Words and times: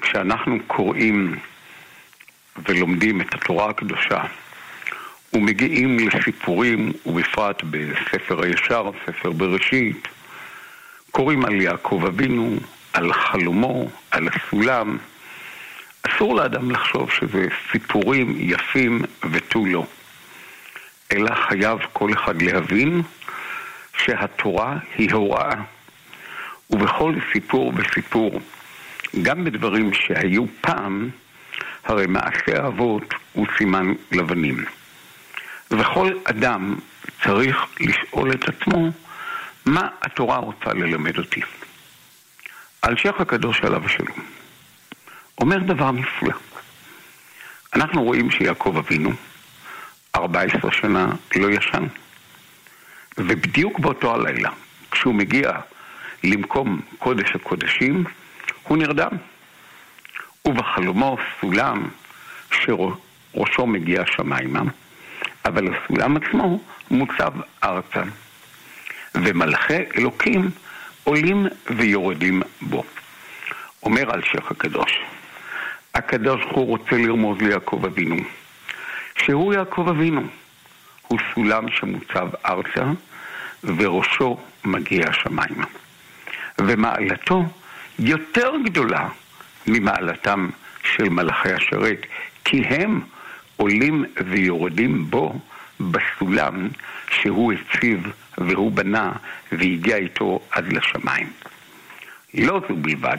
כשאנחנו 0.01 0.59
קוראים 0.67 1.37
ולומדים 2.69 3.21
את 3.21 3.35
התורה 3.35 3.71
הקדושה 3.71 4.23
ומגיעים 5.33 5.99
לסיפורים, 5.99 6.93
ובפרט 7.07 7.63
בספר 7.71 8.43
הישר, 8.43 8.91
ספר 9.07 9.31
בראשית, 9.31 10.09
קוראים 11.11 11.45
על 11.45 11.61
יעקב 11.61 12.05
אבינו, 12.07 12.57
על 12.93 13.13
חלומו, 13.13 13.89
על 14.11 14.29
הסולם. 14.29 14.99
אסור 16.03 16.37
לאדם 16.37 16.71
לחשוב 16.71 17.11
שזה 17.11 17.47
סיפורים 17.73 18.37
יפים 18.39 19.03
ותו 19.31 19.67
לא, 19.67 19.87
אלא 21.13 21.35
חייב 21.35 21.79
כל 21.93 22.13
אחד 22.13 22.43
להבין 22.43 23.03
שהתורה 23.97 24.77
היא 24.99 25.13
הוראה, 25.13 25.55
ובכל 26.71 27.15
סיפור 27.33 27.73
וסיפור, 27.77 28.41
גם 29.23 29.45
בדברים 29.45 29.91
שהיו 29.95 30.45
פעם, 30.61 31.11
הרי 31.85 32.07
מעשה 32.07 32.63
האבות 32.63 33.15
הוא 33.33 33.47
סימן 33.59 33.93
לבנים. 34.13 34.65
וכל 35.71 36.09
אדם 36.25 36.75
צריך 37.25 37.57
לשאול 37.81 38.33
את 38.33 38.49
עצמו 38.49 38.91
מה 39.67 39.89
התורה 40.03 40.37
רוצה 40.37 40.73
ללמד 40.73 41.19
אותי. 41.19 41.41
אלשיך 42.85 43.21
הקדוש 43.21 43.61
עליו 43.61 43.87
השלום 43.87 44.19
אומר 45.39 45.59
דבר 45.59 45.91
נפלא. 45.91 46.35
אנחנו 47.75 48.03
רואים 48.03 48.31
שיעקב 48.31 48.77
אבינו 48.77 49.11
14 50.17 50.73
שנה 50.73 51.07
לא 51.37 51.51
ישן. 51.51 51.85
ובדיוק 53.19 53.79
באותו 53.79 54.15
הלילה, 54.15 54.51
כשהוא 54.91 55.15
מגיע 55.15 55.53
למקום 56.25 56.81
קודש 56.99 57.35
הקודשים, 57.35 58.05
הוא 58.63 58.79
נרדם. 58.79 59.11
ובחלומו 60.49 61.17
סולם 61.41 61.89
שראשו 62.51 63.67
מגיע 63.67 64.03
שמיימה, 64.07 64.63
אבל 65.45 65.75
הסולם 65.75 66.17
עצמו 66.17 66.61
מוצב 66.91 67.33
ארצה. 67.65 68.03
ומלאכי 69.15 69.83
אלוקים 69.97 70.51
עולים 71.05 71.47
ויורדים 71.77 72.43
בו. 72.63 72.85
אומר 73.83 74.15
אלשיך 74.15 74.51
הקדוש, 74.51 74.93
הקדוש 75.95 76.41
הוא 76.51 76.67
רוצה 76.67 76.97
לרמוז 76.97 77.39
ליעקב 77.41 77.85
אבינו, 77.85 78.17
שהוא 79.19 79.55
יעקב 79.55 79.89
אבינו, 79.89 80.23
הוא 81.09 81.19
סולם 81.35 81.65
שמוצב 81.71 82.29
ארצה 82.47 82.85
וראשו 83.65 84.41
מגיע 84.65 85.09
השמיימה. 85.09 85.67
ומעלתו 86.59 87.45
יותר 87.99 88.53
גדולה 88.65 89.09
ממעלתם 89.67 90.49
של 90.83 91.09
מלאכי 91.09 91.53
השרת, 91.53 92.07
כי 92.45 92.63
הם 92.65 93.01
עולים 93.57 94.05
ויורדים 94.27 95.11
בו 95.11 95.41
בסולם 95.81 96.69
שהוא 97.11 97.53
הציב 97.53 98.13
והוא 98.39 98.73
בנה 98.73 99.13
והגיע 99.53 99.97
איתו 99.97 100.41
עד 100.51 100.73
לשמיים. 100.73 101.33
לא 102.35 102.61
זו 102.69 102.77
בלבד, 102.77 103.19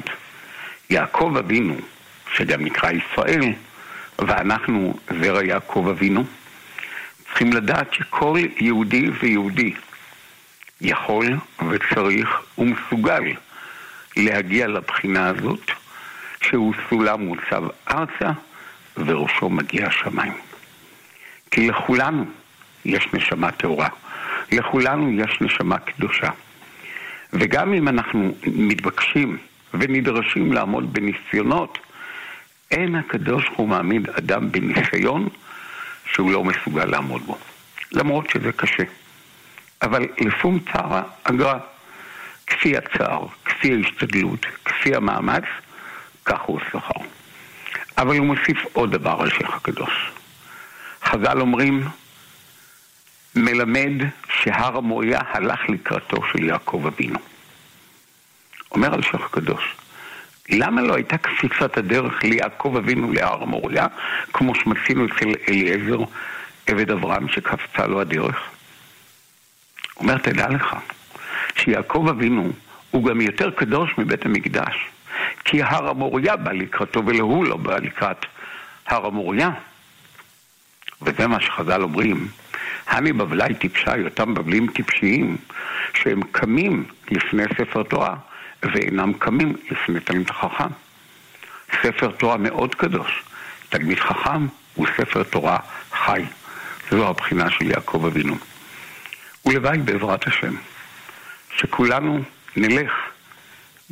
יעקב 0.90 1.36
אבינו, 1.40 1.76
שגם 2.34 2.66
נקרא 2.66 2.92
ישראל, 2.92 3.54
ואנחנו 4.20 5.00
זרע 5.22 5.44
יעקב 5.44 5.88
אבינו, 5.92 6.24
צריכים 7.26 7.54
לדעת 7.54 7.94
שכל 7.94 8.40
יהודי 8.58 9.10
ויהודי 9.22 9.74
יכול 10.82 11.38
וצריך 11.70 12.30
ומסוגל 12.58 13.24
להגיע 14.18 14.68
לבחינה 14.68 15.28
הזאת, 15.28 15.72
שהוא 16.44 16.74
סולם 16.90 17.22
מוצב 17.22 17.64
ארצה 17.90 18.32
וראשו 18.98 19.50
מגיע 19.50 19.88
השמיים. 19.88 20.34
כי 21.52 21.68
לכולנו 21.68 22.26
יש 22.86 23.08
נשמה 23.14 23.52
טהורה, 23.52 23.90
לכולנו 24.52 25.12
יש 25.12 25.42
נשמה 25.42 25.80
קדושה. 25.80 26.30
וגם 27.34 27.74
אם 27.74 27.88
אנחנו 27.88 28.36
מתבקשים 28.46 29.38
ונדרשים 29.74 30.54
לעמוד 30.54 30.94
בניסיונות, 30.94 31.78
אין 32.72 32.96
הקדוש 32.96 33.46
הוא 33.56 33.68
מעמיד 33.68 34.10
אדם 34.10 34.52
בניסיון 34.52 35.30
שהוא 36.14 36.32
לא 36.32 36.44
מסוגל 36.44 36.86
לעמוד 36.86 37.22
בו. 37.22 37.38
למרות 37.92 38.30
שזה 38.30 38.52
קשה. 38.52 38.84
אבל 39.82 40.06
לפום 40.18 40.60
צער 40.74 41.02
אגרה, 41.24 41.60
כפי 42.48 42.78
הצער, 42.78 43.26
כפי 43.46 43.74
ההשתדלות, 43.74 44.46
כפי 44.66 44.96
המאמץ, 44.96 45.44
כך 46.26 46.42
הוא 46.42 46.60
שכר. 46.72 47.02
אבל 47.98 48.18
הוא 48.18 48.26
מוסיף 48.26 48.58
עוד 48.74 48.92
דבר 48.92 49.18
על 49.20 49.30
שייח 49.30 49.56
הקדוש. 49.56 50.12
חז"ל 51.04 51.42
אומרים, 51.42 51.84
מלמד 53.36 53.92
שהר 54.30 54.78
המוריה 54.78 55.20
הלך 55.32 55.60
לקראתו 55.70 56.18
של 56.32 56.44
יעקב 56.44 56.84
אבינו. 56.88 57.20
אומר 58.72 58.94
על 58.94 59.02
שייח 59.02 59.26
הקדוש, 59.26 59.76
למה 60.50 60.82
לא 60.82 60.96
הייתה 60.96 61.18
קפיצת 61.18 61.78
הדרך 61.78 62.24
ליעקב 62.24 62.76
אבינו 62.78 63.12
להר 63.12 63.44
המוריה, 63.44 63.88
כמו 64.34 64.56
שמצינו 64.56 65.06
אצל 65.06 65.30
אליעזר, 65.50 66.04
עבד 66.68 66.92
אברהם, 66.92 67.30
שקפצה 67.30 67.88
לו 67.88 68.02
הדרך? 68.02 68.36
אומר, 69.98 70.18
תדע 70.18 70.50
לך, 70.50 70.76
שיעקב 71.56 72.06
אבינו 72.10 72.52
הוא 72.92 73.06
גם 73.06 73.22
יותר 73.22 73.52
קדוש 73.52 73.92
מבית 73.98 74.26
המקדש. 74.26 74.93
כי 75.44 75.64
הר 75.64 75.90
המוריה 75.90 76.36
בא 76.36 76.52
לקראתו 76.52 77.06
ולהוא 77.06 77.46
לא 77.46 77.58
בא 77.58 77.78
לקראת 77.78 78.26
הר 78.88 79.06
המוריה. 79.06 79.50
וזה 81.02 81.28
מה 81.28 81.42
שחז"ל 81.42 81.84
אומרים, 81.84 82.28
הני 82.88 83.14
בבלי 83.14 83.56
טיפשי, 83.56 84.04
אותם 84.06 84.34
בבלים 84.34 84.68
טיפשיים, 84.68 85.38
שהם 85.94 86.22
קמים 86.32 86.84
לפני 87.12 87.44
ספר 87.58 87.84
תורה 87.84 88.16
ואינם 88.64 89.14
קמים 89.14 89.56
לפני 89.72 90.00
תלמיד 90.00 90.30
חכם. 90.30 90.70
ספר 91.82 92.12
תורה 92.12 92.38
מאוד 92.38 92.76
קדוש. 92.76 93.24
תלמיד 93.70 94.00
חכם 94.00 94.48
הוא 94.76 94.88
ספר 94.98 95.24
תורה 95.24 95.58
חי. 95.92 96.24
זו 96.92 97.10
הבחינה 97.10 97.50
של 97.50 97.72
יעקב 97.72 98.06
אבינו. 98.06 98.36
ולוואי 99.46 99.78
בעזרת 99.78 100.28
השם, 100.28 100.56
שכולנו 101.58 102.24
נלך 102.56 102.92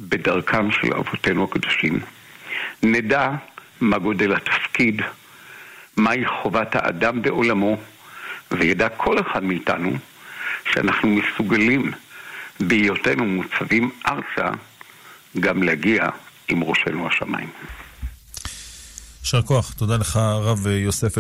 בדרכם 0.02 0.72
של 0.72 0.94
אבותינו 0.94 1.44
הקדושים. 1.44 2.00
נדע 2.84 3.32
מה 3.82 3.98
גודל 3.98 4.36
התפקיד, 4.36 5.02
מהי 5.98 6.26
חובת 6.26 6.76
האדם 6.76 7.22
בעולמו, 7.22 7.78
וידע 8.52 8.90
כל 8.90 9.20
אחד 9.20 9.44
מאיתנו 9.44 9.92
שאנחנו 10.72 11.10
מסוגלים 11.10 11.92
בהיותנו 12.60 13.26
מוצבים 13.26 13.90
ארצה 14.08 14.50
גם 15.40 15.64
להגיע 15.64 16.10
עם 16.48 16.64
ראשנו 16.64 17.08
השמיים. 17.08 17.50
יישר 19.22 19.42
כוח, 19.42 19.74
תודה 19.74 19.98
לך 19.98 20.16
הרב 20.16 20.68
יוסף 20.68 21.18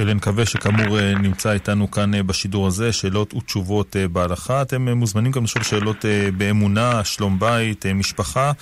אלנקווה, 0.00 0.46
שכאמור 0.46 0.98
אה, 0.98 1.14
נמצא 1.14 1.52
איתנו 1.52 1.90
כאן 1.90 2.14
אה, 2.14 2.22
בשידור 2.22 2.66
הזה, 2.66 2.92
שאלות 2.92 3.34
ותשובות 3.34 3.96
אה, 3.96 4.08
בהלכה. 4.08 4.62
אתם 4.62 4.88
מוזמנים 4.88 5.32
גם 5.32 5.44
לשאול 5.44 5.64
שאלות 5.64 6.04
באמונה, 6.36 7.04
שלום 7.04 7.38
בית, 7.38 7.86
משפחה, 7.86 8.52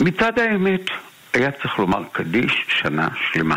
מצד 0.00 0.38
האמת, 0.38 0.90
היה 1.32 1.50
צריך 1.50 1.78
לומר 1.78 2.02
קדיש 2.12 2.64
שנה 2.68 3.08
שלמה. 3.32 3.56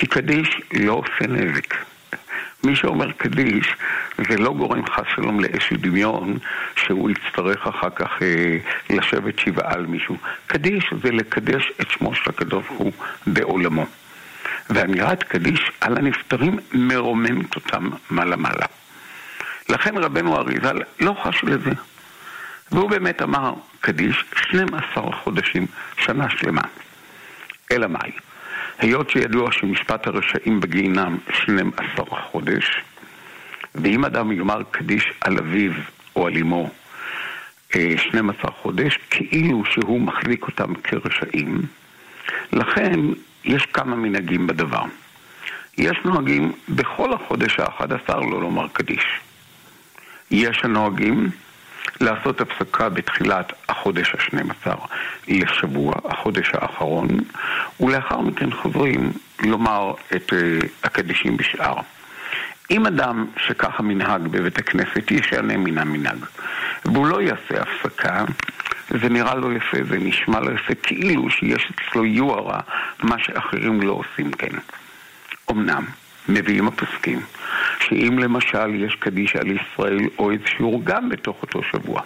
כי 0.00 0.06
קדיש 0.06 0.60
לא 0.72 0.92
עושה 0.92 1.26
נזק. 1.28 1.74
מי 2.64 2.76
שאומר 2.76 3.12
קדיש 3.12 3.66
זה 4.28 4.36
לא 4.36 4.52
גורם 4.52 4.86
חס 4.86 5.04
שלום 5.14 5.40
לאיזשהו 5.40 5.76
דמיון 5.76 6.38
שהוא 6.76 7.10
יצטרך 7.10 7.66
אחר 7.66 7.90
כך 7.90 8.22
אה, 8.22 8.58
לשבת 8.90 9.38
שבעה 9.38 9.72
על 9.72 9.86
מישהו. 9.86 10.16
קדיש 10.46 10.84
זה 11.02 11.10
לקדש 11.10 11.72
את 11.80 11.90
שמו 11.90 12.14
של 12.14 12.30
הקדוש 12.30 12.64
הוא 12.68 12.92
בעולמו. 13.26 13.86
ואמירת 14.70 15.22
קדיש 15.22 15.70
על 15.80 15.98
הנפטרים 15.98 16.58
מרוממת 16.72 17.56
אותם 17.56 17.90
מעלה-מעלה. 18.10 18.66
לכן 19.68 19.96
רבנו 19.98 20.36
אריזל 20.36 20.78
לא 21.00 21.16
חש 21.22 21.44
לזה. 21.44 21.72
והוא 22.72 22.90
באמת 22.90 23.22
אמר 23.22 23.54
קדיש 23.80 24.24
12 24.34 25.12
חודשים, 25.12 25.66
שנה 25.98 26.30
שלמה. 26.30 26.62
אלא 27.72 27.86
מאי? 27.86 28.10
היות 28.80 29.10
שידוע 29.10 29.52
שמשפט 29.52 30.06
הרשעים 30.06 30.60
בגיהינם 30.60 31.18
12 31.32 32.06
חודש, 32.06 32.82
ואם 33.74 34.04
אדם 34.04 34.32
יאמר 34.32 34.62
קדיש 34.70 35.12
על 35.20 35.38
אביו 35.38 35.72
או 36.16 36.26
על 36.26 36.36
אמו 36.36 36.70
12 37.96 38.50
חודש, 38.50 38.98
כאילו 39.10 39.64
שהוא 39.64 40.00
מחזיק 40.00 40.46
אותם 40.46 40.74
כרשעים, 40.74 41.62
לכן 42.52 43.00
יש 43.44 43.66
כמה 43.66 43.96
מנהגים 43.96 44.46
בדבר. 44.46 44.84
יש 45.78 45.98
נוהגים 46.04 46.52
בכל 46.68 47.12
החודש 47.12 47.60
האחד 47.60 47.92
עשר 47.92 48.20
לא 48.20 48.40
לומר 48.40 48.68
קדיש. 48.72 49.04
יש 50.30 50.60
הנוהגים 50.64 51.30
לעשות 52.00 52.40
הפסקה 52.40 52.88
בתחילת 52.88 53.52
החודש 53.68 54.14
השנים 54.14 54.50
עשר 54.50 54.74
לשבוע, 55.28 55.94
החודש 56.04 56.50
האחרון, 56.54 57.08
ולאחר 57.80 58.20
מכן 58.20 58.50
חוזרים 58.50 59.12
לומר 59.42 59.92
את 60.16 60.32
uh, 60.32 60.66
הקדישים 60.84 61.36
בשאר. 61.36 61.76
אם 62.70 62.86
אדם 62.86 63.26
שככה 63.36 63.82
מנהג 63.82 64.20
בבית 64.22 64.58
הכנסת 64.58 65.10
ישנה 65.10 65.56
מן 65.56 65.78
המנהג, 65.78 66.24
והוא 66.84 67.06
לא 67.06 67.22
יעשה 67.22 67.62
הפסקה, 67.62 68.24
זה 68.90 69.08
נראה 69.08 69.34
לו 69.34 69.52
יפה, 69.52 69.78
זה 69.88 69.98
נשמע 69.98 70.40
לו 70.40 70.54
יפה, 70.54 70.74
כאילו 70.82 71.30
שיש 71.30 71.72
אצלו 71.72 72.04
יוהרה, 72.04 72.60
מה 73.02 73.16
שאחרים 73.18 73.82
לא 73.82 73.92
עושים 73.92 74.32
כן. 74.32 74.56
אמנם, 75.50 75.84
מביאים 76.28 76.68
הפוסקים, 76.68 77.20
שאם 77.90 78.18
למשל 78.18 78.74
יש 78.74 78.94
קדיש 78.94 79.36
על 79.36 79.46
ישראל 79.50 80.00
או 80.18 80.30
איזה 80.30 80.44
שיעור 80.56 80.80
גם 80.84 81.08
בתוך 81.08 81.36
אותו 81.42 81.60
שבוע, 81.62 82.00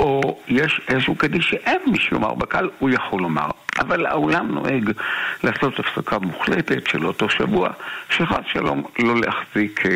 או 0.00 0.40
יש 0.48 0.80
איזשהו 0.88 1.14
קדיש 1.14 1.50
שאין 1.50 1.80
מי 1.86 1.98
שיאמר 1.98 2.34
בקהל, 2.34 2.70
הוא 2.78 2.90
יכול 2.90 3.22
לומר. 3.22 3.46
אבל 3.78 4.06
העולם 4.06 4.54
נוהג 4.54 4.90
לעשות 5.44 5.78
הפסקה 5.78 6.18
מוחלטת 6.18 6.86
של 6.86 7.06
אותו 7.06 7.28
שבוע, 7.28 7.70
שחד 8.10 8.42
שלום 8.52 8.82
לא 8.98 9.14
להחזיק 9.20 9.86
אה, 9.86 9.90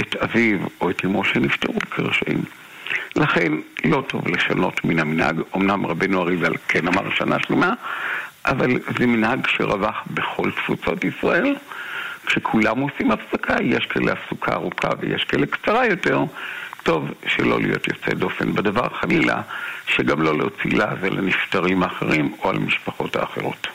את 0.00 0.16
אביו 0.16 0.58
או 0.80 0.90
את 0.90 1.04
אמו 1.04 1.24
שנפטרו 1.24 1.74
כרשעים. 1.90 2.42
לכן 3.16 3.52
לא 3.84 4.04
טוב 4.08 4.28
לשנות 4.28 4.84
מן 4.84 4.98
המנהג, 4.98 5.40
אמנם 5.56 5.86
רבנו 5.86 6.22
אריזל 6.22 6.52
כן 6.68 6.88
אמר 6.88 7.10
שנה 7.10 7.36
שלמה, 7.46 7.74
אבל 8.46 8.70
זה 8.98 9.06
מנהג 9.06 9.46
שרווח 9.46 10.04
בכל 10.10 10.50
תפוצות 10.50 11.04
ישראל. 11.04 11.56
כשכולם 12.26 12.78
עושים 12.80 13.10
הפסקה, 13.10 13.54
יש 13.62 13.86
כאלה 13.86 14.12
הפסקה 14.12 14.52
ארוכה 14.52 14.88
ויש 15.00 15.24
כאלה 15.24 15.46
קצרה 15.46 15.86
יותר, 15.86 16.24
טוב 16.82 17.08
שלא 17.26 17.60
להיות 17.60 17.88
יוצא 17.88 18.14
דופן 18.14 18.54
בדבר, 18.54 18.88
חלילה, 19.00 19.42
שגם 19.86 20.22
לא 20.22 20.38
להוציא 20.38 20.70
לעז 20.72 21.04
על 21.04 21.18
הנפטרים 21.18 21.82
האחרים 21.82 22.34
או 22.42 22.50
על 22.50 22.56
המשפחות 22.56 23.16
האחרות. 23.16 23.66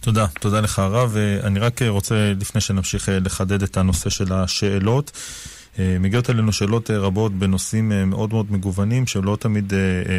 תודה, 0.00 0.26
תודה 0.40 0.60
לך 0.60 0.78
הרב. 0.78 1.16
אני 1.42 1.58
רק 1.58 1.82
רוצה, 1.88 2.32
לפני 2.40 2.60
שנמשיך 2.60 3.08
לחדד 3.24 3.62
את 3.62 3.76
הנושא 3.76 4.10
של 4.10 4.32
השאלות, 4.32 5.10
אה, 5.14 5.59
מגיעות 5.78 6.30
אלינו 6.30 6.52
שאלות 6.52 6.90
אה, 6.90 6.98
רבות 6.98 7.32
בנושאים 7.32 7.92
אה, 7.92 8.04
מאוד 8.04 8.30
מאוד 8.32 8.52
מגוונים 8.52 9.06
שלא 9.06 9.36
תמיד 9.40 9.72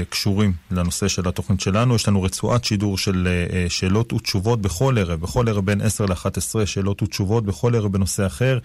קשורים 0.09 0.53
לנושא 0.71 1.07
של 1.07 1.27
התוכנית 1.27 1.61
שלנו. 1.61 1.95
יש 1.95 2.07
לנו 2.07 2.23
רצועת 2.23 2.63
שידור 2.63 2.97
של 2.97 3.27
שאלות 3.69 4.13
ותשובות 4.13 4.61
בכל 4.61 4.97
ערב, 4.97 5.21
בכל 5.21 5.49
ערב 5.49 5.65
בין 5.65 5.81
10 5.81 6.05
ל-11 6.05 6.65
שאלות 6.65 7.03
ותשובות, 7.03 7.45
בכל 7.45 7.75
ערב 7.75 7.91
בנושא 7.91 8.25
אחר. 8.25 8.59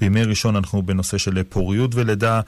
בימי 0.00 0.24
ראשון 0.24 0.56
אנחנו 0.56 0.82
בנושא 0.82 1.18
של 1.18 1.42
פוריות 1.42 1.94
ולידה. 1.94 2.40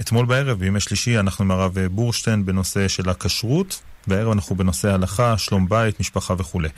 אתמול 0.00 0.26
בערב, 0.26 0.58
בימי 0.58 0.80
שלישי, 0.80 1.18
אנחנו 1.18 1.44
עם 1.44 1.50
הרב 1.50 1.78
בורשטיין 1.90 2.46
בנושא 2.46 2.88
של 2.88 3.08
הכשרות. 3.08 3.80
בערב 4.06 4.30
אנחנו 4.32 4.56
בנושא 4.56 4.92
הלכה, 4.92 5.38
שלום 5.38 5.68
בית, 5.68 6.00
משפחה 6.00 6.34
וכולי. 6.38 6.68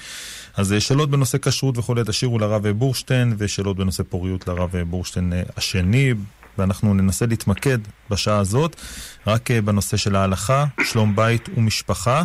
אז 0.57 0.73
אה, 0.73 0.81
שאלות 0.81 1.11
בנושא 1.11 1.39
כשרות 1.39 1.79
וכולי 1.79 2.03
תשאירו 2.07 2.39
לרב 2.39 2.69
בורשטיין, 2.69 3.35
ושאלות 3.39 3.77
בנושא 3.77 4.03
פוריות 4.03 4.49
לרב 4.49 4.77
בורשטיין 4.77 5.33
אה, 5.33 5.43
השני, 5.57 6.15
ואנחנו 6.59 6.95
ננסה 6.95 7.27
להתמקד 7.27 7.79
בשעה 8.11 8.39
הזאת 8.39 8.77
רק 9.27 9.51
אה, 9.51 9.63
בנושא 9.63 9.97
של 9.97 10.17
ההלכה, 10.17 10.65
שלום 10.85 11.17
בית 11.17 11.49
ומשפחה. 11.57 12.23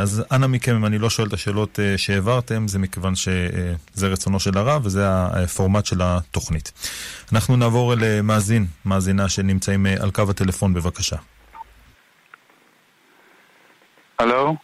אז 0.00 0.24
אנא 0.32 0.46
מכם, 0.46 0.76
אם 0.76 0.86
אני 0.86 0.98
לא 0.98 1.10
שואל 1.10 1.28
את 1.28 1.32
השאלות 1.32 1.78
שהעברתם, 1.96 2.68
זה 2.68 2.78
מכיוון 2.78 3.14
שזה 3.14 4.08
רצונו 4.08 4.40
של 4.40 4.58
הרב 4.58 4.86
וזה 4.86 5.04
הפורמט 5.08 5.86
של 5.86 6.00
התוכנית. 6.02 6.72
אנחנו 7.32 7.56
נעבור 7.56 7.94
למאזין, 7.96 8.66
מאזינה 8.84 9.28
שנמצאים 9.28 9.86
על 9.86 10.10
קו 10.10 10.22
הטלפון, 10.30 10.74
בבקשה. 10.74 11.16
הלו? 14.18 14.56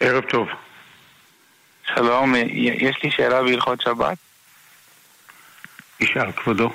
ערב 0.00 0.24
טוב. 0.30 0.48
שלום, 1.98 2.34
יש 2.54 2.96
לי 3.02 3.10
שאלה 3.10 3.42
בהלכות 3.42 3.80
שבת. 3.80 4.18
ישאל 6.00 6.32
כבודו. 6.32 6.70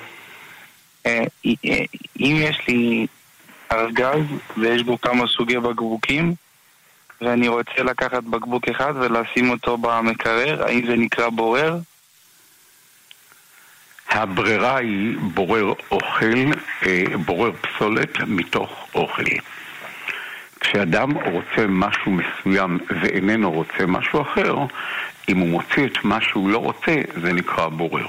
אה, 1.06 1.24
אה, 1.46 1.84
אם 2.20 2.36
יש 2.38 2.68
לי 2.68 3.06
ארגז 3.72 4.24
ויש 4.56 4.82
בו 4.82 5.00
כמה 5.00 5.26
סוגי 5.26 5.58
בקבוקים 5.58 6.34
ואני 7.20 7.48
רוצה 7.48 7.82
לקחת 7.84 8.22
בקבוק 8.22 8.68
אחד 8.68 8.92
ולשים 8.96 9.50
אותו 9.50 9.78
במקרר, 9.78 10.64
האם 10.64 10.86
זה 10.86 10.96
נקרא 10.96 11.28
בורר? 11.28 11.78
הברירה 14.10 14.76
היא 14.76 15.16
בורר 15.18 15.72
אוכל, 15.90 16.52
אה, 16.86 17.04
בורר 17.26 17.52
פסולת 17.52 18.20
מתוך 18.26 18.86
אוכל. 18.94 19.22
כשאדם 20.60 21.10
רוצה 21.12 21.66
משהו 21.68 22.12
מסוים 22.12 22.78
ואיננו 23.02 23.52
רוצה 23.52 23.86
משהו 23.86 24.22
אחר, 24.22 24.56
אם 25.28 25.38
הוא 25.38 25.48
מוציא 25.48 25.86
את 25.86 26.04
מה 26.04 26.20
שהוא 26.20 26.48
לא 26.48 26.58
רוצה, 26.58 26.94
זה 27.22 27.32
נקרא 27.32 27.68
בורר. 27.68 28.06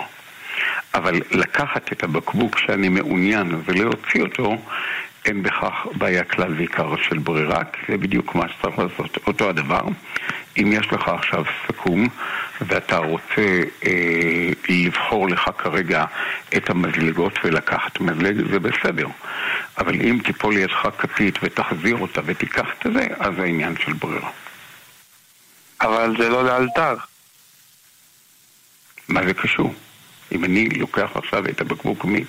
אבל 0.94 1.22
לקחת 1.32 1.92
את 1.92 2.04
הבקבוק 2.04 2.60
שאני 2.60 2.90
מעוניין 2.90 3.62
ולהוציא 3.66 4.22
אותו, 4.22 4.58
אין 5.26 5.44
בכך 5.44 5.88
בעיה 5.98 6.24
כלל 6.24 6.54
ועיקר 6.58 6.96
של 7.10 7.18
ברירה, 7.18 7.64
כי 7.64 7.92
זה 7.92 7.98
בדיוק 7.98 8.36
מה 8.36 8.46
שצריך 8.50 8.80
לעשות. 8.80 9.18
אותו 9.28 9.50
הדבר, 9.50 9.82
אם 10.58 10.72
יש 10.72 10.94
לך 10.94 11.08
עכשיו 11.08 11.44
סכו"ם 11.68 12.08
ואתה 12.62 12.98
רוצה 12.98 13.62
אה, 13.86 14.50
לבחור 14.70 15.30
לך 15.30 15.50
כרגע 15.58 16.06
את 16.58 16.70
המזלגות 16.70 17.40
ולקחת 17.44 18.02
מזלג, 18.02 18.52
זה 18.52 18.60
בסדר. 18.60 19.08
אבל 19.78 19.94
אם 19.94 20.20
תיפול 20.24 20.54
לידך 20.54 20.88
כפית 20.98 21.40
ותחזיר 21.44 21.98
אותה 21.98 22.22
ותיקח 22.26 22.68
את 22.80 22.94
זה, 22.94 23.08
אז 23.20 23.34
זה 23.36 23.44
עניין 23.44 23.76
של 23.86 23.94
ברירה. 23.94 24.30
אבל 25.86 26.16
זה 26.18 26.30
לא 26.30 26.46
לאלתר. 26.46 26.96
מה 29.08 29.26
זה 29.26 29.34
קשור? 29.34 29.74
אם 30.32 30.46
אני 30.46 30.70
לוקח 30.70 31.10
עכשיו 31.16 31.46
את 31.46 31.62
הבקבוק 31.62 32.06
מיץ 32.06 32.28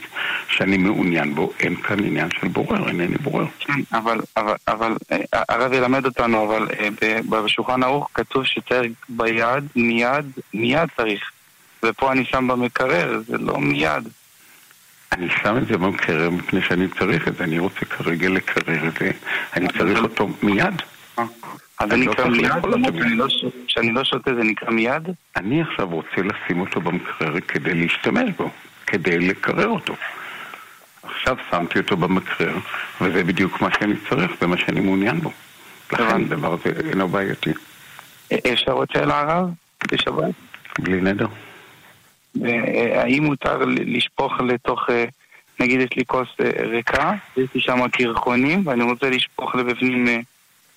שאני 0.48 0.76
מעוניין 0.76 1.34
בו, 1.34 1.52
אין 1.60 1.76
כאן 1.76 2.04
עניין 2.04 2.28
של 2.40 2.48
בורר, 2.48 2.88
אינני 2.88 3.16
בורר. 3.16 3.46
כן, 3.58 3.80
אבל, 3.92 4.20
אבל, 4.36 4.54
אבל 4.68 4.96
אה, 5.12 5.42
הרב 5.48 5.72
ילמד 5.72 6.06
אותנו, 6.06 6.44
אבל 6.44 6.68
אה, 7.02 7.18
בשולחן 7.28 7.82
ערוך 7.82 8.10
כתוב 8.14 8.44
שצריך 8.44 8.92
ביד, 9.08 9.64
מיד, 9.76 10.26
מיד 10.54 10.88
צריך. 10.96 11.30
ופה 11.82 12.12
אני 12.12 12.24
שם 12.24 12.48
במקרר, 12.48 13.20
זה 13.26 13.38
לא 13.38 13.58
מיד. 13.58 14.08
אני 15.12 15.28
שם 15.42 15.56
את 15.56 15.66
זה 15.66 15.78
במקרר 15.78 16.30
מפני 16.30 16.62
שאני 16.62 16.88
צריך 16.98 17.28
את 17.28 17.36
זה, 17.36 17.44
אני 17.44 17.58
רוצה 17.58 17.84
כרגע 17.84 18.28
לקרר 18.28 18.88
את 18.88 18.92
זה, 19.00 19.10
אני 19.56 19.68
צריך 19.78 19.98
אותו 20.02 20.28
מיד. 20.42 20.82
אה, 21.80 21.84
אז 21.84 21.88
זה 21.88 21.94
אני 21.94 22.06
לא 22.06 22.12
נקרא 22.12 22.24
צריך 22.24 22.36
מיד? 22.36 22.52
כשאני 22.96 23.16
לא 23.16 23.26
כשאני 23.66 23.92
לא 23.92 24.04
שותה 24.04 24.34
זה 24.34 24.42
נקרא 24.42 24.70
מיד? 24.70 25.08
אני 25.36 25.62
עכשיו 25.62 25.88
רוצה 25.88 26.16
לשים 26.16 26.60
אותו 26.60 26.80
במקרר 26.80 27.40
כדי 27.40 27.74
להשתמש 27.74 28.30
בו, 28.36 28.50
כדי 28.86 29.18
לקרר 29.18 29.68
אותו. 29.68 29.94
עכשיו 31.02 31.36
שמתי 31.50 31.78
אותו 31.78 31.96
במקרר, 31.96 32.54
וזה 33.00 33.24
בדיוק 33.24 33.60
מה 33.60 33.68
שאני 33.78 33.94
צריך, 34.08 34.30
זה 34.40 34.46
מה 34.46 34.56
שאני 34.56 34.80
מעוניין 34.80 35.20
בו. 35.20 35.32
לכן. 35.92 36.22
הדבר 36.22 36.52
הזה 36.52 36.88
אינו 36.90 37.08
בעייתי. 37.08 37.50
אה, 38.32 38.52
אפשר 38.52 38.72
עוד 38.72 38.88
שאלה 38.92 39.20
הרב? 39.20 39.48
בשבת? 39.92 40.34
בלי 40.78 41.00
נדר. 41.00 41.26
אה, 42.44 43.02
האם 43.02 43.24
מותר 43.24 43.58
לשפוך 43.66 44.40
לתוך, 44.40 44.90
אה, 44.90 45.04
נגיד 45.60 45.80
יש 45.80 45.90
לי 45.96 46.04
כוס 46.06 46.28
אה, 46.40 46.50
ריקה, 46.66 47.12
יש 47.36 47.48
לי 47.54 47.60
שם 47.60 47.88
קרחונים, 47.88 48.62
ואני 48.66 48.84
רוצה 48.84 49.10
לשפוך 49.10 49.54
לבפנים 49.54 50.08
אה, 50.08 50.18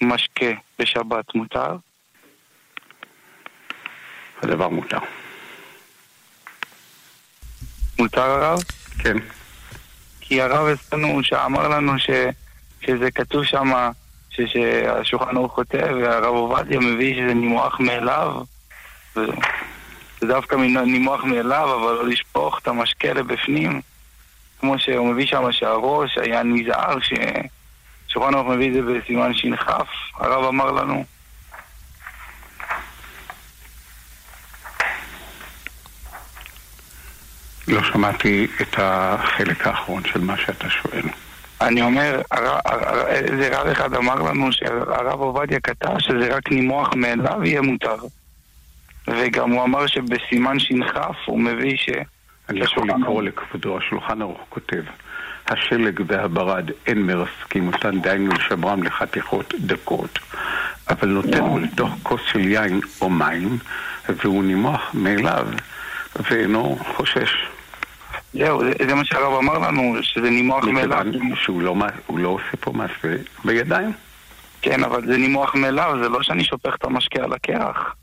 משקה 0.01 0.51
בשבת, 0.79 1.35
מותר? 1.35 1.75
הדבר 4.43 4.69
מותר. 4.69 4.97
מותר 7.99 8.21
הרב? 8.21 8.59
כן. 9.03 9.17
כי 10.21 10.41
הרב 10.41 10.67
אצלנו 10.67 11.23
שאמר 11.23 11.67
לנו 11.67 11.99
ש, 11.99 12.09
שזה 12.81 13.11
כתוב 13.11 13.43
שם, 13.43 13.71
ש- 14.29 14.41
שהשולחן 14.41 15.37
ערוך 15.37 15.53
כותב, 15.53 15.87
והרב 16.01 16.35
עובדיה 16.35 16.79
מביא 16.79 17.15
שזה 17.15 17.33
נימוח 17.33 17.79
מאליו. 17.79 18.41
ו- 19.15 19.25
זה 20.21 20.27
דווקא 20.27 20.55
נימוח 20.85 21.23
מאליו, 21.23 21.75
אבל 21.75 21.93
לא 21.93 22.07
לשפוך 22.07 22.59
את 22.59 22.67
המשקה 22.67 23.13
לבפנים. 23.13 23.81
כמו 24.59 24.79
שהוא 24.79 25.13
מביא 25.13 25.25
שם 25.25 25.51
שהראש 25.51 26.17
היה 26.17 26.43
נזהר, 26.43 26.97
ששולחן 28.09 28.33
ערוך 28.33 28.47
מביא 28.47 28.67
את 28.67 28.73
זה 28.73 28.81
בסימן 28.81 29.33
ש"כ, 29.33 29.69
הרב 30.13 30.45
אמר 30.45 30.71
לנו. 30.71 31.05
לא 37.67 37.83
שמעתי 37.83 38.47
את 38.61 38.75
החלק 38.77 39.67
האחרון 39.67 40.03
של 40.05 40.21
מה 40.21 40.37
שאתה 40.37 40.69
שואל. 40.69 41.03
אני 41.61 41.81
אומר, 41.81 42.21
איזה 43.07 43.59
רב 43.59 43.67
אחד 43.67 43.93
אמר 43.93 44.15
לנו 44.15 44.51
שהרב 44.51 45.19
עובדיה 45.19 45.59
כתב 45.59 45.99
שזה 45.99 46.35
רק 46.35 46.51
נימוח 46.51 46.93
מאליו 46.95 47.43
יהיה 47.43 47.61
מותר. 47.61 47.97
וגם 49.07 49.51
הוא 49.51 49.63
אמר 49.63 49.87
שבסימן 49.87 50.59
ש"כ 50.59 50.97
הוא 51.25 51.39
מביא 51.39 51.77
ש... 51.77 51.89
אני 52.49 52.59
יכול 52.59 52.89
לקרוא. 52.89 53.23
לכבודו, 53.23 53.77
השולחן 53.77 54.21
ערוך 54.21 54.39
כותב 54.49 54.83
השלג 55.51 56.01
והברד 56.07 56.69
אין 56.87 57.01
מרסקים 57.01 57.67
אותן, 57.67 58.01
דהיינו 58.01 58.31
לשברם 58.31 58.83
לחתיכות 58.83 59.53
דקות, 59.59 60.19
אבל 60.89 61.07
נותן 61.07 61.43
לתוך 61.61 61.89
כוס 62.03 62.21
של 62.31 62.47
יין 62.47 62.79
או 63.01 63.09
מים, 63.09 63.57
והוא 64.09 64.43
נימוח 64.43 64.91
מאליו, 64.93 65.47
ואינו 66.29 66.77
חושש. 66.95 67.47
זהו, 68.33 68.61
זה, 68.87 68.95
מה 68.95 69.05
שהרב 69.05 69.33
אמר 69.33 69.59
לנו, 69.59 69.95
שזה 70.01 70.29
נימוח 70.29 70.65
מאליו. 70.65 71.05
מכיוון 71.07 71.35
שהוא 71.35 71.61
לא, 71.61 71.75
הוא 72.07 72.19
לא 72.19 72.29
עושה 72.29 72.57
פה 72.59 72.71
מעשה 72.71 73.15
בידיים. 73.45 73.91
כן, 74.61 74.83
אבל 74.83 75.05
זה 75.05 75.17
נימוח 75.17 75.55
מאליו, 75.55 75.97
זה 76.03 76.09
לא 76.09 76.23
שאני 76.23 76.43
שופך 76.43 76.75
את 76.75 76.85
המשקה 76.85 77.23
על 77.23 77.33
הקרח. 77.33 77.95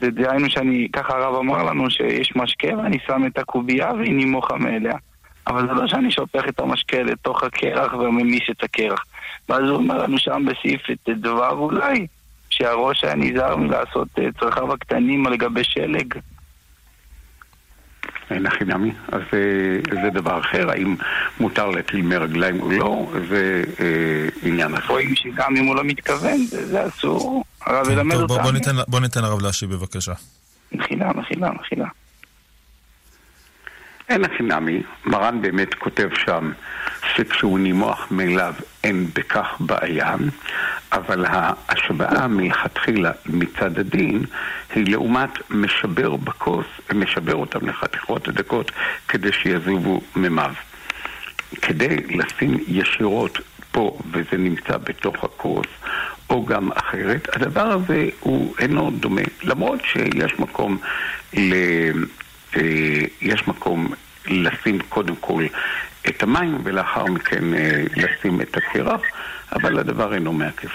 זה 0.00 0.10
דהיינו 0.10 0.50
שאני, 0.50 0.88
ככה 0.92 1.12
הרב 1.12 1.34
אמר 1.34 1.62
לנו 1.62 1.90
שיש 1.90 2.36
משקה 2.36 2.76
ואני 2.76 2.98
שם 3.06 3.22
את 3.26 3.38
הקובייה 3.38 3.92
והיא 3.92 4.14
נימוחה 4.14 4.56
מאליה. 4.56 4.96
אבל 5.46 5.66
זה 5.66 5.72
לא 5.72 5.86
שאני 5.88 6.10
שופך 6.12 6.42
את 6.48 6.60
המשקה 6.60 7.02
לתוך 7.02 7.42
הקרח 7.42 7.92
וממיש 7.94 8.50
את 8.50 8.64
הקרח. 8.64 9.04
ואז 9.48 9.60
הוא 9.62 9.76
אומר 9.76 9.98
לנו 10.02 10.18
שם 10.18 10.44
בסעיף 10.46 10.80
ט"ו 11.04 11.48
אולי, 11.50 12.06
שהראש 12.50 13.04
היה 13.04 13.14
נזהר 13.14 13.56
מלעשות 13.56 14.08
אה, 14.18 14.24
צרכיו 14.40 14.72
הקטנים 14.72 15.26
על 15.26 15.36
גבי 15.36 15.64
שלג. 15.64 16.14
אין 18.30 18.46
הכי 18.46 18.64
נמי, 18.64 18.92
אז 19.12 19.20
אה, 19.32 19.38
זה 20.02 20.10
דבר 20.10 20.40
אחר, 20.40 20.70
האם 20.70 20.96
מותר 21.40 21.66
להטיל 21.66 22.02
מרגליים 22.02 22.60
או 22.60 22.70
לא, 22.70 23.06
זה 23.28 23.62
אה, 23.80 24.48
עניין 24.48 24.74
אחר. 24.74 24.92
רואים 24.92 25.14
שגם 25.16 25.56
אם 25.56 25.64
הוא 25.66 25.76
לא 25.76 25.84
מתכוון, 25.84 26.36
זה, 26.38 26.66
זה 26.66 26.86
אסור. 26.86 27.44
הרב 27.66 27.90
ילמד 27.90 28.14
אותנו. 28.16 28.38
בוא 28.42 28.52
ניתן- 28.52 28.82
בוא 28.88 29.00
ניתן 29.00 29.22
לרב 29.22 29.42
להשיב 29.42 29.70
בבקשה. 29.72 30.12
מחילה, 30.72 31.12
מחילה, 31.12 31.50
מחילה. 31.52 31.86
אין 34.12 34.24
הכי 34.24 34.42
נמי, 34.42 34.82
מרן 35.04 35.42
באמת 35.42 35.74
כותב 35.74 36.08
שם 36.14 36.52
שכשהוא 37.14 37.58
נימוח 37.58 38.06
מאליו 38.10 38.54
אין 38.84 39.06
בכך 39.14 39.56
בעיה, 39.60 40.14
אבל 40.92 41.24
ההשוואה 41.28 42.26
מלכתחילה 42.28 43.10
מצד 43.26 43.78
הדין 43.78 44.24
היא 44.74 44.84
לעומת 44.90 45.30
משבר 45.50 46.16
בכוס, 46.16 46.66
משבר 46.94 47.34
אותם 47.34 47.68
לחתיכות 47.68 48.28
הדקות 48.28 48.72
כדי 49.08 49.32
שיזובו 49.32 50.00
מימיו. 50.16 50.52
כדי 51.62 51.96
לשים 51.96 52.58
ישירות 52.68 53.38
פה, 53.72 53.98
וזה 54.10 54.36
נמצא 54.38 54.76
בתוך 54.76 55.24
הכוס, 55.24 55.66
או 56.30 56.46
גם 56.46 56.72
אחרת, 56.72 57.36
הדבר 57.36 57.66
הזה 57.72 58.08
הוא 58.20 58.54
אינו 58.58 58.90
דומה. 58.90 59.22
למרות 59.42 59.80
שיש 59.84 60.38
מקום. 60.38 60.78
אה, 62.56 63.04
יש 63.20 63.48
מקום 63.48 63.94
לשים 64.26 64.78
קודם 64.88 65.16
כל 65.16 65.46
את 66.08 66.22
המים 66.22 66.60
ולאחר 66.64 67.04
מכן 67.04 67.54
אה, 67.54 67.82
לשים 67.96 68.40
את 68.40 68.56
הקרח, 68.56 69.00
אבל 69.52 69.78
הדבר 69.78 70.14
אינו 70.14 70.32
מעכב. 70.32 70.68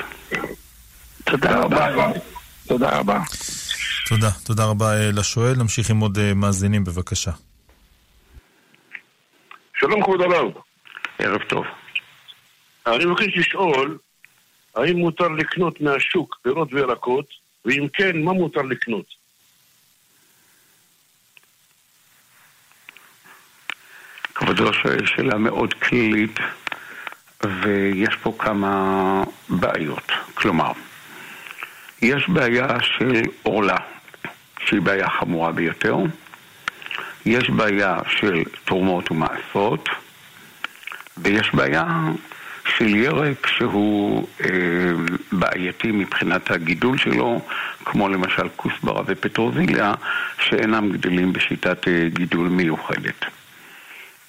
תודה 1.24 1.60
רבה. 1.60 2.12
תודה 2.67 3.00
רבה. 3.00 3.19
תודה, 4.10 4.31
תודה 4.46 4.65
רבה 4.65 4.93
אה, 4.93 5.12
לשואל. 5.12 5.53
נמשיך 5.57 5.89
עם 5.89 6.00
עוד 6.00 6.34
מאזינים, 6.36 6.84
בבקשה. 6.84 7.31
שלום 9.79 10.03
כבוד 10.03 10.22
הרב, 10.22 10.51
ערב 11.19 11.41
טוב. 11.50 11.65
אני 12.88 13.05
מבקש 13.05 13.38
לשאול 13.38 13.98
האם 14.75 14.98
מותר 14.98 15.27
לקנות 15.27 15.81
מהשוק 15.81 16.39
פירות 16.43 16.74
וירקות, 16.74 17.25
ואם 17.65 17.88
כן, 17.93 18.22
מה 18.24 18.34
מותר 18.34 18.62
לקנות? 18.62 19.05
כבודו 24.38 24.74
שואל 24.74 25.06
שאלה 25.06 25.38
מאוד 25.38 25.74
כללית, 25.74 26.39
ויש 27.44 28.15
פה 28.24 28.36
כמה 28.39 29.24
בעיות. 29.50 30.12
כלומר, 30.34 30.72
יש 32.01 32.29
בעיה 32.29 32.67
של 32.82 33.22
עורלה, 33.44 33.77
שהיא 34.65 34.82
בעיה 34.82 35.10
חמורה 35.10 35.51
ביותר. 35.51 35.98
יש 37.25 37.50
בעיה 37.50 37.98
של 38.10 38.44
תרומות 38.65 39.12
ומעשרות, 39.12 39.89
ויש 41.17 41.51
בעיה 41.53 41.86
של 42.77 42.96
ירק 42.96 43.48
שהוא 43.48 44.27
אה, 44.44 44.50
בעייתי 45.32 45.91
מבחינת 45.91 46.51
הגידול 46.51 46.98
שלו, 46.98 47.41
כמו 47.86 48.10
למשל 48.10 48.48
כוסברה 48.56 49.01
ופטרוזיליה, 49.06 49.94
שאינם 50.39 50.91
גדלים 50.91 51.34
בשיטת 51.34 51.88
אה, 51.88 52.08
גידול 52.13 52.48
מיוחדת. 52.48 53.25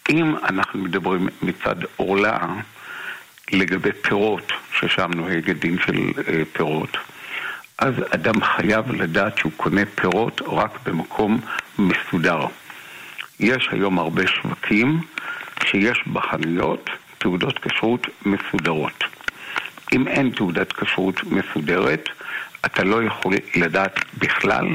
אם 0.08 0.34
אנחנו 0.48 0.80
מדברים 0.80 1.28
מצד 1.42 1.76
עורלה 1.96 2.38
לגבי 3.52 3.92
פירות, 4.02 4.52
ששם 4.72 5.10
נוהג 5.14 5.50
הדין 5.50 5.78
של 5.86 6.12
אה, 6.28 6.42
פירות, 6.52 6.96
אז 7.78 7.94
אדם 8.10 8.44
חייב 8.44 8.92
לדעת 8.92 9.38
שהוא 9.38 9.52
קונה 9.56 9.82
פירות 9.94 10.42
רק 10.46 10.78
במקום 10.86 11.40
מסודר. 11.78 12.40
יש 13.40 13.68
היום 13.70 13.98
הרבה 13.98 14.26
שווקים 14.26 15.00
שיש 15.64 15.98
בחנויות 16.12 16.90
תעודות 17.18 17.58
כשרות 17.58 18.06
מסודרות. 18.26 19.04
אם 19.92 20.08
אין 20.08 20.30
תעודת 20.30 20.72
כשרות 20.72 21.20
מסודרת, 21.24 22.08
אתה 22.66 22.84
לא 22.84 23.02
יכול 23.02 23.34
לדעת 23.54 24.04
בכלל 24.18 24.66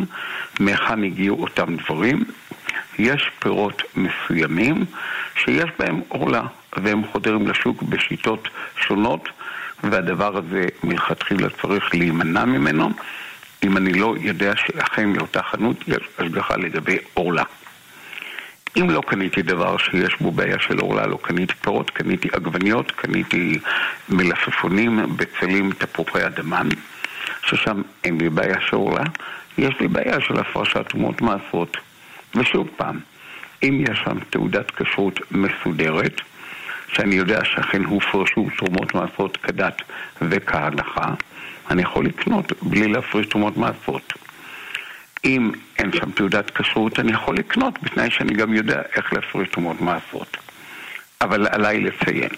מהיכן 0.60 1.04
הגיעו 1.04 1.42
אותם 1.42 1.76
דברים. 1.76 2.24
יש 3.00 3.30
פירות 3.40 3.82
מסוימים 3.96 4.86
שיש 5.36 5.70
בהם 5.80 6.02
עורלה, 6.08 6.42
והם 6.78 7.02
חודרים 7.12 7.48
לשוק 7.48 7.84
בשיטות 7.84 8.48
שונות, 8.78 9.30
והדבר 9.84 10.38
הזה 10.38 10.66
מלכתחילה 10.84 11.50
צריך 11.62 11.96
להימנע 11.96 12.46
ממנו, 12.46 12.90
אם 13.64 13.78
אני 13.78 13.94
לא 13.94 14.16
יודע 14.22 14.54
שאכן 14.56 15.10
לאותה 15.10 15.44
חנות 15.44 15.78
יש 15.88 16.04
השגחה 16.20 16.58
לגבי 16.58 16.98
עורלה. 17.14 17.44
אם 18.78 18.90
לא 18.90 19.02
קניתי 19.08 19.42
דבר 19.42 19.78
שיש 19.78 20.16
בו 20.22 20.32
בעיה 20.32 20.60
של 20.60 20.80
עורלה, 20.80 21.08
לא 21.08 21.20
קניתי 21.22 21.54
פירות, 21.54 21.90
קניתי 21.90 22.28
עגבניות, 22.32 22.92
קניתי 22.92 23.60
מלפפונים, 24.10 25.18
בצלים, 25.18 25.72
תפוחי 25.72 26.26
אדמה, 26.26 26.62
ששם 27.46 27.82
אין 28.04 28.18
לי 28.18 28.30
בעיה 28.30 28.58
של 28.70 28.76
עורלה, 28.76 29.04
יש 29.58 29.74
לי 29.80 29.88
בעיה 29.88 30.22
של 30.22 30.40
הפרשת 30.40 30.90
תרומות 30.90 31.22
מעשרות. 31.22 31.78
ושוב 32.36 32.68
פעם, 32.78 33.00
אם 33.64 33.84
יש 33.92 34.00
שם 34.06 34.18
תעודת 34.30 34.72
כשרות 34.72 35.20
מסודרת, 35.32 36.22
שאני 36.88 37.16
יודע 37.16 37.46
שאכן 37.46 37.84
הופרשו 37.84 38.48
תרומות 38.58 38.96
מעשרות 38.96 39.38
כדת 39.38 39.82
וכהלכה, 40.22 41.14
אני 41.72 41.82
יכול 41.82 42.06
לקנות 42.06 42.64
בלי 42.64 42.88
להפריש 42.88 43.28
תרומות 43.28 43.58
מעשרות. 43.58 44.14
אם 45.26 45.52
אין 45.78 45.92
שם 45.94 46.12
תעודת 46.12 46.52
כשרות, 46.52 47.00
אני 47.00 47.12
יכול 47.12 47.36
לקנות, 47.38 47.84
בתנאי 47.84 48.12
שאני 48.12 48.34
גם 48.34 48.54
יודע 48.54 48.82
איך 48.96 49.14
להפריש 49.14 49.50
תרומות 49.50 49.82
מעשרות. 49.82 50.38
אבל 51.22 51.48
עליי 51.48 51.80
לציין 51.80 52.30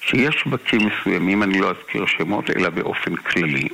שיש 0.00 0.34
שווקים 0.34 0.80
מסוימים, 0.86 1.42
אני 1.42 1.60
לא 1.60 1.70
אזכיר 1.70 2.06
שמות, 2.06 2.50
אלא 2.50 2.68
באופן 2.68 3.16
כללי, 3.16 3.68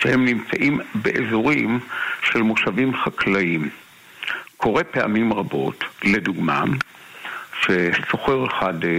שהם 0.00 0.24
נמצאים 0.24 0.80
באזורים 0.94 1.80
של 2.22 2.42
מושבים 2.42 2.96
חקלאיים. 2.96 3.70
קורה 4.62 4.84
פעמים 4.84 5.32
רבות, 5.32 5.84
לדוגמה, 6.04 6.64
שסוחר 7.60 8.46
אחד 8.46 8.84
אה, 8.84 8.90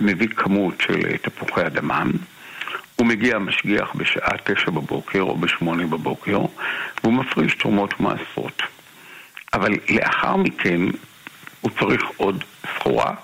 מביא 0.00 0.28
כמות 0.28 0.74
של 0.80 1.06
אה, 1.06 1.18
תפוחי 1.18 1.66
אדמה, 1.66 2.02
הוא 2.96 3.06
מגיע 3.06 3.38
משגיח 3.38 3.94
בשעה 3.94 4.36
תשע 4.44 4.70
בבוקר 4.70 5.20
או 5.20 5.36
בשמונה 5.36 5.86
בבוקר, 5.86 6.38
והוא 7.02 7.14
מפריש 7.14 7.54
תרומות 7.54 8.00
מעשרות. 8.00 8.62
אבל 9.54 9.72
לאחר 9.88 10.36
מכן 10.36 10.80
הוא 11.60 11.70
צריך 11.80 12.02
עוד 12.16 12.44
סחורה, 12.74 13.14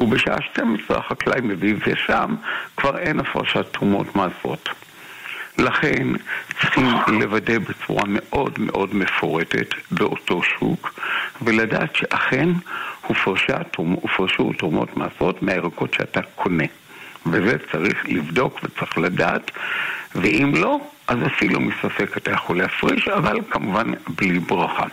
ובשעה 0.00 0.36
12 0.52 0.98
החקלאי 0.98 1.40
מביא 1.40 1.74
ושם 1.86 2.34
כבר 2.76 2.98
אין 2.98 3.20
הפרשת 3.20 3.66
תרומות 3.72 4.16
מעשרות. 4.16 4.68
לכן 5.58 6.08
צריכים 6.60 6.86
לוודא 7.08 7.58
בצורה 7.58 8.02
מאוד 8.06 8.58
מאוד 8.58 8.94
מפורטת 8.94 9.66
באותו 9.90 10.42
שוק 10.42 11.00
ולדעת 11.42 11.96
שאכן 11.96 12.48
הופרשו 13.76 14.52
תרומות 14.58 14.96
מעשרות 14.96 15.42
מהירקות 15.42 15.94
שאתה 15.94 16.20
קונה. 16.22 16.64
וזה 17.26 17.56
צריך 17.72 18.04
לבדוק 18.08 18.60
וצריך 18.62 18.98
לדעת, 18.98 19.50
ואם 20.14 20.52
לא, 20.54 20.80
אז 21.08 21.18
אפילו 21.26 21.60
מספק 21.60 22.16
אתה 22.16 22.30
יכול 22.30 22.58
להפריש, 22.58 23.08
אבל 23.08 23.38
כמובן 23.50 23.92
בלי 24.08 24.38
ברכה. 24.38 24.84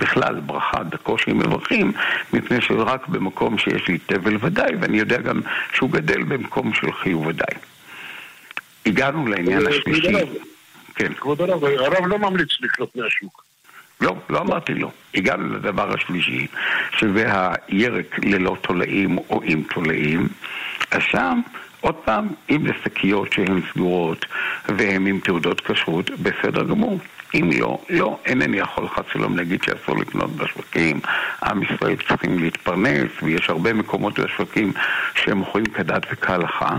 בכלל, 0.00 0.40
ברכה 0.40 0.82
בקושי 0.82 1.32
מברכים, 1.32 1.92
מפני 2.32 2.60
שרק 2.60 3.08
במקום 3.08 3.58
שיש 3.58 3.88
לי 3.88 3.98
תבל 3.98 4.36
ודאי, 4.40 4.70
ואני 4.80 4.98
יודע 4.98 5.18
גם 5.18 5.40
שהוא 5.74 5.90
גדל 5.90 6.22
במקום 6.22 6.74
של 6.74 6.92
חיוב 6.92 7.26
ודאי. 7.26 7.69
הגענו 8.86 9.26
לעניין 9.26 9.66
השלישי. 9.66 10.12
כן. 10.94 11.12
כבוד 11.14 11.40
הרב, 11.40 11.64
הרב 11.64 12.06
לא 12.06 12.18
ממליץ 12.18 12.48
לקנות 12.60 12.96
מהשוק. 12.96 13.44
לא, 14.00 14.16
לא 14.30 14.38
אמרתי 14.40 14.74
לא. 14.74 14.90
הגענו 15.14 15.54
לדבר 15.54 15.94
השלישי, 15.94 16.46
שזה 16.98 17.26
הירק 17.28 18.18
ללא 18.24 18.56
תולעים 18.60 19.18
או 19.18 19.40
עם 19.44 19.62
תולעים. 19.62 20.28
אז 20.90 21.02
שם, 21.10 21.40
עוד 21.80 21.94
פעם, 21.94 22.28
אם 22.50 22.66
זה 22.66 22.72
שקיות 22.84 23.32
שהן 23.32 23.60
סגורות 23.72 24.26
והן 24.68 25.06
עם 25.06 25.20
תעודות 25.20 25.60
כשרות, 25.60 26.10
בסדר 26.10 26.64
גמור. 26.64 26.98
אם 27.34 27.50
לא, 27.58 27.78
לא, 27.90 28.18
אינני 28.26 28.58
יכול 28.58 28.88
חס 28.88 29.04
ושלום 29.10 29.36
להגיד 29.36 29.62
שאסור 29.62 29.98
לקנות 29.98 30.30
בשווקים. 30.30 31.00
עם 31.44 31.62
ישראל 31.62 31.96
צריכים 32.08 32.38
להתפרנס, 32.38 33.10
ויש 33.22 33.50
הרבה 33.50 33.72
מקומות 33.72 34.18
בשווקים 34.18 34.72
שהם 35.14 35.38
מוכרים 35.38 35.66
כדת 35.66 36.02
וכהלכה, 36.12 36.76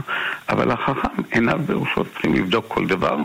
אבל 0.49 0.71
החכם 0.71 1.21
עיניו 1.31 1.59
בראשו 1.65 2.05
צריכים 2.05 2.35
לבדוק 2.35 2.65
כל 2.67 2.87
דבר 2.87 3.17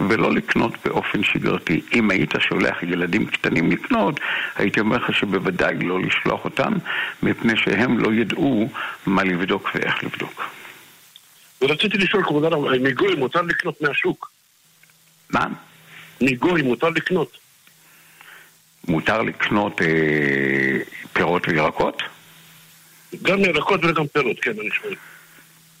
ולא 0.00 0.32
לקנות 0.32 0.72
באופן 0.84 1.24
שגרתי. 1.24 1.80
אם 1.92 2.10
היית 2.10 2.32
שולח 2.38 2.82
ילדים 2.82 3.26
קטנים 3.26 3.70
לקנות, 3.70 4.20
הייתי 4.56 4.80
אומר 4.80 4.96
לך 4.96 5.14
שבוודאי 5.14 5.74
לא 5.74 6.00
לשלוח 6.00 6.44
אותם, 6.44 6.72
מפני 7.22 7.56
שהם 7.56 7.98
לא 7.98 8.12
ידעו 8.12 8.68
מה 9.06 9.24
לבדוק 9.24 9.70
ואיך 9.74 10.04
לבדוק. 10.04 10.42
ורציתי 11.62 11.98
לשאול, 11.98 12.24
כבוד 12.24 12.44
הרב, 12.44 12.68
מגוי 12.80 13.14
מותר 13.14 13.42
לקנות 13.42 13.82
מהשוק? 13.82 14.30
מה? 15.30 15.46
מגוי 16.20 16.62
מותר 16.62 16.88
לקנות. 16.88 17.38
מותר 18.88 19.22
לקנות 19.22 19.82
אה, 19.82 20.78
פירות 21.12 21.48
וירקות? 21.48 22.02
גם 23.22 23.40
ירקות 23.40 23.84
וגם 23.84 24.06
פירות, 24.06 24.40
כן, 24.40 24.50
אני 24.60 24.70
שואל. 24.70 24.94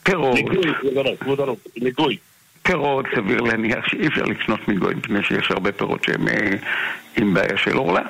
פירות. 0.02 0.38
מגוי, 0.38 0.72
הרב, 0.96 1.16
כבוד 1.20 1.40
הרב, 1.40 1.56
מגוי. 1.76 2.16
פירות, 2.62 3.06
סביר 3.16 3.40
להניח 3.40 3.88
שאי 3.88 4.06
אפשר 4.06 4.22
לקנות 4.22 4.68
מגוי, 4.68 4.94
מפני 4.94 5.22
שיש 5.22 5.50
הרבה 5.50 5.72
פירות 5.72 6.04
שהם 6.04 6.28
אה, 6.28 6.50
עם 7.16 7.34
בעיה 7.34 7.56
של 7.56 7.76
עורלה. 7.76 8.02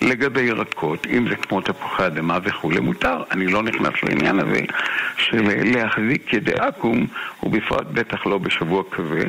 לגבי 0.00 0.40
ירקות, 0.40 1.06
אם 1.06 1.28
זה 1.28 1.36
כמו 1.36 1.60
תפוחי 1.60 2.06
אדמה 2.06 2.38
וכולי, 2.44 2.80
מותר. 2.80 3.22
אני 3.30 3.46
לא 3.46 3.62
נכנס 3.62 3.94
לעניין 4.02 4.38
הזה 4.38 4.60
של 5.18 5.42
להחזיק 5.64 6.32
ידי 6.32 6.52
עכו"ם, 6.52 7.06
ובפרט 7.42 7.86
בטח 7.92 8.26
לא 8.26 8.38
בשבוע 8.38 8.82
כזה, 8.90 9.24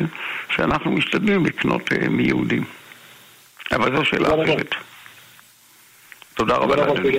שאנחנו 0.49 0.91
משתדלים 0.91 1.45
לקנות 1.45 1.91
uh, 1.91 2.09
מיהודים. 2.09 2.63
אבל 3.71 3.97
זו 3.97 4.05
שאלה 4.05 4.27
אחרת. 4.27 4.75
תודה 6.33 6.55
רבה 6.55 6.75
לאדוני. 6.75 7.17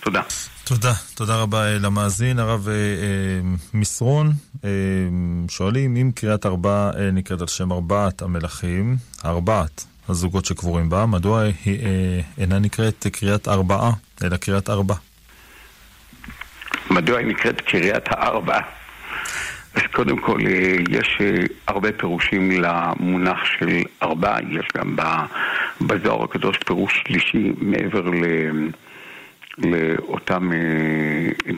תודה. 0.00 0.22
תודה, 0.64 0.92
תודה 1.14 1.36
רבה 1.36 1.66
אה, 1.66 1.78
למאזין. 1.78 2.38
הרב 2.38 2.68
אה, 2.68 2.74
אה, 2.74 2.78
מסרון, 3.74 4.32
אה, 4.64 4.70
שואלים 5.48 5.96
אם 5.96 6.10
קריאת 6.14 6.46
ארבע 6.46 6.90
אה, 6.96 7.10
נקראת 7.10 7.40
על 7.40 7.46
שם 7.46 7.72
ארבעת 7.72 8.22
המלכים, 8.22 8.96
ארבעת 9.24 9.84
הזוגות 10.08 10.44
שקבורים 10.44 10.88
בה, 10.88 11.06
מדוע 11.06 11.42
היא 11.64 11.78
אה, 11.86 12.20
אינה 12.38 12.58
נקראת 12.58 13.06
קריאת 13.12 13.48
ארבעה, 13.48 13.90
אלא 14.24 14.36
קריאת 14.36 14.70
ארבע? 14.70 14.94
מדוע 16.90 17.18
היא 17.18 17.26
נקראת 17.26 17.60
קריית 17.60 18.04
הארבע? 18.08 18.58
אז 19.74 19.82
קודם 19.92 20.18
כל, 20.18 20.40
אה, 20.46 20.76
יש 20.90 21.18
אה, 21.20 21.44
הרבה 21.66 21.92
פירושים 21.92 22.50
למונח 22.50 23.38
של 23.58 23.82
ארבע, 24.02 24.36
יש 24.50 24.66
גם 24.76 24.96
בזוהר 25.80 26.24
הקדוש 26.24 26.56
פירוש 26.66 27.02
שלישי 27.06 27.52
מעבר 27.58 28.10
ל... 28.10 28.24
לאותם 29.58 30.50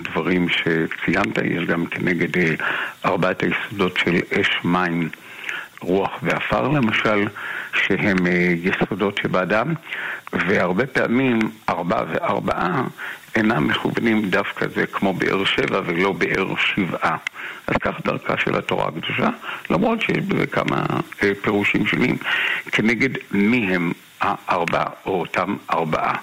דברים 0.03 0.49
שציינת, 0.49 1.39
יש 1.45 1.65
גם 1.67 1.87
כנגד 1.87 2.57
ארבעת 3.05 3.43
היסודות 3.43 3.97
של 3.97 4.21
אש, 4.41 4.49
מים, 4.65 5.09
רוח 5.81 6.11
ועפר 6.23 6.69
למשל, 6.69 7.27
שהם 7.77 8.27
אה, 8.27 8.55
יסודות 8.63 9.19
שבאדם, 9.23 9.75
והרבה 10.33 10.87
פעמים 10.87 11.39
ארבע 11.69 12.05
וארבעה 12.11 12.85
אינם 13.37 13.67
מכוונים 13.69 14.31
דווקא 14.31 14.67
זה 14.75 14.87
כמו 14.87 15.13
באר 15.13 15.45
שבע 15.45 15.81
ולא 15.87 16.13
באר 16.13 16.57
שבעה. 16.57 17.17
אז 17.67 17.77
כך 17.81 17.95
דרכה 18.05 18.35
של 18.39 18.59
התורה 18.59 18.89
הקדושה, 18.89 19.29
למרות 19.71 20.01
שיש 20.01 20.19
בזה 20.19 20.47
כמה 20.47 20.87
אה, 21.23 21.33
פירושים 21.43 21.87
שונים 21.87 22.17
כנגד 22.73 23.11
מי 23.31 23.75
הם 23.75 23.93
הארבע 24.21 24.85
או 25.07 25.21
אותם 25.21 25.57
ארבעה. 25.71 26.15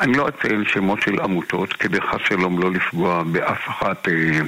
אני 0.00 0.16
לא 0.16 0.28
אציין 0.28 0.64
שמות 0.64 1.02
של 1.02 1.20
עמותות, 1.20 1.72
כדי 1.72 2.00
חס 2.00 2.20
שלום 2.28 2.58
לא 2.58 2.70
לפגוע 2.70 3.22
באף 3.22 3.68
אחת 3.68 4.08
אה, 4.08 4.40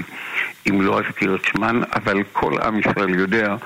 אם 0.68 0.82
לא 0.82 1.00
אזכיר 1.00 1.34
את 1.34 1.44
שמן, 1.44 1.80
אבל 1.94 2.22
כל 2.32 2.58
עם 2.62 2.78
ישראל 2.78 3.14
יודע 3.14 3.56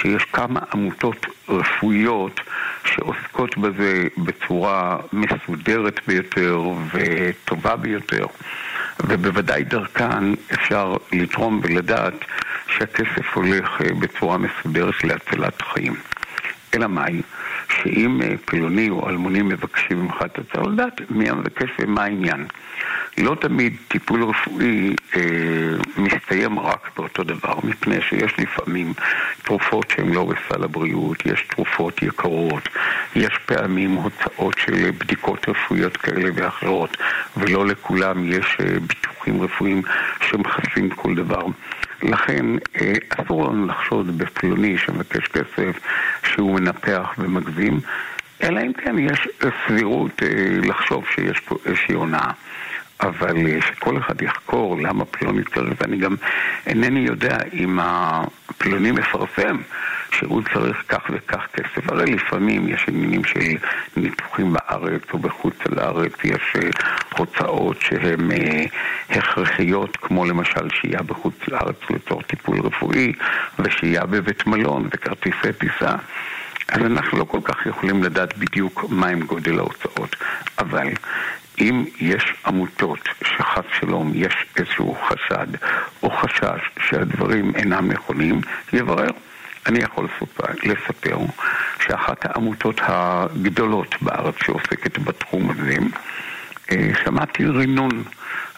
שיש 0.00 0.24
כמה 0.32 0.60
עמותות 0.72 1.26
רפואיות 1.48 2.40
שעוסקות 2.84 3.58
בזה 3.58 4.06
בצורה 4.18 4.96
מסודרת 5.12 6.00
ביותר 6.06 6.60
וטובה 6.92 7.76
ביותר. 7.76 8.26
ובוודאי 9.00 9.64
דרכן 9.64 10.24
אפשר 10.54 10.96
לתרום 11.12 11.60
ולדעת 11.62 12.14
שהכסף 12.68 13.34
הולך 13.34 13.82
אה, 13.82 13.94
בצורה 14.00 14.38
מסודרת 14.38 15.04
להצלת 15.04 15.62
חיים. 15.62 15.94
אלא 16.76 16.86
מאי? 16.86 17.22
שאם 17.68 18.22
אה, 18.22 18.34
פלוני 18.44 18.90
או 18.90 19.08
אלמוני 19.08 19.42
מבקשים 19.42 20.00
ממך, 20.00 20.16
צריך 20.52 20.66
לדעת 20.66 21.00
מי 21.10 21.30
המבקש 21.30 21.70
ומה 21.80 22.02
העניין. 22.02 22.46
לא 23.18 23.36
תמיד 23.40 23.76
טיפול 23.88 24.24
רפואי 24.24 24.96
אה, 25.16 25.22
מסתיים 25.96 26.58
רק 26.58 26.90
באותו 26.96 27.22
דבר, 27.24 27.54
מפני 27.64 28.00
שיש 28.00 28.32
לפעמים 28.38 28.92
תרופות 29.42 29.90
שהן 29.90 30.12
לא 30.12 30.24
בסל 30.24 30.64
הבריאות, 30.64 31.26
יש 31.26 31.44
תרופות 31.48 32.02
יקרות, 32.02 32.68
יש 33.16 33.38
פעמים 33.46 33.90
הוצאות 33.90 34.54
של 34.58 34.90
בדיקות 34.98 35.48
רפואיות 35.48 35.96
כאלה 35.96 36.30
ואחרות, 36.34 36.96
ולא 37.36 37.66
לכולם 37.66 38.32
יש 38.32 38.56
אה, 38.60 38.80
ביטוחים 38.80 39.42
רפואיים 39.42 39.82
שמכסים 40.20 40.90
כל 40.90 41.14
דבר. 41.14 41.46
לכן 42.02 42.46
אה, 42.80 42.92
אסור 43.08 43.44
לנו 43.44 43.66
לחשוד 43.66 44.18
בפלוני 44.18 44.78
שמבקש 44.78 45.28
כסף 45.28 45.80
שהוא 46.24 46.60
מנפח 46.60 47.14
ומגזים, 47.18 47.80
אלא 48.42 48.60
אם 48.60 48.72
כן 48.72 48.98
יש 48.98 49.28
סבירות 49.66 50.22
אה, 50.22 50.28
לחשוב 50.62 51.04
שיש 51.14 51.40
פה 51.40 51.56
איזושהי 51.66 51.94
הונאה. 51.94 52.30
אבל 53.00 53.46
אה, 53.46 53.58
שכל 53.60 53.98
אחד 53.98 54.22
יחקור 54.22 54.80
למה 54.80 55.04
פלוני 55.04 55.42
צריך, 55.54 55.74
ואני 55.80 55.96
גם 55.96 56.14
אינני 56.66 57.00
יודע 57.00 57.38
אם 57.52 57.78
הפלוני 57.82 58.90
מפרסם 58.90 59.56
שהוא 60.18 60.42
צריך 60.54 60.84
כך 60.88 61.10
וכך 61.10 61.46
כסף. 61.52 61.90
הרי 61.90 62.04
לפעמים 62.04 62.68
יש 62.68 62.84
עניינים 62.88 63.24
של 63.24 63.40
ניתוחים 63.96 64.52
בארץ 64.52 65.02
או 65.12 65.18
בחוץ 65.18 65.54
לארץ, 65.70 66.12
יש 66.24 66.56
אה, 66.56 66.70
הוצאות 67.18 67.76
שהן 67.80 68.30
אה, 68.32 68.64
הכרחיות, 69.10 69.96
כמו 69.96 70.24
למשל 70.24 70.68
שהייה 70.74 71.02
בחוץ 71.02 71.34
לארץ 71.48 71.76
לצורך 71.90 72.26
טיפול 72.26 72.60
רפואי, 72.60 73.12
ושהייה 73.58 74.06
בבית 74.06 74.46
מלון 74.46 74.88
וכרטיסי 74.92 75.52
טיסה. 75.58 75.96
אז 76.68 76.82
אנחנו 76.82 77.18
לא 77.18 77.24
כל 77.24 77.40
כך 77.44 77.66
יכולים 77.66 78.02
לדעת 78.02 78.38
בדיוק 78.38 78.84
מהם 78.90 79.20
גודל 79.20 79.58
ההוצאות. 79.58 80.16
אבל 80.58 80.88
אם 81.60 81.84
יש 82.00 82.34
עמותות 82.46 83.08
שחס 83.24 83.64
שלום 83.80 84.12
יש 84.14 84.34
איזשהו 84.56 84.96
חשד 85.08 85.46
או 86.02 86.10
חשש 86.10 86.60
שהדברים 86.88 87.52
אינם 87.56 87.92
נכונים, 87.92 88.40
יברר. 88.72 89.10
אני 89.66 89.78
יכול 89.78 90.08
לספר, 90.64 91.16
שאחת 91.80 92.24
העמותות 92.24 92.80
הגדולות 92.82 93.94
בארץ 94.02 94.34
שעוסקת 94.44 94.98
בתחום 94.98 95.50
הזה, 95.50 95.76
אה, 96.70 96.90
שמעתי 97.04 97.44
רינון 97.44 98.04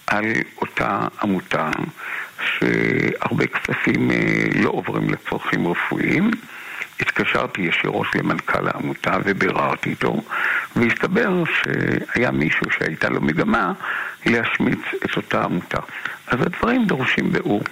על 0.07 0.25
אותה 0.61 1.07
עמותה 1.23 1.71
שהרבה 2.45 3.47
כספים 3.47 4.11
אה, 4.11 4.17
לא 4.63 4.71
עוברים 4.71 5.11
לצרכים 5.11 5.67
רפואיים. 5.67 6.31
התקשרתי 7.01 7.63
ישירות 7.63 8.07
למנכ"ל 8.15 8.69
העמותה 8.69 9.17
וביררתי 9.25 9.91
איתו, 9.91 10.23
והסתבר 10.77 11.43
שהיה 11.45 12.31
מישהו 12.31 12.71
שהייתה 12.71 13.09
לו 13.09 13.21
מגמה 13.21 13.73
להשמיץ 14.27 14.81
את 15.05 15.17
אותה 15.17 15.45
עמותה. 15.45 15.79
אז 16.27 16.41
הדברים 16.41 16.85
דורשים 16.85 17.33
ביאור. 17.33 17.63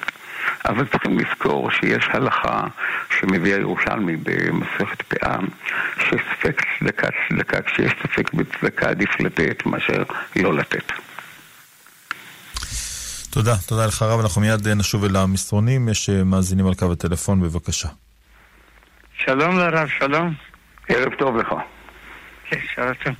אבל 0.69 0.87
צריכים 0.87 1.19
לזכור 1.19 1.71
שיש 1.71 2.05
הלכה 2.13 2.67
שמביא 3.19 3.55
הירושלמי 3.55 4.17
במסכת 4.17 5.03
פאה, 5.03 5.37
שספק 5.97 6.63
צדקה 6.79 7.09
צדקה, 7.29 7.63
כשיש 7.63 7.93
ספק 8.03 8.35
בצדקה 8.35 8.89
עדיף 8.89 9.21
לתת 9.21 9.67
מאשר 9.67 10.03
לא 10.37 10.55
לתת. 10.55 10.93
תודה, 13.31 13.57
תודה 13.67 13.87
לך 13.87 14.03
רב, 14.03 14.21
אנחנו 14.21 14.41
מיד 14.41 14.69
נשוב 14.69 15.05
אל 15.05 15.17
המסרונים, 15.17 15.89
יש 15.89 16.11
אה, 16.11 16.25
מאזינים 16.25 16.67
על 16.67 16.75
קו 16.75 16.93
הטלפון, 16.93 17.41
בבקשה. 17.41 17.89
שלום 19.25 19.59
לרב, 19.59 19.89
שלום. 19.99 20.35
ערב 20.89 21.15
טוב 21.15 21.37
לך. 21.37 21.55
כן, 22.51 22.61
שלום 22.75 22.95
טוב. 23.05 23.15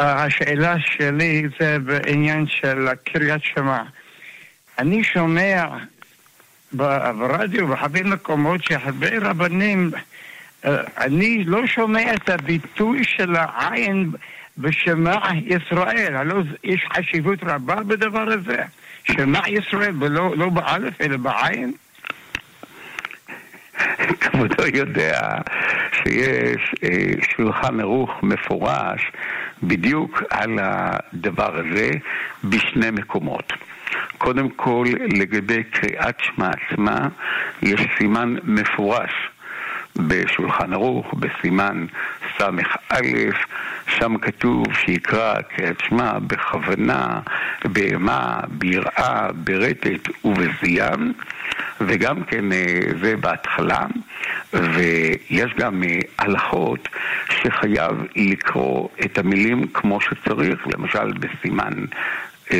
Uh, 0.00 0.04
השאלה 0.04 0.74
שלי 0.80 1.48
זה 1.60 1.78
בעניין 1.78 2.46
של 2.46 2.88
קריית 3.04 3.42
שמע. 3.44 3.82
אני 4.78 5.04
שומע 5.04 5.64
ברדיו 6.72 7.66
בהרבה 7.66 8.02
מקומות 8.02 8.64
שהרבה 8.64 9.08
רבנים, 9.20 9.90
uh, 10.62 10.68
אני 10.98 11.44
לא 11.44 11.66
שומע 11.66 12.14
את 12.14 12.28
הביטוי 12.28 13.04
של 13.04 13.36
העין 13.36 14.10
בשמע 14.58 15.18
ישראל. 15.46 16.16
הלא 16.16 16.42
יש 16.64 16.86
חשיבות 16.96 17.38
רבה 17.42 17.82
בדבר 17.82 18.32
הזה. 18.32 18.62
שמע 19.04 19.40
ישראל, 19.48 19.94
ולא 20.00 20.36
לא 20.36 20.48
באלף 20.48 21.00
אלא 21.00 21.16
בעין. 21.16 21.72
כבודו 24.20 24.66
יודע 24.74 25.20
שיש 25.92 26.74
אה, 26.84 27.12
שולחן 27.36 27.80
ערוך 27.80 28.10
מפורש 28.22 29.12
בדיוק 29.62 30.22
על 30.30 30.58
הדבר 30.62 31.56
הזה 31.58 31.90
בשני 32.44 32.90
מקומות. 32.90 33.52
קודם 34.18 34.48
כל, 34.48 34.86
לגבי 35.18 35.62
קריאת 35.62 36.16
שמע 36.20 36.50
עצמה, 36.50 37.08
יש 37.62 37.80
סימן 37.98 38.34
מפורש 38.44 39.12
בשולחן 39.96 40.72
ערוך, 40.72 41.14
בסימן 41.14 41.86
ס"א, 42.38 43.00
שם 43.86 44.18
כתוב 44.18 44.66
שיקרא 44.74 45.34
קריאת 45.40 45.80
שמע 45.88 46.18
בכוונה, 46.18 47.20
באימה, 47.64 48.40
ביראה, 48.48 49.28
ברטט 49.34 50.08
ובזיין, 50.24 51.12
וגם 51.80 52.22
כן 52.24 52.52
אה, 52.52 52.80
זה 53.02 53.16
בהתחלה, 53.16 53.86
ויש 54.52 55.54
גם 55.58 55.82
אה, 55.82 55.98
הלכות 56.18 56.88
שחייב 57.30 58.04
לקרוא 58.16 58.88
את 59.04 59.18
המילים 59.18 59.68
כמו 59.74 60.00
שצריך, 60.00 60.66
למשל 60.66 61.12
בסימן 61.12 61.72
אה, 62.52 62.58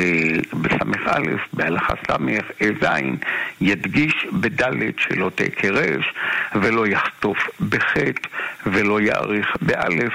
בס"א, 0.61 1.19
בהלכה 1.53 1.93
ס"ז, 1.95 2.85
ידגיש 3.61 4.27
בד' 4.33 4.63
שלא 4.97 5.31
תקרש, 5.35 6.13
ולא 6.55 6.87
יחטוף 6.87 7.37
בחטא, 7.69 8.29
ולא 8.65 9.01
יאריך 9.01 9.47
באלף, 9.61 10.13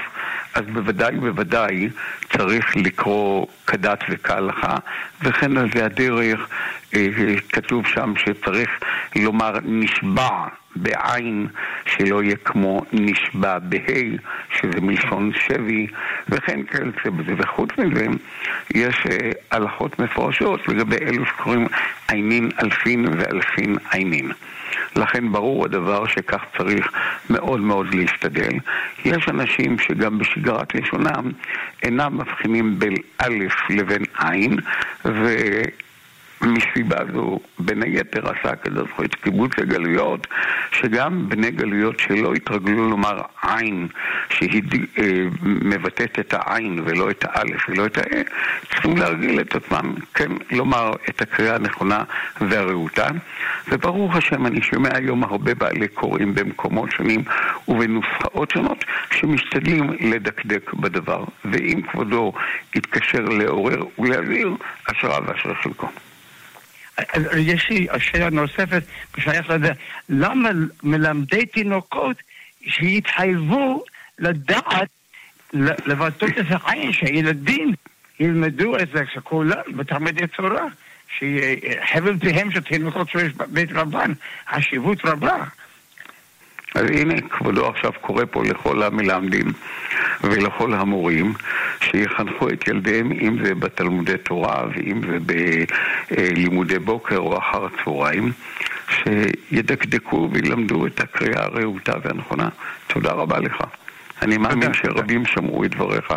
אז 0.53 0.65
בוודאי 0.73 1.17
ובוודאי 1.17 1.89
צריך 2.37 2.77
לקרוא 2.77 3.47
כדת 3.67 3.99
וכהלכה, 4.09 4.77
וכן 5.21 5.57
על 5.57 5.69
זה 5.73 5.85
הדרך 5.85 6.49
אה, 6.93 7.07
כתוב 7.51 7.87
שם 7.87 8.13
שצריך 8.17 8.69
לומר 9.15 9.53
נשבע 9.63 10.29
בעין, 10.75 11.47
שלא 11.99 12.23
יהיה 12.23 12.35
כמו 12.35 12.81
נשבע 12.93 13.59
בה', 13.59 14.17
שזה 14.51 14.81
מלשון 14.81 15.31
שבי, 15.47 15.87
וכן 16.29 16.63
כיוצא 16.63 17.09
בזה. 17.09 17.33
וחוץ 17.37 17.69
מזה, 17.77 18.05
יש 18.75 19.03
אה, 19.09 19.31
הלכות 19.51 19.99
מפורשות 19.99 20.67
לגבי 20.67 20.95
אלו 21.01 21.25
שקוראים 21.25 21.67
עינין 22.07 22.49
אלפין 22.63 23.05
ואלפין 23.17 23.75
עינין. 23.91 24.31
לכן 24.95 25.31
ברור 25.31 25.65
הדבר 25.65 26.07
שכך 26.07 26.43
צריך 26.57 26.91
מאוד 27.29 27.59
מאוד 27.59 27.95
להשתדל. 27.95 28.53
יש 29.05 29.29
אנשים 29.29 29.79
שגם 29.79 30.19
בשגרת 30.19 30.75
לשונם 30.75 31.31
אינם 31.83 32.17
מבחינים 32.17 32.79
בין 32.79 32.95
א' 33.17 33.45
לבין 33.69 34.03
עין, 34.19 34.57
ו... 35.05 35.27
מסיבה 36.41 36.97
זו, 37.13 37.39
בין 37.59 37.83
היתר 37.83 38.29
עשה 38.29 38.51
הקדוש 38.51 38.89
ברוך 38.97 39.13
קיבוץ 39.21 39.51
הגלויות, 39.57 40.27
שגם 40.71 41.29
בני 41.29 41.51
גלויות 41.51 41.99
שלא 41.99 42.33
התרגלו 42.33 42.89
לומר 42.89 43.21
עין, 43.43 43.87
שהיא 44.29 44.63
אה, 44.97 45.03
מבטאת 45.43 46.19
את 46.19 46.33
העין 46.33 46.81
ולא 46.85 47.09
את 47.09 47.25
האלף 47.27 47.69
ולא 47.69 47.85
את 47.85 47.97
האה, 47.97 48.21
צריכים 48.69 48.97
להרגיל 48.97 49.41
את 49.41 49.55
עצמם, 49.55 49.93
כן, 50.13 50.31
לומר 50.51 50.91
את 51.09 51.21
הקריאה 51.21 51.55
הנכונה 51.55 52.03
והרהוטה. 52.41 53.07
וברוך 53.67 54.15
השם, 54.15 54.45
אני 54.45 54.61
שומע 54.61 54.89
היום 54.93 55.23
הרבה 55.23 55.55
בעלי 55.55 55.87
קוראים 55.87 56.35
במקומות 56.35 56.91
שונים 56.91 57.23
ובנוסחאות 57.67 58.51
שונות, 58.51 58.85
שמשתדלים 59.11 59.93
לדקדק 59.99 60.73
בדבר. 60.73 61.23
ואם 61.45 61.81
כבודו 61.91 62.33
יתקשר 62.75 63.25
לעורר 63.25 63.83
ולהבהיר, 63.99 64.55
אשרה 64.85 65.19
ואשר 65.27 65.53
חלקו. 65.53 65.87
יש 67.37 67.69
לי 67.69 67.87
שאלה 67.99 68.29
נוספת, 68.29 68.83
שייך 69.17 69.49
לזה, 69.49 69.71
למה 70.09 70.49
מלמדי 70.83 71.45
תינוקות 71.45 72.17
שהתחייבו 72.67 73.83
לדעת 74.19 74.89
לבטאות 75.53 76.31
את 76.39 76.45
העין, 76.49 76.93
שהילדים 76.93 77.73
ילמדו 78.19 78.77
את 78.77 78.89
זה, 78.93 79.03
שכולם 79.13 79.61
בתלמידי 79.75 80.27
תורה, 80.27 80.65
שחבל 81.17 82.17
פיהם 82.19 82.51
של 82.51 82.61
תינוקות 82.61 83.09
שיש 83.09 83.33
בית 83.47 83.69
רבן, 83.71 84.13
חשיבות 84.49 85.05
רבה. 85.05 85.43
אז 86.75 86.85
הנה, 86.93 87.21
כבודו 87.21 87.67
עכשיו 87.67 87.91
קורא 88.01 88.23
פה 88.31 88.43
לכל 88.43 88.83
המלמדים 88.83 89.53
ולכל 90.21 90.73
המורים 90.73 91.33
שיחנכו 91.81 92.49
את 92.49 92.67
ילדיהם, 92.67 93.11
אם 93.11 93.45
זה 93.45 93.55
בתלמודי 93.55 94.17
תורה 94.17 94.63
ואם 94.75 95.01
זה 95.01 95.17
בלימודי 96.09 96.79
בוקר 96.79 97.17
או 97.17 97.37
אחר 97.37 97.65
הצהריים, 97.65 98.31
שידקדקו 98.89 100.29
וילמדו 100.33 100.87
את 100.87 100.99
הקריאה 100.99 101.43
הרהוטה 101.43 101.93
והנכונה. 102.03 102.49
תודה 102.87 103.11
רבה 103.11 103.39
לך. 103.39 103.55
אני 104.21 104.37
מאמין 104.37 104.73
שרבים 104.73 105.25
שמעו 105.25 105.65
את 105.65 105.75
דבריך, 105.75 106.13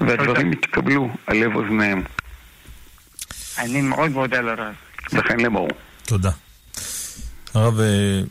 והדברים 0.00 0.52
יתקבלו 0.52 1.10
על 1.26 1.36
לב 1.36 1.56
אוזניהם. 1.56 2.02
אני 3.58 3.80
מאוד 3.80 4.10
מודה 4.10 4.40
לרב. 4.40 4.74
וכן 5.12 5.40
למור. 5.40 5.68
תודה. 6.04 6.30
הרב, 7.54 7.80
אה, 7.80 7.86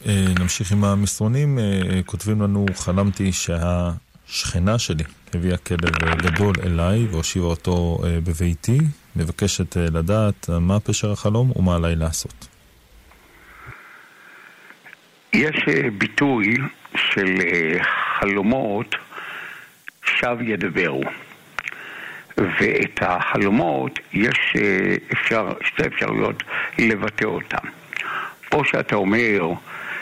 אה, 0.08 0.26
נמשיך 0.40 0.72
עם 0.72 0.84
המסרונים. 0.84 1.60
אה, 1.60 2.04
כותבים 2.06 2.42
לנו, 2.42 2.66
חלמתי 2.76 3.32
שהשכנה 3.32 4.80
שלי 4.80 5.04
הביאה 5.34 5.58
כלב 5.58 5.96
גדול 6.22 6.56
אליי 6.64 7.08
והושיבה 7.12 7.46
אותו 7.46 7.98
בביתי. 8.24 8.78
מבקשת 9.16 9.78
לדעת 9.78 10.50
מה 10.50 10.80
פשר 10.80 11.12
החלום 11.12 11.52
ומה 11.56 11.76
עליי 11.76 11.96
לעשות. 11.96 12.48
יש 15.34 15.56
ביטוי 15.98 16.56
של 16.96 17.36
חלומות 18.20 18.96
שב 20.06 20.38
ידברו. 20.42 21.04
ואת 22.38 23.00
החלומות 23.02 24.00
יש 24.14 24.54
אפשר, 25.14 25.54
שתי 25.64 25.88
אפשרויות 25.88 26.44
לבטא 26.80 27.26
אותם. 27.26 27.81
או 28.54 28.66
שאתה 28.66 28.96
אומר 28.96 29.54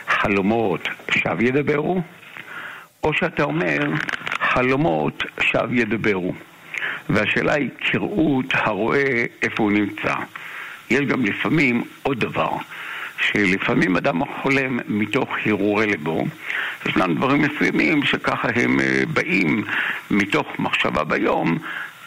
חלומות 0.08 0.88
שב 1.12 1.42
ידברו, 1.42 2.02
או 3.04 3.14
שאתה 3.14 3.44
אומר 3.44 3.80
חלומות 4.40 5.24
שב 5.42 5.68
ידברו. 5.72 6.34
והשאלה 7.10 7.54
היא 7.54 7.70
כראות 7.80 8.46
הרואה 8.52 9.26
איפה 9.42 9.64
הוא 9.64 9.72
נמצא. 9.72 10.14
יש 10.90 11.00
גם 11.00 11.26
לפעמים 11.26 11.84
עוד 12.04 12.20
דבר, 12.20 12.52
שלפעמים 13.22 13.98
אדם 13.98 14.22
חולם 14.42 14.80
מתוך 14.88 15.30
הרהורי 15.46 15.88
לבו, 15.88 16.26
ישנם 16.86 17.16
דברים 17.16 17.42
מסוימים 17.42 18.04
שככה 18.04 18.48
הם 18.56 18.80
אה, 18.80 19.04
באים 19.14 19.64
מתוך 20.12 20.48
מחשבה 20.60 21.04
ביום, 21.04 21.58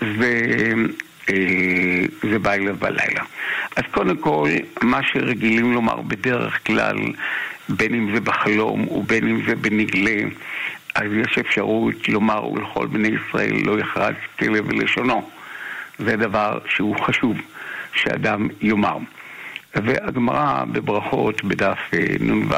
ו... 0.03 0.25
אה, 1.31 2.05
זה 2.31 2.39
בא 2.39 2.53
אליו 2.53 2.77
בלילה. 2.77 3.23
אז 3.77 3.85
קודם 3.91 4.17
כל, 4.17 4.49
מה 4.83 5.01
שרגילים 5.03 5.73
לומר 5.73 6.01
בדרך 6.01 6.67
כלל, 6.67 6.97
בין 7.69 7.95
אם 7.95 8.15
זה 8.15 8.21
בחלום 8.21 8.89
ובין 8.89 9.29
אם 9.29 9.41
זה 9.47 9.57
בנגלה, 9.57 10.23
אז 10.95 11.07
יש 11.13 11.39
אפשרות 11.39 12.09
לומר 12.09 12.49
ולכל 12.49 12.87
בני 12.87 13.09
ישראל 13.09 13.57
לא 13.65 13.81
יכרז 13.81 14.15
כלב 14.39 14.65
ולשונו. 14.69 15.31
זה 15.99 16.17
דבר 16.17 16.59
שהוא 16.69 16.97
חשוב 17.07 17.37
שאדם 17.95 18.49
יאמר. 18.61 18.99
והגמרא 19.75 20.65
בברכות 20.65 21.45
בדף 21.45 21.79
אה, 21.95 21.99
נ"ו 22.21 22.55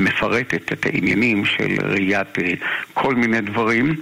מפרטת 0.00 0.72
את 0.72 0.86
העניינים 0.86 1.44
של 1.44 1.76
ראיית 1.82 2.38
אה, 2.38 2.52
כל 2.94 3.14
מיני 3.14 3.40
דברים, 3.40 3.94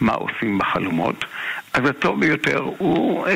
מה 0.00 0.12
עושים 0.12 0.58
בחלומות. 0.58 1.24
אז 1.72 1.84
הטוב 1.88 2.20
ביותר 2.20 2.58
הוא 2.78 3.26
אה, 3.26 3.32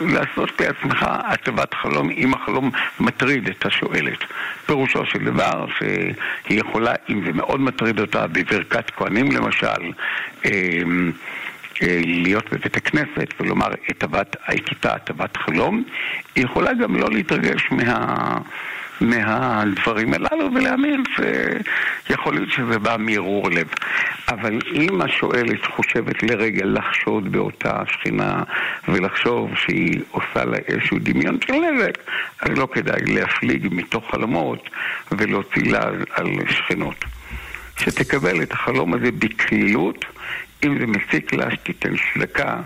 לעשות 0.00 0.60
לעצמך 0.60 1.06
הטבת 1.08 1.74
חלום 1.74 2.10
אם 2.10 2.34
החלום 2.34 2.70
מטריד 3.00 3.48
את 3.48 3.66
השואלת. 3.66 4.24
פירושו 4.66 5.06
של 5.06 5.24
דבר 5.24 5.66
שהיא 5.78 6.60
יכולה, 6.60 6.92
אם 7.10 7.24
זה 7.26 7.32
מאוד 7.32 7.60
מטריד 7.60 8.00
אותה, 8.00 8.26
בברכת 8.26 8.90
כהנים 8.90 9.32
למשל, 9.32 9.92
אה, 10.44 10.50
אה, 11.82 12.00
להיות 12.04 12.52
בבית 12.52 12.76
הכנסת 12.76 13.34
ולומר 13.40 13.68
את 13.90 14.04
אותה 14.70 14.94
הטבת 14.94 15.36
חלום, 15.36 15.82
היא 16.34 16.44
יכולה 16.44 16.74
גם 16.74 16.96
לא 16.96 17.08
להתרגש 17.10 17.68
מה... 17.70 18.38
מהדברים 19.00 20.14
הללו 20.14 20.54
ולהאמין 20.54 21.02
שיכול 22.06 22.34
להיות 22.34 22.50
שזה 22.50 22.78
בא 22.78 22.96
מערעור 22.98 23.50
לב. 23.50 23.68
אבל 24.28 24.58
אם 24.74 25.00
השואלת 25.00 25.66
חושבת 25.66 26.22
לרגע 26.22 26.64
לחשוד 26.64 27.32
באותה 27.32 27.82
שכינה 27.88 28.42
ולחשוב 28.88 29.50
שהיא 29.56 30.00
עושה 30.10 30.44
לה 30.44 30.58
איזשהו 30.68 30.98
דמיון 31.00 31.38
של 31.46 31.52
נזק, 31.52 31.98
אז 32.40 32.58
לא 32.58 32.68
כדאי 32.72 33.00
להפליג 33.06 33.68
מתוך 33.70 34.10
חלומות 34.10 34.70
ולהוציא 35.12 35.72
לה 35.72 35.80
על 36.10 36.26
שכנות. 36.48 37.04
שתקבל 37.76 38.42
את 38.42 38.52
החלום 38.52 38.94
הזה 38.94 39.10
בקלילות, 39.18 40.04
אם 40.64 40.78
זה 40.78 40.86
מסיק 40.86 41.32
לה, 41.32 41.50
שתיתן 41.50 41.94
צדקה, 42.14 42.56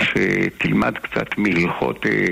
שתלמד 0.00 0.98
קצת 0.98 1.38
מהלכות 1.38 2.06
אה, 2.06 2.26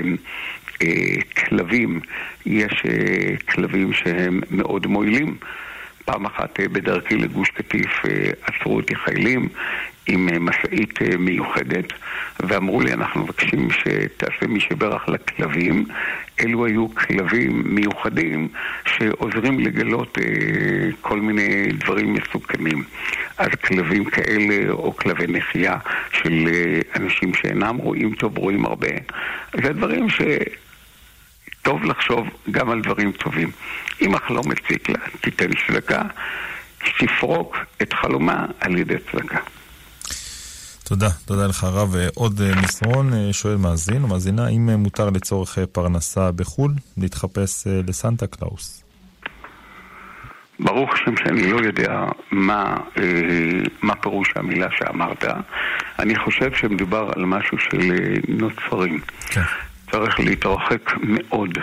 כלבים, 1.35 1.99
יש 2.45 2.83
אה, 2.89 3.37
כלבים 3.37 3.93
שהם 3.93 4.41
מאוד 4.51 4.87
מועילים. 4.87 5.37
פעם 6.05 6.25
אחת 6.25 6.59
אה, 6.59 6.67
בדרכי 6.67 7.15
לגוש 7.15 7.49
קטיף 7.49 8.01
עצרו 8.43 8.75
אותי 8.75 8.95
חיילים 8.95 9.49
עם 10.07 10.45
משאית 10.45 10.99
מיוחדת 11.19 11.93
ואמרו 12.39 12.81
לי, 12.81 12.93
אנחנו 12.93 13.23
מבקשים 13.23 13.67
שתעשה 13.71 14.47
מי 14.47 14.59
שברך 14.59 15.09
לכלבים. 15.09 15.85
אלו 16.39 16.65
היו 16.65 16.95
כלבים 16.95 17.63
מיוחדים 17.65 18.47
שעוזרים 18.85 19.59
לגלות 19.59 20.17
כל 21.01 21.19
מיני 21.19 21.67
דברים 21.71 22.13
מסוכנים. 22.13 22.83
אז 23.37 23.47
כלבים 23.47 24.05
כאלה, 24.05 24.71
או 24.71 24.95
כלבי 24.95 25.27
נחייה 25.27 25.77
של 26.11 26.47
אנשים 26.95 27.33
שאינם 27.33 27.77
רואים 27.77 28.15
טוב, 28.15 28.37
רואים 28.37 28.65
הרבה. 28.65 28.87
זה 29.63 29.73
דברים 29.73 30.09
ש... 30.09 30.21
טוב 31.63 31.83
לחשוב 31.83 32.27
גם 32.51 32.69
על 32.69 32.81
דברים 32.81 33.11
טובים. 33.11 33.51
אם 34.01 34.15
החלום 34.15 34.51
מציק 34.51 34.89
לה, 34.89 34.99
תיתן 35.21 35.49
צדקה, 35.67 36.01
תפרוק 36.99 37.55
את 37.81 37.93
חלומה 37.93 38.45
על 38.59 38.77
ידי 38.77 38.95
צדקה. 39.11 39.39
תודה, 40.83 41.09
תודה 41.25 41.47
לך 41.47 41.63
הרב. 41.63 41.95
עוד 42.15 42.41
אה, 42.41 42.61
מסרון, 42.63 43.13
אה, 43.13 43.33
שואל 43.33 43.55
מאזין 43.55 44.03
או 44.03 44.07
מאזינה, 44.07 44.47
אם 44.47 44.69
אה, 44.69 44.77
מותר 44.77 45.09
לצורך 45.09 45.57
פרנסה 45.71 46.31
בחו"ל 46.31 46.71
להתחפש 46.97 47.67
לסנטה 47.87 48.27
קלאוס? 48.27 48.83
ברוך 50.59 50.93
השם 50.93 51.17
שאני 51.17 51.51
לא 51.51 51.57
יודע 51.57 52.05
מה, 52.31 52.77
מה 53.81 53.95
פירוש 53.95 54.33
המילה 54.35 54.67
שאמרת. 54.77 55.25
אני 55.99 56.15
חושב 56.15 56.53
שמדובר 56.53 57.09
על 57.15 57.25
משהו 57.25 57.57
של 57.57 57.91
נוצרים. 58.27 58.99
כן. 59.29 59.41
צריך 59.93 60.19
להתרחק 60.19 60.91
מאוד 61.03 61.57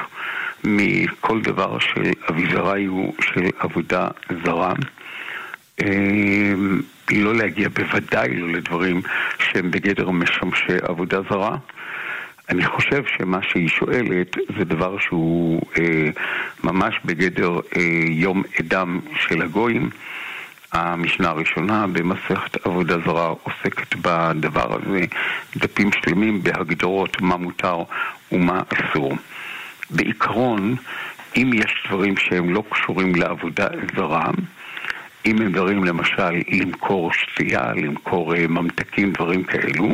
מכל 0.65 1.41
דבר 1.43 1.79
של 1.79 2.11
אביזרי 2.31 2.85
הוא 2.85 3.15
של 3.21 3.49
עבודה 3.59 4.09
זרה. 4.45 4.73
אמ, 5.83 6.81
לא 7.13 7.35
להגיע 7.35 7.69
בוודאי 7.69 8.37
לא 8.37 8.49
לדברים 8.49 9.03
שהם 9.39 9.71
בגדר 9.71 10.11
משמשי 10.11 10.77
עבודה 10.83 11.21
זרה. 11.31 11.57
אני 12.49 12.67
חושב 12.67 13.03
שמה 13.19 13.39
שהיא 13.43 13.69
שואלת 13.69 14.37
זה 14.59 14.65
דבר 14.65 14.99
שהוא 14.99 15.63
אה, 15.79 16.11
ממש 16.65 16.95
בגדר 17.05 17.61
אה, 17.77 17.83
יום 18.09 18.43
אדם 18.61 19.01
של 19.21 19.43
הגויים. 19.43 19.91
המשנה 20.73 21.29
הראשונה 21.29 21.87
במסכת 21.87 22.67
עבודה 22.67 22.97
זרה 23.07 23.27
עוסקת 23.27 23.97
בדבר 23.97 24.75
הזה, 24.75 25.01
דפים 25.57 25.91
שלמים 25.93 26.43
בהגדרות 26.43 27.21
מה 27.21 27.37
מותר 27.37 27.83
ומה 28.33 28.63
אסור. 28.69 29.13
בעיקרון, 29.91 30.77
אם 31.37 31.51
יש 31.55 31.85
דברים 31.89 32.17
שהם 32.17 32.55
לא 32.55 32.63
קשורים 32.71 33.15
לעבודה 33.15 33.67
זרה, 33.97 34.31
אם 35.27 35.43
הם 35.43 35.53
דברים 35.53 35.85
למשל 35.85 36.31
למכור 36.49 37.13
שתייה, 37.13 37.73
למכור 37.73 38.35
אה, 38.35 38.47
ממתקים, 38.49 39.13
דברים 39.13 39.45
כאלו, 39.45 39.89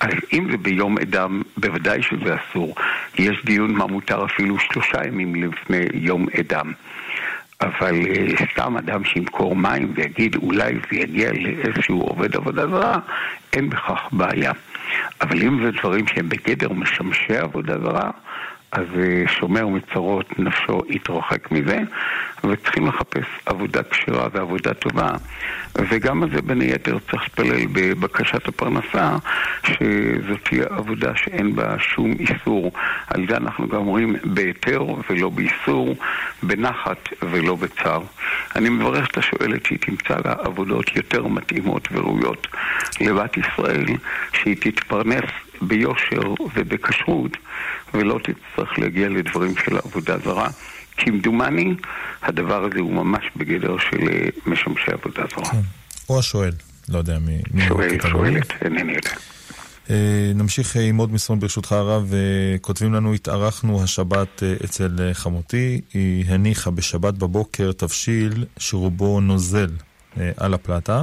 אז 0.00 0.14
אם 0.32 0.50
זה 0.50 0.56
ביום 0.56 0.98
אדם, 0.98 1.42
בוודאי 1.56 2.02
שזה 2.02 2.34
אסור. 2.34 2.74
יש 3.18 3.44
דיון 3.44 3.72
מה 3.72 3.86
מותר 3.86 4.24
אפילו 4.24 4.58
שלושה 4.58 5.06
ימים 5.06 5.34
לפני 5.34 5.84
יום 5.94 6.26
אדם. 6.40 6.72
אבל 7.60 8.00
uh, 8.02 8.52
סתם 8.52 8.76
אדם 8.76 9.04
שימכור 9.04 9.56
מים 9.56 9.92
ויגיד 9.96 10.36
אולי 10.36 10.74
זה 10.74 10.98
יגיע 10.98 11.30
לאיזשהו 11.32 12.00
עובד 12.00 12.36
עבודה 12.36 12.66
זרה, 12.66 12.98
אין 13.52 13.70
בכך 13.70 14.08
בעיה. 14.12 14.52
אבל 15.20 15.42
אם 15.42 15.64
זה 15.64 15.70
דברים 15.80 16.06
שהם 16.06 16.28
בגדר 16.28 16.72
משמשי 16.72 17.36
עבודה 17.36 17.78
זרה, 17.80 18.10
אז 18.76 18.86
uh, 18.94 19.28
שומר 19.28 19.66
מצרות 19.66 20.38
נפשו 20.38 20.80
יתרחק 20.88 21.50
מזה, 21.50 21.78
וצריכים 22.44 22.86
לחפש 22.86 23.24
עבודה 23.46 23.82
כשרה 23.82 24.28
ועבודה 24.32 24.74
טובה. 24.74 25.10
וגם 25.78 26.22
על 26.22 26.30
זה 26.34 26.42
בין 26.42 26.60
היתר 26.60 26.98
צריך 27.10 27.22
להתפלל 27.22 27.66
בבקשת 27.72 28.48
הפרנסה, 28.48 29.16
שזאת 29.66 30.38
תהיה 30.42 30.64
עבודה 30.70 31.12
שאין 31.16 31.56
בה 31.56 31.78
שום 31.78 32.12
איסור. 32.20 32.72
על 33.06 33.26
זה 33.28 33.36
אנחנו 33.36 33.68
גם 33.68 33.76
אומרים 33.76 34.16
בהיתר 34.24 34.84
ולא 35.10 35.28
באיסור, 35.28 35.96
בנחת 36.42 37.08
ולא 37.22 37.54
בצער. 37.54 38.02
אני 38.56 38.68
מברך 38.68 39.10
את 39.10 39.18
השואלת 39.18 39.66
שהיא 39.66 39.78
תמצא 39.78 40.16
לה 40.24 40.34
עבודות 40.38 40.96
יותר 40.96 41.26
מתאימות 41.26 41.88
וראויות 41.92 42.46
לבת 43.00 43.36
ישראל, 43.36 43.84
שהיא 44.32 44.56
תתפרנס 44.60 45.30
ביושר 45.62 46.34
ובכשרות, 46.54 47.36
ולא 47.94 48.18
תצטרך 48.22 48.78
להגיע 48.78 49.08
לדברים 49.08 49.54
של 49.64 49.76
עבודה 49.76 50.18
זרה. 50.18 50.48
כמדומני, 50.96 51.74
הדבר 52.22 52.64
הזה 52.64 52.80
הוא 52.80 52.92
ממש 52.92 53.24
בגדר 53.36 53.76
של 53.78 54.08
אה, 54.08 54.28
משמשי 54.46 54.90
עבודה 54.92 55.22
זרה. 55.34 55.50
כן. 55.50 55.60
או 56.08 56.18
השואל, 56.18 56.52
לא 56.88 56.98
יודע 56.98 57.18
מי... 57.18 57.42
שואל, 57.68 57.98
שואלת, 58.10 58.52
אינני 58.62 58.92
יודע. 58.92 59.10
אה, 59.90 60.32
נמשיך 60.34 60.76
עם 60.76 60.96
עוד 60.96 61.12
מסרון 61.12 61.40
ברשותך 61.40 61.72
הרב, 61.72 62.12
אה, 62.14 62.58
כותבים 62.58 62.94
לנו, 62.94 63.14
התארחנו 63.14 63.82
השבת 63.82 64.42
אצל 64.64 65.10
חמותי, 65.12 65.80
היא 65.94 66.24
הניחה 66.28 66.70
בשבת 66.70 67.14
בבוקר 67.14 67.72
תבשיל 67.72 68.44
שרובו 68.58 69.20
נוזל 69.20 69.70
על 70.36 70.54
הפלטה. 70.54 71.02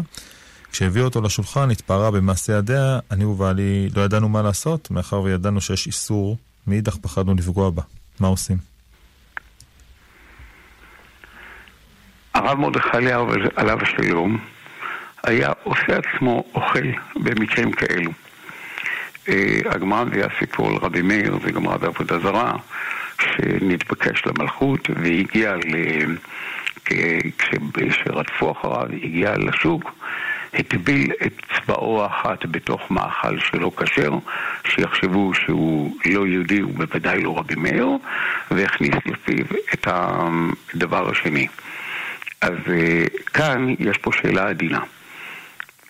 כשהביאו 0.71 1.05
אותו 1.05 1.21
לשולחן, 1.21 1.71
התפארה 1.71 2.11
במעשה 2.11 2.53
ידיה, 2.53 2.99
אני 3.11 3.25
ובעלי 3.25 3.89
לא 3.95 4.01
ידענו 4.01 4.29
מה 4.29 4.41
לעשות, 4.41 4.91
מאחר 4.91 5.21
וידענו 5.21 5.61
שיש 5.61 5.87
איסור, 5.87 6.37
מאידך 6.67 6.95
פחדנו 6.95 7.33
לפגוע 7.33 7.69
בה. 7.69 7.81
מה 8.19 8.27
עושים? 8.27 8.57
הרב 12.33 12.59
מרדכי 12.59 12.97
אליהו 12.97 13.27
עליו 13.55 13.79
השלום 13.81 14.37
היה 15.23 15.51
עושה 15.63 15.97
עצמו 15.97 16.43
אוכל 16.55 16.87
במקרים 17.15 17.71
כאלו. 17.71 18.11
אה, 19.29 19.59
הגמרא 19.65 20.03
מביאה 20.03 20.27
סיפור 20.39 20.67
על 20.67 20.75
רבי 20.75 21.01
מאיר, 21.01 21.39
זה 21.43 21.51
גמרא 21.51 21.77
בעבודה 21.77 22.19
זרה, 22.19 22.53
שנתבקש 23.21 24.25
למלכות 24.25 24.89
והגיע 24.89 25.55
ל... 25.55 25.75
כשרדפו 27.77 28.51
אחריו, 28.51 28.87
הגיע 29.03 29.37
לשוק, 29.37 29.91
הטביל 30.53 31.11
את 31.25 31.33
צבאו 31.55 32.03
האחת 32.03 32.45
בתוך 32.45 32.91
מאכל 32.91 33.39
שלא 33.39 33.71
כשר, 33.77 34.11
שיחשבו 34.67 35.33
שהוא 35.33 35.97
לא 36.05 36.27
יהודי, 36.27 36.59
הוא 36.59 36.73
בוודאי 36.73 37.21
לא 37.21 37.37
רבי 37.37 37.55
מאיר, 37.55 37.87
והכניס 38.51 38.95
לפיו 39.05 39.45
את 39.73 39.87
הדבר 39.87 41.09
השני. 41.09 41.47
אז 42.41 42.53
uh, 42.65 43.31
כאן 43.33 43.75
יש 43.79 43.97
פה 43.97 44.11
שאלה 44.21 44.49
עדינה. 44.49 44.79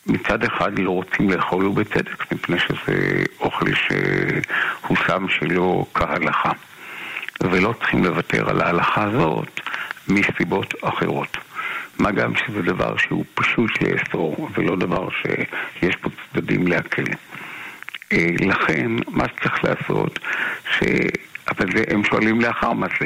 מצד 0.08 0.43
אחד 0.43 0.80
לא 0.80 0.91
רוצים 0.91 1.30
לאכול 1.30 1.65
ובצדק, 1.65 2.32
מפני 2.32 2.60
שזה 2.60 3.23
אוכל 3.39 3.65
שהוא 3.73 4.97
שם 5.08 5.26
שלא 5.30 5.86
כהלכה. 5.93 6.52
ולא 7.43 7.73
צריכים 7.80 8.04
לוותר 8.04 8.49
על 8.49 8.62
ההלכה 8.62 9.04
הזאת 9.04 9.60
מסיבות 10.08 10.73
אחרות. 10.82 11.38
מה 11.99 12.12
גם 12.12 12.36
שזה 12.36 12.62
דבר 12.62 12.97
שהוא 12.97 13.25
פשוט 13.34 13.71
לאסור, 13.82 14.49
ולא 14.53 14.75
דבר 14.75 15.10
שיש 15.10 15.95
פה 15.95 16.10
צדדים 16.34 16.67
להקל. 16.67 17.03
אה, 18.13 18.27
לכן, 18.39 18.91
מה 19.08 19.25
שצריך 19.27 19.63
לעשות, 19.63 20.19
ש... 20.71 20.84
אבל 21.47 21.71
זה, 21.77 21.84
הם 21.88 22.03
שואלים 22.03 22.41
לאחר 22.41 22.73
מעשה. 22.73 23.06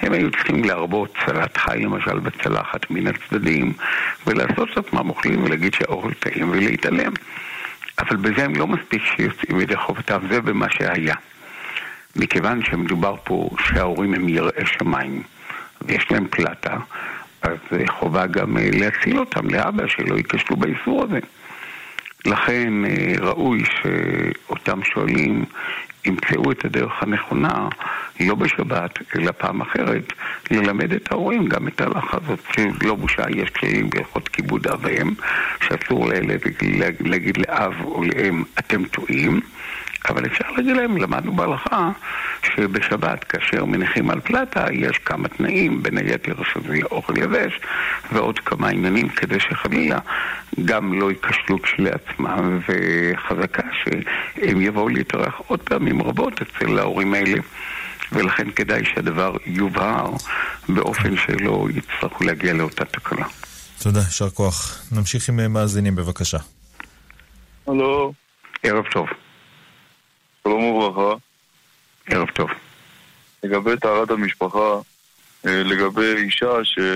הם 0.00 0.12
היו 0.12 0.30
צריכים 0.30 0.64
להרבות 0.64 1.14
צלת 1.26 1.56
חי 1.56 1.78
למשל 1.78 2.18
בצלחת 2.18 2.90
מן 2.90 3.06
הצדדים, 3.06 3.72
ולעשות 4.26 4.68
את 4.72 4.78
עצמם 4.78 5.08
אוכלים 5.08 5.44
ולהגיד 5.44 5.74
שהאוכל 5.74 6.12
טעים 6.12 6.50
ולהתעלם. 6.50 7.12
אבל 7.98 8.16
בזה 8.16 8.44
הם 8.44 8.56
לא 8.56 8.66
מספיק 8.66 9.02
שיוצאים 9.04 9.60
ידי 9.60 9.76
חובתם, 9.76 10.18
זה 10.30 10.40
במה 10.40 10.66
שהיה. 10.70 11.14
מכיוון 12.16 12.64
שמדובר 12.64 13.14
פה 13.24 13.50
שההורים 13.60 14.14
הם 14.14 14.28
יראי 14.28 14.66
שמיים, 14.66 15.22
ויש 15.82 16.10
להם 16.10 16.26
פלטה, 16.30 16.76
אז 17.46 17.78
חובה 17.88 18.26
גם 18.26 18.56
אה, 18.56 18.68
להציל 18.72 19.18
אותם 19.18 19.50
לאבא 19.50 19.86
שלא 19.86 20.14
ייכשלו 20.14 20.56
באיסור 20.56 21.04
הזה. 21.04 21.18
לכן 22.26 22.84
אה, 22.84 23.14
ראוי 23.18 23.62
שאותם 23.64 24.80
שואלים 24.84 25.44
ימצאו 26.04 26.52
את 26.52 26.64
הדרך 26.64 27.02
הנכונה, 27.02 27.68
לא 28.20 28.34
בשבת, 28.34 28.98
אלא 29.16 29.32
פעם 29.32 29.60
אחרת, 29.60 30.12
ללמד 30.50 30.92
את 30.92 31.12
ההורים 31.12 31.46
גם 31.46 31.68
את 31.68 31.80
ההלכה 31.80 32.18
הזאת, 32.24 32.38
שלא 32.52 32.94
בושה, 32.94 33.22
יש 33.30 33.50
כללים 33.50 33.90
בהלכות 33.90 34.28
כיבוד 34.28 34.66
אב 34.66 34.78
ואם, 34.82 35.14
שאסור 35.60 36.08
להגיד 37.00 37.38
לאב 37.38 37.74
או 37.84 38.02
לאם, 38.02 38.42
אתם 38.58 38.84
טועים. 38.84 39.40
אבל 40.08 40.26
אפשר 40.26 40.44
להגיד 40.56 40.76
להם, 40.76 40.96
למדנו 40.96 41.36
בהלכה 41.36 41.90
שבשבת, 42.42 43.24
כאשר 43.24 43.64
מניחים 43.64 44.10
על 44.10 44.20
פלטה, 44.20 44.66
יש 44.72 44.98
כמה 44.98 45.28
תנאים, 45.28 45.82
בין 45.82 45.98
היתר 45.98 46.34
שזה 46.52 46.74
יהיה 46.74 46.84
אוכל 46.90 47.18
יבש, 47.18 47.60
ועוד 48.12 48.38
כמה 48.38 48.68
עניינים 48.68 49.08
כדי 49.08 49.40
שחלילה 49.40 49.98
גם 50.64 51.00
לא 51.00 51.10
ייכשלו 51.10 51.62
כשלעצמם, 51.62 52.60
וחזקה 52.68 53.62
שהם 53.84 54.60
יבואו 54.60 54.88
להתארח 54.88 55.34
עוד 55.46 55.60
פעמים 55.60 56.02
רבות 56.02 56.40
אצל 56.42 56.78
ההורים 56.78 57.14
האלה. 57.14 57.38
ולכן 58.12 58.50
כדאי 58.50 58.84
שהדבר 58.84 59.36
יובהר 59.46 60.10
באופן 60.68 61.16
שלא 61.16 61.66
יצטרכו 61.74 62.24
להגיע 62.24 62.52
לאותה 62.52 62.84
תקלה. 62.84 63.24
תודה, 63.82 64.00
יישר 64.00 64.30
כוח. 64.30 64.82
נמשיך 64.92 65.28
עם 65.28 65.52
מאזינים 65.52 65.94
בבקשה. 65.96 66.38
הלו. 67.66 68.12
ערב 68.62 68.84
טוב. 68.92 69.06
שלום 70.46 70.62
וברכה. 70.62 71.14
ערב 72.06 72.28
טוב. 72.30 72.50
לגבי 73.42 73.76
טהרת 73.80 74.10
המשפחה, 74.10 74.78
אה, 75.46 75.62
לגבי 75.62 76.14
אישה 76.16 76.64
שהיא 76.64 76.86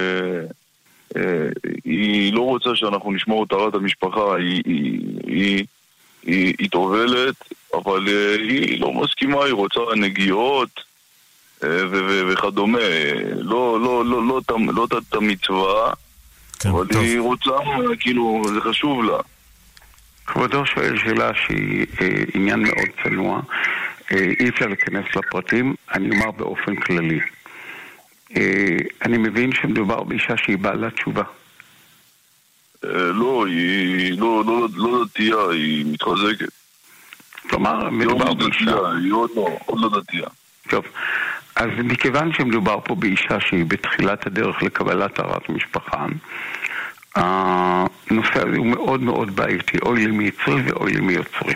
אה, 2.30 2.34
לא 2.36 2.40
רוצה 2.40 2.70
שאנחנו 2.74 3.12
נשמור 3.12 3.44
את 3.44 3.48
טהרת 3.48 3.74
המשפחה, 3.74 4.36
היא, 4.36 4.62
היא, 4.64 5.00
היא, 5.26 5.64
היא, 6.22 6.54
היא 6.58 6.70
טובלת, 6.70 7.34
אבל 7.74 8.08
אה, 8.08 8.34
היא 8.34 8.80
לא 8.80 8.92
מסכימה, 8.92 9.44
היא 9.44 9.52
רוצה 9.52 9.80
נגיעות 9.96 10.80
וכדומה. 11.60 12.78
לא, 13.36 13.80
לא, 13.80 14.04
לא, 14.04 14.22
לא, 14.22 14.40
לא, 14.48 14.74
לא 14.74 14.84
את 14.84 15.14
המצווה, 15.14 15.92
כן, 16.58 16.68
אבל 16.68 16.86
טוב. 16.86 17.02
היא 17.02 17.20
רוצה, 17.20 17.50
כאילו, 18.00 18.42
זה 18.54 18.60
חשוב 18.60 19.04
לה. 19.04 19.18
כבודו 20.32 20.66
שואל 20.66 20.98
שאלה 20.98 21.30
שהיא 21.34 21.86
אה, 22.00 22.08
עניין 22.34 22.60
מאוד 22.62 22.88
צנוע, 23.04 23.40
אה, 24.12 24.32
אי 24.40 24.48
אפשר 24.48 24.66
להיכנס 24.66 25.04
לפרטים, 25.16 25.74
אני 25.94 26.10
אומר 26.10 26.30
באופן 26.30 26.76
כללי. 26.76 27.20
אה, 28.36 28.76
אני 29.02 29.18
מבין 29.18 29.52
שמדובר 29.52 30.02
באישה 30.02 30.36
שהיא 30.36 30.58
בעלת 30.58 30.94
תשובה. 30.94 31.22
אה, 32.84 32.90
לא, 32.94 33.46
היא 33.46 34.20
לא, 34.20 34.44
לא, 34.46 34.68
לא 34.74 35.04
דתייה, 35.04 35.48
היא 35.52 35.86
מתחזקת. 35.92 36.52
כלומר, 37.50 37.90
מדובר 37.90 38.24
לא 38.24 38.34
באישה... 38.34 38.76
היא 39.02 39.12
עוד 39.12 39.30
לא, 39.36 39.58
עוד 39.66 39.80
לא 39.80 40.00
דתייה. 40.00 40.28
טוב, 40.68 40.84
אז 41.56 41.68
מכיוון 41.84 42.32
שמדובר 42.32 42.78
פה 42.84 42.94
באישה 42.94 43.40
שהיא 43.40 43.64
בתחילת 43.68 44.26
הדרך 44.26 44.62
לקבלת 44.62 45.14
טהרת 45.14 45.48
משפחה, 45.48 46.06
הנושא 47.16 48.48
הזה 48.48 48.56
הוא 48.56 48.66
מאוד 48.66 49.02
מאוד 49.02 49.36
בעייתי, 49.36 49.78
אוי 49.82 50.06
לי 50.06 50.12
מיצרי 50.12 50.62
ואוי 50.62 50.92
לי 50.92 51.00
מיוצרי. 51.00 51.54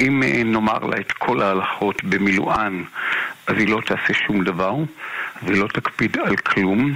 אם 0.00 0.22
אה, 0.22 0.42
נאמר 0.44 0.78
לה 0.78 0.96
את 1.00 1.12
כל 1.12 1.42
ההלכות 1.42 2.04
במילואן, 2.04 2.82
אז 3.46 3.56
היא 3.58 3.68
לא 3.68 3.80
תעשה 3.86 4.14
שום 4.26 4.44
דבר, 4.44 4.74
והיא 5.42 5.60
לא 5.62 5.68
תקפיד 5.68 6.18
על 6.18 6.36
כלום, 6.36 6.94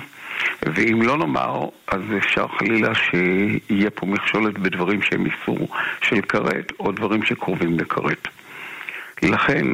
ואם 0.63 1.03
לא 1.03 1.17
נאמר, 1.17 1.69
אז 1.87 2.01
אפשר 2.19 2.47
חלילה 2.59 2.95
שיהיה 2.95 3.91
פה 3.91 4.07
מכשולת 4.07 4.59
בדברים 4.59 5.03
שהם 5.03 5.27
איסור 5.27 5.69
של 6.03 6.21
כרת, 6.21 6.73
או 6.81 6.93
דברים 6.93 7.23
שקרובים 7.23 7.79
לכרת. 7.79 8.29
לכן, 9.23 9.67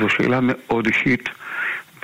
זו 0.00 0.08
שאלה 0.08 0.38
מאוד 0.42 0.86
אישית, 0.86 1.28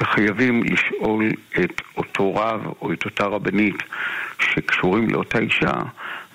וחייבים 0.00 0.62
לשאול 0.62 1.30
את 1.64 1.80
אותו 1.96 2.34
רב 2.34 2.66
או 2.82 2.92
את 2.92 3.04
אותה 3.04 3.24
רבנית 3.24 3.82
שקשורים 4.54 5.10
לאותה 5.10 5.38
אישה 5.38 5.72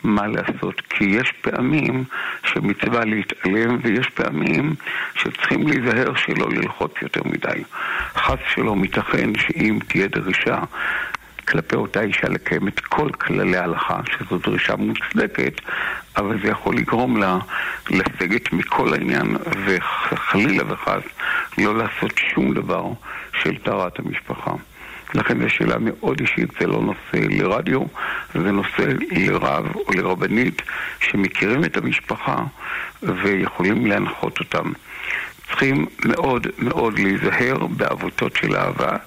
מה 0.03 0.28
לעשות, 0.28 0.82
כי 0.89 1.03
יש 1.03 1.32
פעמים 1.41 2.03
שמצווה 2.43 3.05
להתעלם 3.05 3.78
ויש 3.84 4.09
פעמים 4.09 4.76
שצריכים 5.16 5.68
להיזהר 5.68 6.16
שלא 6.16 6.49
ללחוץ 6.49 6.91
יותר 7.01 7.22
מדי. 7.26 7.63
חס 8.16 8.38
שלא 8.53 8.76
מתכן 8.76 9.30
שאם 9.36 9.80
תהיה 9.88 10.07
דרישה 10.07 10.59
כלפי 11.47 11.76
אותה 11.76 12.01
אישה 12.01 12.30
לקיים 12.30 12.68
את 12.68 12.80
כל 12.80 13.09
כללי 13.09 13.57
ההלכה, 13.57 13.99
שזו 14.11 14.38
דרישה 14.38 14.76
מוצדקת, 14.76 15.61
אבל 16.18 16.41
זה 16.41 16.47
יכול 16.47 16.76
לגרום 16.76 17.18
לה 17.18 17.38
לסגת 17.89 18.53
מכל 18.53 18.93
העניין, 18.93 19.38
וחלילה 19.66 20.63
וחס 20.68 21.03
לא 21.57 21.78
לעשות 21.78 22.13
שום 22.34 22.53
דבר 22.53 22.86
של 23.41 23.57
טהרת 23.57 23.99
המשפחה. 23.99 24.51
לכן 25.14 25.41
זו 25.41 25.49
שאלה 25.49 25.76
מאוד 25.80 26.20
אישית, 26.20 26.49
זה 26.60 26.68
לא 26.68 26.82
נושא 26.82 27.28
לרדיו, 27.30 27.82
זה 28.34 28.51
נושא 28.51 28.84
לרב 29.12 29.76
או 29.76 29.91
לרבנית 29.93 30.62
שמכירים 30.99 31.64
את 31.64 31.78
המשפחה 31.78 32.43
ויכולים 33.03 33.86
להנחות 33.86 34.39
אותם. 34.39 34.72
צריכים 35.47 35.86
מאוד 36.06 36.47
מאוד 36.58 36.99
להיזהר 36.99 37.68
בעבותות 37.68 38.36
של 38.36 38.56
אהבה, 38.56 38.97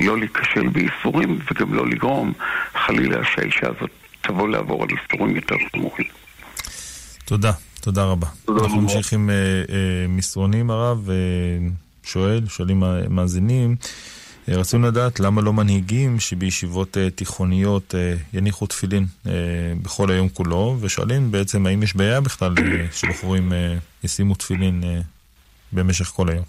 לא 0.00 0.18
להיכשל 0.18 0.68
בייסורים 0.68 1.38
וגם 1.50 1.74
לא 1.74 1.86
לגרום 1.86 2.32
חלילה 2.74 3.24
שהאישה 3.24 3.66
הזאת 3.66 3.90
תבוא 4.20 4.48
לעבור 4.48 4.82
על 4.82 4.88
ייסורים 4.90 5.36
יותר 5.36 5.56
חמורים. 5.72 6.06
תודה, 7.24 7.52
תודה 7.80 8.04
רבה. 8.04 8.26
תודה 8.44 8.64
אנחנו 8.64 8.80
נמשיך 8.80 9.12
עם 9.12 9.30
אה, 9.30 9.34
אה, 9.34 10.06
מסרונים 10.08 10.70
הרב, 10.70 11.10
אה, 11.10 11.14
שואל, 12.02 12.40
שואלים 12.48 12.82
מאזינים. 13.10 13.76
אה, 14.48 14.56
רצינו 14.56 14.86
לדעת 14.86 15.20
למה 15.20 15.42
לא 15.42 15.52
מנהיגים 15.52 16.20
שבישיבות 16.20 16.96
אה, 16.96 17.10
תיכוניות 17.10 17.94
אה, 17.94 18.14
יניחו 18.32 18.66
תפילין 18.66 19.04
בכל 19.82 20.10
היום 20.10 20.28
כולו, 20.28 20.76
ושואלים 20.80 21.30
בעצם 21.30 21.66
האם 21.66 21.82
יש 21.82 21.96
בעיה 21.96 22.20
בכלל 22.20 22.54
שבחורים 22.92 23.52
ישימו 24.04 24.34
תפילין 24.34 24.82
במשך 25.72 26.04
כל 26.04 26.28
היום. 26.28 26.44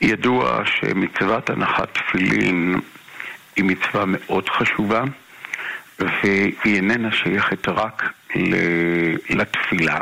ידוע 0.00 0.62
שמצוות 0.64 1.50
הנחת 1.50 1.88
תפילין 1.94 2.80
היא 3.56 3.64
מצווה 3.64 4.04
מאוד 4.06 4.48
חשובה, 4.48 5.02
והיא 5.98 6.52
איננה 6.64 7.12
שייכת 7.12 7.68
רק 7.68 8.12
לתפילה, 9.30 9.98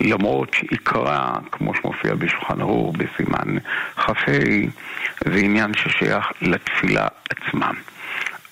למרות 0.00 0.54
שעיקרה, 0.54 1.38
כמו 1.52 1.74
שמופיע 1.74 2.14
בשולחן 2.14 2.60
ערוך 2.60 2.96
בסימן 2.96 3.58
כ"ה, 3.96 4.12
זה 5.24 5.38
עניין 5.38 5.72
ששייך 5.74 6.26
לתפילה 6.42 7.06
עצמה. 7.30 7.70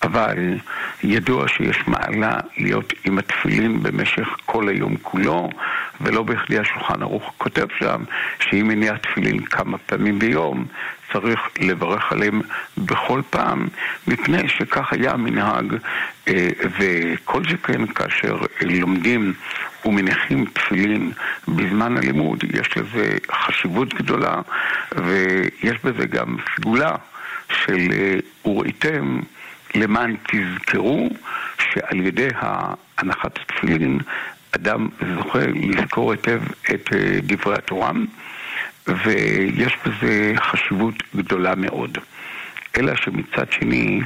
אבל 0.02 0.54
ידוע 1.02 1.48
שיש 1.48 1.76
מעלה 1.86 2.36
להיות 2.58 2.92
עם 3.04 3.18
התפילין 3.18 3.82
במשך 3.82 4.28
כל 4.44 4.68
היום 4.68 4.96
כולו, 5.02 5.50
ולא 6.00 6.22
בכדי 6.22 6.58
השולחן 6.58 7.02
ערוך 7.02 7.34
כותב 7.38 7.66
שם 7.78 8.04
שאם 8.40 8.68
מניע 8.68 8.96
תפילין 8.96 9.44
כמה 9.44 9.78
פעמים 9.78 10.18
ביום, 10.18 10.66
צריך 11.12 11.40
לברך 11.60 12.12
עליהם 12.12 12.40
בכל 12.78 13.20
פעם, 13.30 13.68
מפני 14.06 14.48
שכך 14.48 14.92
היה 14.92 15.12
המנהג, 15.12 15.74
אה, 16.28 16.48
וכל 16.78 17.44
שכן 17.44 17.86
כאשר 17.86 18.36
לומדים 18.62 19.32
ומניחים 19.84 20.44
תפילין 20.44 21.12
בזמן 21.48 21.96
הלימוד, 21.96 22.44
יש 22.44 22.76
לזה 22.76 23.16
חשיבות 23.32 23.94
גדולה, 23.94 24.40
ויש 24.96 25.76
בזה 25.84 26.06
גם 26.06 26.36
סגולה 26.56 26.96
של 27.50 27.88
אה, 27.92 28.50
וראיתם 28.50 29.20
למען 29.74 30.16
תזכרו 30.26 31.10
שעל 31.58 32.00
ידי 32.00 32.28
הנחת 32.98 33.38
התפילין 33.38 33.98
אדם 34.50 34.88
זוכה 35.14 35.46
לזכור 35.54 36.12
היטב 36.12 36.40
את 36.74 36.92
אה, 36.92 37.18
דברי 37.22 37.54
התורה, 37.54 37.90
ויש 38.88 39.76
בזה 39.86 40.32
חשיבות 40.36 40.94
גדולה 41.16 41.54
מאוד. 41.54 41.98
אלא 42.78 42.96
שמצד 42.96 43.52
שני 43.52 44.00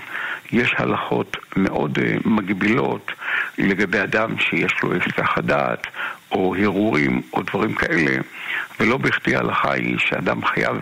יש 0.52 0.74
הלכות 0.76 1.36
מאוד 1.56 1.98
אה, 2.02 2.16
מגבילות 2.24 3.12
לגבי 3.58 4.02
אדם 4.02 4.38
שיש 4.38 4.72
לו 4.82 4.92
היסח 4.92 5.38
הדעת 5.38 5.86
או 6.32 6.54
הרהורים 6.54 7.22
או 7.32 7.42
דברים 7.42 7.74
כאלה, 7.74 8.16
ולא 8.80 8.96
בכדי 8.96 9.36
ההלכה 9.36 9.72
היא 9.72 9.98
שאדם 9.98 10.44
חייב 10.44 10.76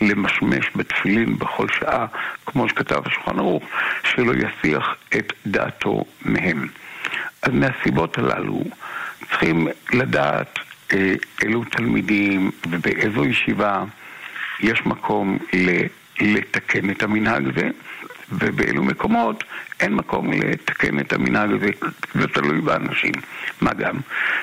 למשמש 0.00 0.70
בתפילין 0.76 1.38
בכל 1.38 1.66
שעה, 1.80 2.06
כמו 2.46 2.68
שכתב 2.68 3.02
השולחן 3.06 3.38
ערוך, 3.38 3.64
שלא 4.04 4.32
יסיח 4.32 4.94
את 5.16 5.32
דעתו 5.46 6.04
מהם. 6.24 6.68
אז 7.42 7.52
מהסיבות 7.52 8.18
הללו 8.18 8.62
צריכים 9.30 9.68
לדעת 9.92 10.58
אילו 11.42 11.64
תלמידים 11.64 12.50
ובאיזו 12.68 13.24
ישיבה 13.24 13.84
יש 14.60 14.86
מקום 14.86 15.38
לתקן 16.20 16.90
את 16.90 17.02
המנהג 17.02 17.48
הזה, 17.48 17.68
ובאילו 18.32 18.82
מקומות 18.82 19.44
אין 19.80 19.94
מקום 19.94 20.32
לתקן 20.32 21.00
את 21.00 21.12
המנהג 21.12 21.50
הזה, 21.52 21.70
זה 22.14 22.28
תלוי 22.28 22.60
באנשים. 22.60 23.12
מה 23.60 23.72
גם 23.74 23.96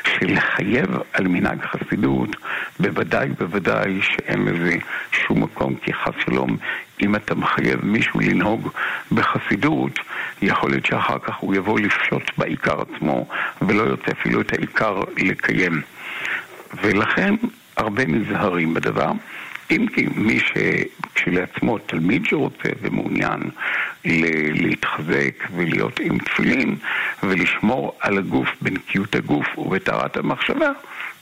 שלחייב 0.04 0.90
על 1.14 1.28
מנהג 1.28 1.66
חסידות, 1.66 2.36
בוודאי 2.80 3.30
בוודאי 3.30 4.00
שאין 4.02 4.46
לזה 4.46 4.76
שום 5.12 5.44
מקום, 5.44 5.76
כי 5.76 5.94
חס 5.94 6.14
שלום, 6.26 6.58
אם 7.02 7.16
אתה 7.16 7.36
מחייב 7.36 7.86
מישהו 7.86 8.20
לנהוג 8.20 8.70
בחסידות, 9.12 10.00
יכול 10.42 10.70
להיות 10.70 10.86
שאחר 10.86 11.20
כך 11.20 11.36
הוא 11.36 11.56
יבוא 11.56 11.80
לפשוט 11.80 12.32
בעיקר 12.38 12.82
עצמו, 12.82 13.28
ולא 13.62 13.84
יוצא 13.84 14.12
אפילו 14.12 14.42
את 14.42 14.54
העיקר 14.54 15.02
לקיים. 15.18 15.82
ולכן 16.82 17.36
הרבה 17.78 18.06
נזהרים 18.06 18.74
בדבר. 18.74 19.12
אם 19.72 19.86
כי 19.96 20.08
מי 20.16 20.40
שכשלעצמו 20.40 21.78
תלמיד 21.78 22.26
שרוצה 22.26 22.70
ומעוניין 22.82 23.40
להתחזק 24.06 25.48
ולהיות 25.56 26.00
עם 26.00 26.18
תפילין 26.20 26.76
ולשמור 27.24 27.98
על 28.00 28.18
הגוף 28.18 28.48
בנקיות 28.62 29.16
הגוף 29.16 29.58
ובטהרת 29.58 30.18
המחשבה, 30.18 30.70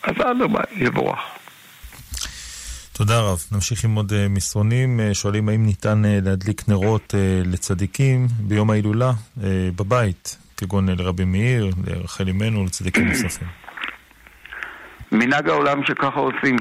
אז 0.04 0.16
אדרבה, 0.22 0.62
יבורך. 0.76 1.20
תודה 2.98 3.20
רב. 3.20 3.44
נמשיך 3.52 3.84
עם 3.84 3.96
עוד 3.96 4.14
אה, 4.14 4.28
מסרונים. 4.28 5.00
אה, 5.00 5.14
שואלים 5.14 5.50
האם 5.50 5.66
ניתן 5.66 6.06
אה, 6.06 6.20
להדליק 6.24 6.70
נרות 6.70 7.14
לצדיקים 7.46 8.28
ביום 8.40 8.70
ההילולה 8.70 9.12
בבית, 9.76 10.38
כגון 10.58 10.90
לרבי 10.90 11.26
מאיר, 11.26 11.72
לרחל 11.88 12.30
אמנו, 12.30 12.66
לצדיקים 12.66 13.08
נוספים. 13.08 13.67
מנהג 15.12 15.50
העולם 15.50 15.84
שככה 15.84 16.20
עושים. 16.20 16.56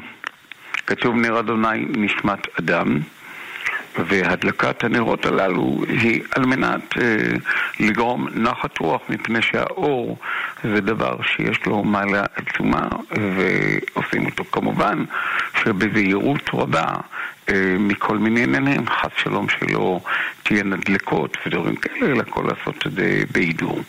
כתוב 0.86 1.16
נר 1.16 1.40
אדוני 1.40 1.86
נשמת 1.96 2.58
אדם, 2.60 2.98
והדלקת 3.98 4.84
הנרות 4.84 5.26
הללו 5.26 5.84
היא 5.88 6.22
על 6.30 6.46
מנת 6.46 6.98
אה, 7.00 7.16
לגרום 7.80 8.28
נחת 8.34 8.78
רוח, 8.78 9.02
מפני 9.08 9.42
שהאור 9.42 10.18
זה 10.64 10.80
דבר 10.80 11.16
שיש 11.22 11.66
לו 11.66 11.84
מעלה 11.84 12.24
עצומה, 12.34 12.88
ועושים 13.10 14.26
אותו 14.26 14.44
כמובן 14.44 15.04
שבזהירות 15.62 16.50
רבה 16.52 16.86
אה, 17.48 17.76
מכל 17.78 18.18
מיני 18.18 18.42
עניינים, 18.42 18.88
חס 18.88 19.10
שלום 19.22 19.46
שלא 19.48 20.00
תהיינה 20.42 20.76
דלקות 20.76 21.36
ודברים 21.46 21.76
כאלה, 21.76 22.06
אלא 22.06 22.22
כל 22.30 22.44
לעשות 22.48 22.86
את 22.86 22.92
זה 22.92 23.22
בהידור. 23.32 23.80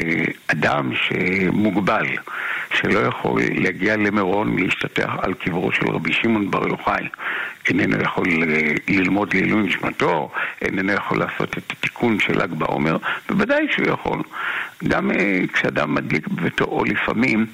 אה, 0.00 0.24
אדם 0.46 0.90
שמוגבל, 0.94 2.06
שלא 2.74 2.98
יכול 2.98 3.40
להגיע 3.54 3.96
למירון 3.96 4.54
ולהשתטח 4.54 5.10
על 5.22 5.34
קברו 5.34 5.72
של 5.72 5.90
רבי 5.90 6.12
שמעון 6.12 6.50
בר 6.50 6.68
יוחאי, 6.68 7.08
איננו 7.68 8.02
יכול 8.02 8.26
אה, 8.42 8.72
ללמוד 8.88 9.34
לעילוי 9.34 9.62
נשמתו, 9.62 10.30
איננו 10.62 10.92
יכול 10.92 11.18
לעשות 11.18 11.58
את 11.58 11.72
התיקון 11.72 12.20
של 12.20 12.42
ל"ג 12.42 12.52
בעומר, 12.52 12.96
בוודאי 13.28 13.66
שהוא 13.70 13.88
יכול. 13.88 14.22
גם 14.88 15.10
אה, 15.10 15.40
כשאדם 15.52 15.94
מדליק 15.94 16.28
בביתו, 16.28 16.64
או 16.64 16.84
לפעמים 16.84 17.46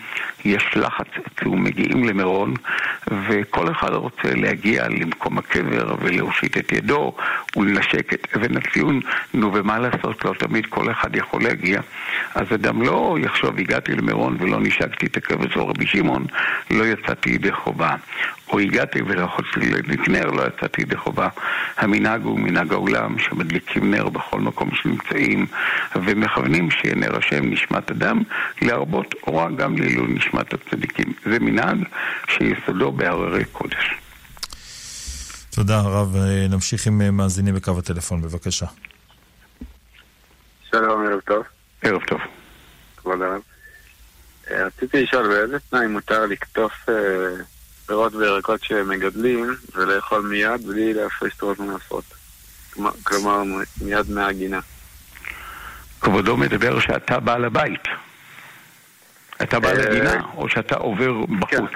יש 0.45 0.77
לחץ 0.77 1.07
עצום, 1.25 1.65
מגיעים 1.65 2.05
למירון, 2.05 2.55
וכל 3.29 3.71
אחד 3.71 3.93
רוצה 3.93 4.35
להגיע 4.35 4.89
למקום 4.89 5.39
הקבר 5.39 5.95
ולהושיט 6.01 6.59
את 6.59 6.73
ידו 6.73 7.13
ולנשק 7.57 8.13
את 8.13 8.27
אבן 8.37 8.57
הציון, 8.57 9.01
נו 9.35 9.55
ומה 9.55 9.79
לעשות, 9.79 10.25
לא 10.25 10.33
תמיד 10.39 10.67
כל 10.67 10.91
אחד 10.91 11.17
יכול 11.17 11.43
להגיע. 11.43 11.81
אז 12.35 12.47
אדם 12.55 12.83
לא 12.83 13.17
יחשוב, 13.21 13.59
הגעתי 13.59 13.93
למירון 13.93 14.37
ולא 14.41 14.61
נשקתי 14.61 15.06
את 15.07 15.17
הקבר 15.17 15.51
של 15.51 15.61
רבי 15.61 15.87
שמעון, 15.87 16.27
לא 16.71 16.85
יצאתי 16.85 17.31
ידי 17.31 17.53
חובה. 17.53 17.97
או 18.49 18.59
הגעתי 18.59 19.03
ולא 19.03 19.23
יכולתי 19.23 19.71
להדליק 19.71 20.09
נר, 20.09 20.31
לא 20.31 20.43
יצאתי 20.43 20.83
ידי 20.83 20.97
חובה. 20.97 21.29
המנהג 21.77 22.23
הוא 22.23 22.39
מנהג 22.39 22.73
העולם 22.73 23.19
שמדליקים 23.19 23.91
נר 23.95 24.09
בכל 24.09 24.41
מקום 24.41 24.71
שנמצאים 24.75 25.47
ומכוונים 25.97 26.71
שיהיה 26.71 26.95
נר 26.95 27.17
השם 27.17 27.51
נשמת 27.51 27.91
אדם 27.91 28.23
להרבות 28.63 29.15
אורה 29.27 29.51
גם 29.51 29.77
לעילוי 29.77 30.07
נשמת 30.09 30.55
הצדיקים. 30.55 31.13
זה 31.25 31.39
מנהג 31.39 31.79
שיסודו 32.29 32.93
בהררי 32.93 33.45
קודש. 33.45 33.95
תודה 35.51 35.79
הרב. 35.79 36.17
נמשיך 36.51 36.87
עם 36.87 37.17
מאזינים 37.17 37.55
בקו 37.55 37.79
הטלפון, 37.79 38.23
בבקשה. 38.23 38.67
שלום, 40.71 41.07
ערב 41.07 41.21
טוב. 41.21 41.43
ערב 41.83 42.01
טוב. 42.07 42.21
כבוד 42.97 43.23
הרב. 43.23 43.56
רציתי 44.51 45.03
לשאול 45.03 45.29
באיזה 45.29 45.59
תנאי 45.71 45.87
מותר 45.87 46.27
לקטוף 46.27 46.73
פירות 47.87 48.15
וירקות 48.15 48.65
שמגדלים 48.65 49.55
ולאכול 49.75 50.23
מיד 50.23 50.67
בלי 50.67 50.95
להפריש 50.95 51.35
תרועות 51.35 51.59
מנפות. 51.59 52.05
כלומר, 53.03 53.43
מיד 53.81 54.11
מהגינה. 54.11 54.61
כבודו 56.01 56.37
מדבר 56.37 56.81
שאתה 56.81 57.21
בעל 57.21 57.45
הבית. 57.45 57.85
אתה 59.43 59.61
בעל 59.61 59.81
אה, 59.81 59.87
הגינה, 59.87 60.23
או 60.37 60.49
שאתה 60.49 60.77
עובר 60.77 61.13
בחוץ? 61.41 61.71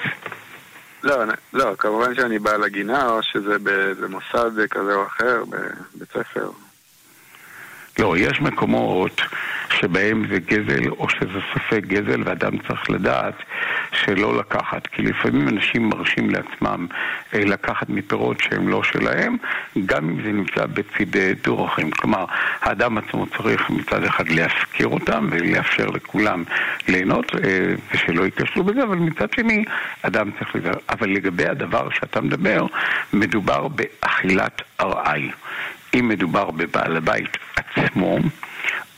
לא, 1.03 1.17
לא, 1.53 1.75
כמובן 1.79 2.15
שאני 2.15 2.39
בעל 2.39 2.65
הגינה, 2.65 3.09
או 3.09 3.23
שזה 3.23 3.59
באיזה 3.59 4.09
מוסד 4.09 4.67
כזה 4.71 4.95
או 4.95 5.07
אחר, 5.07 5.45
בבית 5.49 6.09
ספר. 6.11 6.51
לא, 8.01 8.19
יש 8.19 8.41
מקומות 8.41 9.21
שבהם 9.81 10.25
זה 10.31 10.39
גזל 10.39 10.89
או 10.89 11.09
שזה 11.09 11.39
ספק 11.55 11.81
גזל 11.87 12.23
ואדם 12.25 12.59
צריך 12.59 12.91
לדעת 12.91 13.35
שלא 13.93 14.39
לקחת. 14.39 14.87
כי 14.87 15.03
לפעמים 15.03 15.49
אנשים 15.49 15.89
מרשים 15.89 16.31
לעצמם 16.31 16.87
אה, 17.35 17.45
לקחת 17.45 17.89
מפירות 17.89 18.41
שהם 18.41 18.69
לא 18.69 18.83
שלהם, 18.83 19.37
גם 19.87 20.09
אם 20.09 20.23
זה 20.23 20.33
נמצא 20.33 20.67
בצידי 20.67 21.35
דרכים. 21.35 21.91
כלומר, 21.91 22.25
האדם 22.61 22.99
עצמו 22.99 23.27
צריך 23.27 23.71
מצד 23.71 24.05
אחד 24.05 24.29
להפקיר 24.29 24.87
אותם 24.87 25.29
ולאפשר 25.31 25.87
לכולם 25.87 26.45
ליהנות 26.89 27.33
אה, 27.35 27.75
ושלא 27.95 28.25
ייכשלו 28.25 28.65
בזה, 28.65 28.83
אבל 28.83 28.97
מצד 28.97 29.33
שני, 29.33 29.65
אדם 30.03 30.31
צריך 30.39 30.57
לדבר. 30.57 30.79
אבל 30.89 31.09
לגבי 31.09 31.47
הדבר 31.47 31.91
שאתה 31.91 32.21
מדבר, 32.21 32.67
מדובר 33.13 33.69
באכילת 33.69 34.63
ארעי. 34.81 35.31
אם 35.95 36.09
מדובר 36.09 36.51
בבעל 36.51 36.97
הבית 36.97 37.37
עצמו, 37.57 38.19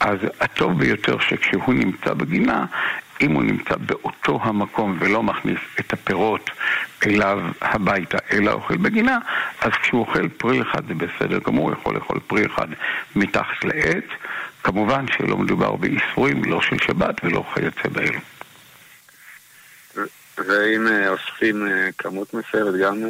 אז 0.01 0.18
הטוב 0.40 0.78
ביותר 0.78 1.18
שכשהוא 1.18 1.74
נמצא 1.74 2.14
בגינה, 2.14 2.64
אם 3.20 3.32
הוא 3.32 3.43
נמצא 3.43 3.76
באותו 3.76 4.38
המקום 4.43 4.97
ולא 5.01 5.22
מכניס 5.22 5.59
את 5.80 5.93
הפירות 5.93 6.51
אליו 7.07 7.38
הביתה, 7.61 8.18
אלא 8.32 8.53
אוכל 8.53 8.76
בגינה, 8.76 9.18
אז 9.61 9.72
כשהוא 9.82 10.01
אוכל 10.01 10.28
פרי 10.28 10.62
אחד 10.62 10.82
זה 10.88 10.95
בסדר 10.95 11.38
גמור, 11.47 11.68
הוא 11.68 11.78
יכול 11.80 11.95
לאכול 11.95 12.20
פרי 12.26 12.47
אחד 12.47 12.66
מתחת 13.16 13.64
לעץ. 13.64 14.05
כמובן 14.64 15.05
שלא 15.16 15.36
מדובר 15.36 15.76
באיסורים, 15.76 16.45
לא 16.45 16.62
של 16.62 16.76
שבת 16.78 17.24
ולא 17.24 17.45
כיוצא 17.55 17.88
באלו. 17.88 18.18
ואם 20.38 20.86
אה, 20.86 21.09
אוספים 21.09 21.66
אה, 21.66 21.88
כמות 21.99 22.34
מסוימת 22.34 22.74
גם... 22.80 23.03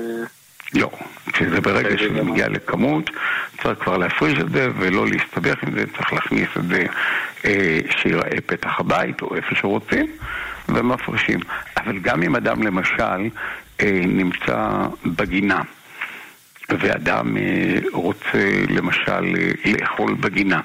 לא, 0.74 0.90
כשזה 1.32 1.60
ברגע 1.60 1.98
שזה 1.98 2.22
מגיע 2.22 2.48
לכמות, 2.48 3.10
צריך 3.62 3.78
כבר 3.78 3.96
להפריש 3.96 4.38
את 4.38 4.50
זה 4.50 4.68
ולא 4.78 5.06
להסתבך 5.06 5.62
עם 5.62 5.72
זה, 5.72 5.84
צריך 5.96 6.12
להכניס 6.12 6.48
את 6.56 6.68
זה 6.68 6.86
אה, 7.44 7.78
שיראה 7.96 8.40
פתח 8.46 8.80
הבית 8.80 9.22
או 9.22 9.36
איפה 9.36 9.54
שרוצים, 9.54 10.06
ומפרישים. 10.68 11.40
אבל 11.76 11.98
גם 11.98 12.22
אם 12.22 12.36
אדם 12.36 12.62
למשל 12.62 13.28
אה, 13.80 14.00
נמצא 14.06 14.86
בגינה, 15.06 15.62
ואדם 16.68 17.36
אה, 17.36 17.78
רוצה 17.92 18.64
למשל 18.68 19.34
אה, 19.38 19.72
לאכול 19.72 20.14
בגינה, 20.14 20.60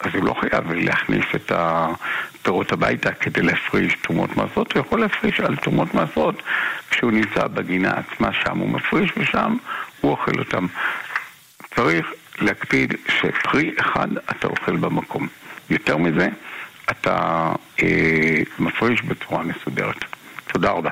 אז 0.00 0.14
הוא 0.14 0.24
לא 0.24 0.34
חייב 0.40 0.72
להכניס 0.72 1.24
את 1.34 1.52
הפירות 1.54 2.72
הביתה 2.72 3.12
כדי 3.12 3.42
להפריש 3.42 3.96
תרומות 4.02 4.36
מעשרות, 4.36 4.72
הוא 4.72 4.80
יכול 4.80 5.00
להפריש 5.00 5.40
על 5.40 5.56
תרומות 5.56 5.94
מעשרות 5.94 6.42
כשהוא 6.90 7.12
נמצא 7.12 7.46
בגינה 7.46 7.90
עצמה, 7.90 8.30
שם 8.44 8.58
הוא 8.58 8.68
מפריש 8.68 9.12
ושם 9.16 9.56
הוא 10.00 10.10
אוכל 10.10 10.38
אותם. 10.38 10.66
צריך 11.76 12.06
להקפיד 12.40 12.94
שפרי 13.08 13.74
אחד 13.80 14.08
אתה 14.30 14.46
אוכל 14.48 14.76
במקום. 14.76 15.28
יותר 15.70 15.96
מזה, 15.96 16.28
אתה 16.90 17.52
אה, 17.82 18.42
מפריש 18.58 19.02
בצורה 19.02 19.42
מסודרת. 19.42 19.96
תודה 20.52 20.70
רבה. 20.70 20.90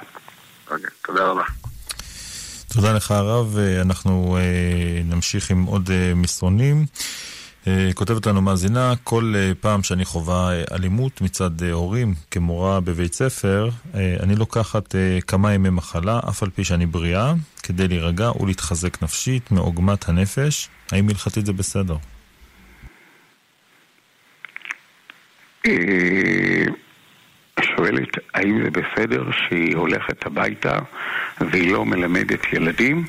אוקיי, 0.71 0.91
תודה 1.07 1.27
רבה. 1.27 1.43
תודה 2.69 2.93
לך 2.93 3.11
הרב, 3.11 3.57
אנחנו 3.81 4.37
אה, 4.41 5.03
נמשיך 5.05 5.51
עם 5.51 5.63
עוד 5.63 5.91
אה, 5.91 6.13
מסרונים. 6.15 6.87
אה, 7.67 7.91
כותבת 7.95 8.27
לנו 8.27 8.43
מאזינה, 8.43 8.93
כל 9.05 9.33
אה, 9.37 9.53
פעם 9.61 9.83
שאני 9.83 10.05
חווה 10.05 10.53
אה, 10.53 10.65
אלימות 10.77 11.21
מצד 11.21 11.63
הורים 11.73 12.15
כמורה 12.31 12.81
בבית 12.81 13.15
ספר, 13.15 13.71
אני 13.95 14.37
לוקחת 14.37 14.95
כמה 15.27 15.55
ימי 15.55 15.71
מחלה, 15.71 16.21
אף 16.29 16.43
על 16.43 16.51
פי 16.51 16.65
שאני 16.65 16.87
בריאה, 16.87 17.33
כדי 17.63 17.89
להירגע 17.89 18.31
ולהתחזק 18.41 19.03
נפשית 19.03 19.51
מעוגמת 19.51 20.09
הנפש. 20.09 20.69
האם 20.93 21.09
הלכתית 21.09 21.47
זה 21.47 21.53
בסדר? 21.53 21.97
שואלת, 27.61 28.09
האם 28.35 28.63
זה 28.65 28.71
בסדר 28.71 29.25
שהיא 29.31 29.77
הולכת 29.77 30.27
הביתה 30.27 30.79
והיא 31.41 31.73
לא 31.73 31.85
מלמדת 31.85 32.53
ילדים? 32.53 33.05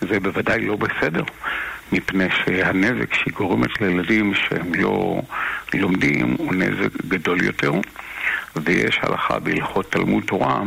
זה 0.00 0.20
בוודאי 0.20 0.66
לא 0.66 0.76
בסדר. 0.76 1.24
מפני 1.92 2.28
שהנזק 2.30 3.14
שהיא 3.14 3.34
גורמת 3.34 3.80
לילדים 3.80 4.34
שהם 4.34 4.74
לא 4.74 5.22
לומדים 5.74 6.34
הוא 6.38 6.54
נזק 6.54 7.06
גדול 7.06 7.44
יותר 7.44 7.72
ויש 8.56 8.98
הלכה 9.02 9.38
בהלכות 9.38 9.92
תלמוד 9.92 10.24
תורה 10.24 10.62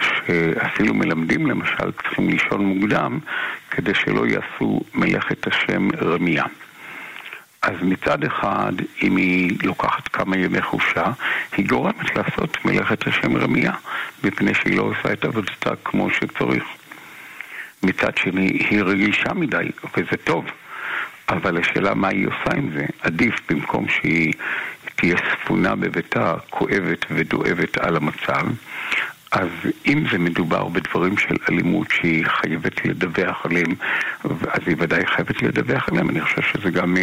שאפילו 0.00 0.94
מלמדים 0.94 1.46
למשל 1.46 1.92
צריכים 1.92 2.28
לישון 2.28 2.64
מוקדם 2.64 3.18
כדי 3.70 3.94
שלא 3.94 4.26
יעשו 4.26 4.80
מלאכת 4.94 5.46
השם 5.46 5.88
רמייה. 6.02 6.44
אז 7.62 7.74
מצד 7.82 8.24
אחד, 8.24 8.72
אם 9.02 9.16
היא 9.16 9.58
לוקחת 9.62 10.08
כמה 10.08 10.36
ימי 10.36 10.62
חופשה, 10.62 11.04
היא 11.56 11.68
גורמת 11.68 12.16
לעשות 12.16 12.64
מלאכת 12.64 13.06
השם 13.06 13.36
רמייה, 13.36 13.72
מפני 14.24 14.54
שהיא 14.54 14.76
לא 14.76 14.82
עושה 14.82 15.12
את 15.12 15.24
עבודתה 15.24 15.70
כמו 15.84 16.10
שצריך. 16.10 16.64
מצד 17.82 18.16
שני, 18.16 18.46
היא 18.46 18.82
רגישה 18.82 19.34
מדי, 19.34 19.68
וזה 19.96 20.16
טוב. 20.24 20.44
אבל 21.28 21.58
השאלה 21.58 21.94
מה 21.94 22.08
היא 22.08 22.26
עושה 22.26 22.56
עם 22.56 22.70
זה, 22.76 22.86
עדיף 23.00 23.34
במקום 23.50 23.88
שהיא 23.88 24.32
תהיה 24.96 25.16
ספונה 25.32 25.74
בביתה, 25.74 26.34
כואבת 26.50 27.06
ודואבת 27.10 27.78
על 27.78 27.96
המצב, 27.96 28.46
אז 29.32 29.48
אם 29.86 30.04
זה 30.12 30.18
מדובר 30.18 30.68
בדברים 30.68 31.18
של 31.18 31.36
אלימות 31.50 31.86
שהיא 31.90 32.26
חייבת 32.26 32.84
לדווח 32.84 33.46
עליהם, 33.46 33.74
אז 34.24 34.60
היא 34.66 34.76
ודאי 34.78 35.06
חייבת 35.06 35.42
לדווח 35.42 35.88
עליהם, 35.88 36.10
אני 36.10 36.20
חושב 36.20 36.42
שזה 36.42 36.70
גם 36.70 36.96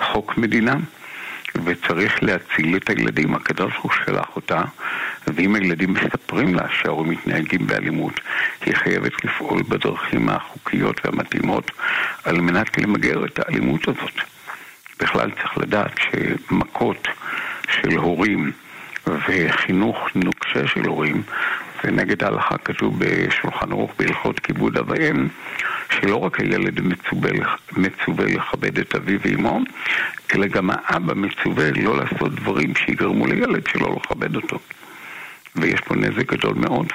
חוק 0.00 0.38
מדינה. 0.38 0.74
וצריך 1.64 2.22
להציל 2.22 2.76
את 2.76 2.90
הילדים. 2.90 3.34
הקדוש 3.34 3.74
הוא 3.80 3.90
שלח 4.04 4.36
אותה, 4.36 4.62
ואם 5.26 5.54
הילדים 5.54 5.94
מספרים 5.94 6.54
לה 6.54 6.66
שההורים 6.82 7.10
מתנהגים 7.10 7.66
באלימות, 7.66 8.20
היא 8.66 8.74
חייבת 8.74 9.24
לפעול 9.24 9.62
בדרכים 9.68 10.28
החוקיות 10.28 11.00
והמתאימות 11.04 11.70
על 12.24 12.40
מנת 12.40 12.78
למגר 12.78 13.24
את 13.24 13.38
האלימות 13.38 13.88
הזאת. 13.88 14.20
בכלל 15.00 15.30
צריך 15.30 15.58
לדעת 15.58 15.92
שמכות 15.98 17.08
של 17.68 17.96
הורים 17.96 18.52
וחינוך 19.06 19.96
נוקשה 20.14 20.66
של 20.66 20.86
הורים 20.86 21.22
זה 21.82 21.90
נגד 21.90 22.24
ההלכה 22.24 22.58
כתוב 22.58 22.94
בשולחן 22.98 23.72
ערוך 23.72 23.92
בהלכות 23.98 24.40
כיבוד 24.40 24.76
אב 24.76 24.90
ואם 24.90 25.28
שלא 25.90 26.16
רק 26.16 26.40
הילד 26.40 26.80
מצווה, 26.80 27.30
מצווה 27.72 28.24
לכבד 28.24 28.78
את 28.78 28.94
אביו 28.94 29.20
ואמו, 29.22 29.60
אלא 30.34 30.46
גם 30.46 30.70
האבא 30.70 31.14
מצווה 31.14 31.70
לא 31.70 31.96
לעשות 31.96 32.34
דברים 32.34 32.74
שיגרמו 32.74 33.26
לילד 33.26 33.66
שלא 33.72 33.96
לכבד 33.96 34.36
אותו. 34.36 34.58
ויש 35.56 35.80
פה 35.80 35.94
נזק 35.94 36.32
גדול 36.32 36.54
מאוד. 36.54 36.86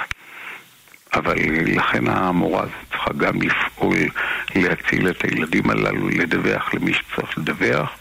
אבל 1.13 1.35
לכן 1.65 2.07
המורה 2.07 2.59
הזאת 2.59 2.75
צריכה 2.89 3.13
גם 3.13 3.41
לפעול 3.41 3.97
להציל 4.55 5.09
את 5.09 5.23
הילדים 5.23 5.69
הללו, 5.69 6.09
לדווח 6.09 6.73
למי 6.73 6.93
שצריך 6.93 7.37
לדווח, 7.37 7.97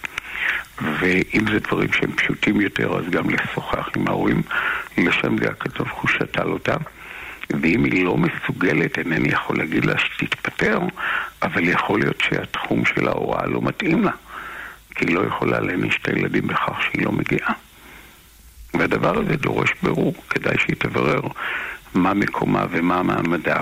ואם 0.83 1.45
זה 1.53 1.59
דברים 1.59 1.93
שהם 1.93 2.13
פשוטים 2.13 2.61
יותר, 2.61 2.99
אז 2.99 3.05
גם 3.11 3.31
לשוחח 3.31 3.89
עם 3.97 4.09
ההורים. 4.09 4.43
לשם 4.99 5.39
זה 5.39 5.49
הכתוב 5.49 5.89
הוא 6.01 6.11
שתל 6.11 6.49
אותם. 6.49 6.79
ואם 7.63 7.85
היא 7.85 8.05
לא 8.05 8.17
מסוגלת, 8.17 8.99
אינני 8.99 9.29
יכול 9.29 9.59
להגיד 9.59 9.85
לה 9.85 9.99
שתתפטר, 9.99 10.79
אבל 11.43 11.69
יכול 11.69 12.01
להיות 12.01 12.21
שהתחום 12.21 12.85
של 12.85 13.09
ההוראה 13.09 13.47
לא 13.47 13.63
מתאים 13.63 14.05
לה, 14.05 14.13
כי 14.95 15.05
היא 15.05 15.15
לא 15.15 15.21
יכולה 15.27 15.61
להעניש 15.61 15.99
את 16.03 16.09
הילדים 16.09 16.47
בכך 16.47 16.83
שהיא 16.83 17.05
לא 17.05 17.13
מגיעה. 17.13 17.53
והדבר 18.75 19.19
הזה 19.19 19.37
דורש 19.37 19.71
ברור, 19.83 20.15
כדאי 20.31 20.59
שהיא 20.59 20.77
תברר 20.79 21.21
מה 21.95 22.15
מקומה 22.15 22.67
ומה 22.71 23.03
מעמדה, 23.03 23.61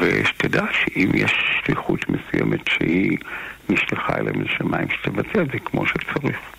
ושתדע 0.00 0.64
שאם 0.72 1.10
יש 1.14 1.32
שליחות 1.64 2.00
מסוימת 2.08 2.60
שהיא 2.68 3.18
נשלחה 3.68 4.16
אליהם 4.18 4.42
לשמיים, 4.42 4.88
שתבצע 4.90 5.42
את 5.42 5.50
זה 5.52 5.58
כמו 5.58 5.86
שצריך. 5.86 6.53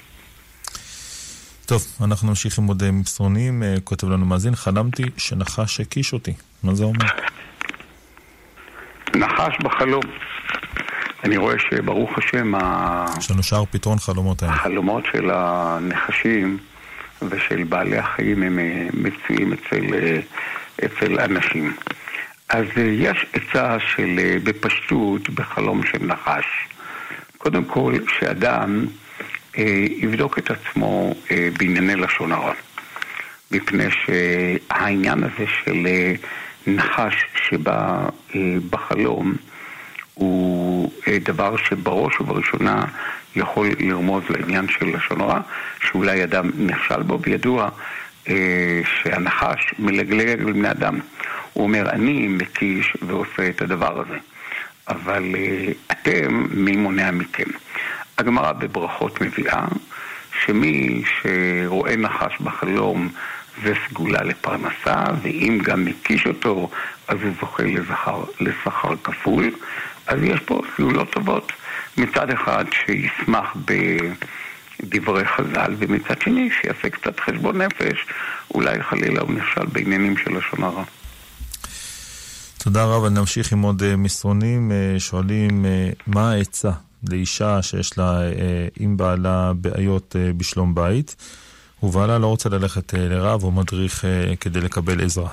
טוב, 1.65 1.85
אנחנו 2.03 2.27
נמשיך 2.27 2.59
עם 2.59 2.67
עוד 2.67 2.83
אה, 2.83 2.91
מסרונים. 2.91 3.63
אה, 3.63 3.75
כותב 3.83 4.09
לנו 4.09 4.25
מאזין, 4.25 4.55
חלמתי 4.55 5.03
שנחש 5.17 5.79
הקיש 5.79 6.13
אותי. 6.13 6.33
מה 6.63 6.75
זה 6.75 6.83
אומר? 6.83 7.05
נחש 9.15 9.57
בחלום. 9.63 10.03
אני 11.23 11.37
רואה 11.37 11.55
שברוך 11.59 12.09
השם, 12.17 12.53
יש 13.17 13.31
לנו 13.31 13.43
שער 13.43 13.63
פתרון 13.71 13.99
חלומות 13.99 14.43
האלה. 14.43 14.53
החלומות 14.53 15.03
של 15.11 15.29
הנחשים 15.33 16.57
ושל 17.21 17.63
בעלי 17.63 17.97
החיים 17.97 18.43
הם 18.43 18.59
אה, 18.59 18.87
מצויים 18.93 19.53
אצל, 19.53 19.85
אצל 20.85 21.19
אנשים. 21.19 21.75
אז 22.49 22.65
יש 22.77 23.25
עצה 23.33 23.77
של, 23.79 24.37
בפשטות, 24.43 25.29
בחלום 25.29 25.81
של 25.85 26.05
נחש. 26.05 26.45
קודם 27.37 27.65
כל, 27.65 27.93
שאדם 28.19 28.85
יבדוק 29.97 30.39
את 30.39 30.51
עצמו 30.51 31.13
אה, 31.31 31.49
בענייני 31.59 31.95
לשון 31.95 32.31
הרע. 32.31 32.53
מפני 33.51 33.85
שהעניין 33.91 35.23
הזה 35.23 35.51
של 35.63 35.87
אה, 35.87 36.13
נחש 36.67 37.25
שבא 37.47 38.07
אה, 38.35 38.41
בחלום 38.69 39.35
הוא 40.13 40.91
אה, 41.07 41.17
דבר 41.19 41.57
שבראש 41.57 42.21
ובראשונה 42.21 42.85
יכול 43.35 43.67
לרמוז 43.79 44.23
לעניין 44.29 44.67
של 44.67 44.85
לשון 44.95 45.21
הרע, 45.21 45.39
שאולי 45.89 46.23
אדם 46.23 46.51
נכשל 46.57 47.01
בו, 47.01 47.19
וידוע 47.21 47.69
אה, 48.29 48.81
שהנחש 48.85 49.73
מלגלג 49.79 50.41
על 50.41 50.53
בני 50.53 50.71
אדם. 50.71 50.99
הוא 51.53 51.63
אומר, 51.63 51.89
אני 51.89 52.27
מקיש 52.27 52.97
ועושה 53.01 53.49
את 53.49 53.61
הדבר 53.61 54.01
הזה. 54.01 54.17
אבל 54.87 55.35
אה, 55.35 55.71
אתם, 55.91 56.45
מי 56.51 56.75
מונע 56.75 57.11
מכם? 57.11 57.49
הגמרא 58.17 58.51
בברכות 58.51 59.21
מביאה 59.21 59.65
שמי 60.45 61.03
שרואה 61.05 61.95
נחש 61.95 62.37
בחלום 62.41 63.09
זה 63.63 63.73
סגולה 63.89 64.23
לפרנסה, 64.23 65.03
ואם 65.21 65.59
גם 65.63 65.85
מקיש 65.85 66.27
אותו, 66.27 66.69
אז 67.07 67.17
הוא 67.21 67.31
זוכה 67.39 67.63
לזכר, 67.63 68.23
לשכר 68.39 68.95
כפול. 69.03 69.51
אז 70.07 70.19
יש 70.23 70.39
פה 70.39 70.61
סגולות 70.75 71.11
טובות. 71.11 71.51
מצד 71.97 72.29
אחד 72.29 72.65
שישמח 72.71 73.55
בדברי 74.83 75.25
חז"ל, 75.25 75.75
ומצד 75.77 76.21
שני 76.21 76.49
שיעשה 76.61 76.89
קצת 76.89 77.19
חשבון 77.19 77.61
נפש, 77.61 78.05
אולי 78.53 78.83
חלילה 78.83 79.21
הוא 79.21 79.33
נכשל 79.33 79.65
בעניינים 79.65 80.17
של 80.17 80.37
לשון 80.37 80.63
הרע. 80.63 80.83
תודה 82.57 82.85
רבה, 82.85 83.09
נמשיך 83.09 83.51
עם 83.51 83.61
עוד 83.61 83.83
אה, 83.83 83.95
מסרונים. 83.95 84.71
אה, 84.71 84.99
שואלים, 84.99 85.65
אה, 85.65 85.89
מה 86.07 86.31
העצה 86.31 86.71
לאישה 87.09 87.61
שיש 87.61 87.97
לה 87.97 88.19
עם 88.79 88.97
בעלה 88.97 89.51
בעיות 89.55 90.15
בשלום 90.37 90.75
בית, 90.75 91.15
ובעלה 91.83 92.17
לא 92.17 92.27
רוצה 92.27 92.49
ללכת 92.49 92.93
לרב 92.93 93.43
או 93.43 93.51
מדריך 93.51 94.05
כדי 94.39 94.61
לקבל 94.61 95.03
עזרה? 95.03 95.29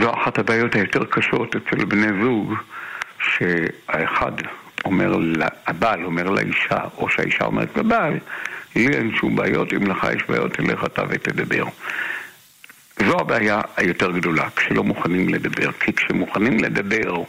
זו 0.00 0.14
אחת 0.14 0.38
הבעיות 0.38 0.74
היותר 0.74 1.04
קשות 1.04 1.56
אצל 1.56 1.84
בני 1.84 2.22
זוג, 2.22 2.54
שהאחד 3.22 4.32
אומר, 4.84 5.14
הבעל 5.66 6.04
אומר 6.04 6.30
לאישה, 6.30 6.78
או 6.98 7.10
שהאישה 7.10 7.44
אומרת 7.44 7.76
לבעל, 7.76 8.18
לי 8.76 8.88
אין 8.88 9.16
שום 9.16 9.36
בעיות, 9.36 9.72
אם 9.72 9.86
לך 9.86 10.06
יש 10.16 10.22
בעיות, 10.28 10.52
תלך 10.52 10.84
אתה 10.84 11.02
ותדבר. 11.08 11.64
זו 13.06 13.20
הבעיה 13.20 13.60
היותר 13.76 14.10
גדולה, 14.10 14.50
כשלא 14.56 14.84
מוכנים 14.84 15.28
לדבר. 15.28 15.72
כי 15.72 15.92
כשמוכנים 15.92 16.58
לדבר 16.58 17.22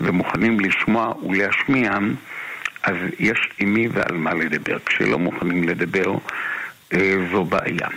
ומוכנים 0.00 0.60
לשמוע 0.60 1.14
ולהשמיע, 1.28 1.92
אז 2.82 2.96
יש 3.18 3.38
עם 3.58 3.74
מי 3.74 3.88
ועל 3.92 4.16
מה 4.16 4.34
לדבר. 4.34 4.78
כשלא 4.86 5.18
מוכנים 5.18 5.64
לדבר, 5.64 6.14
אה, 6.92 7.14
זו 7.32 7.44
בעיה. 7.44 7.88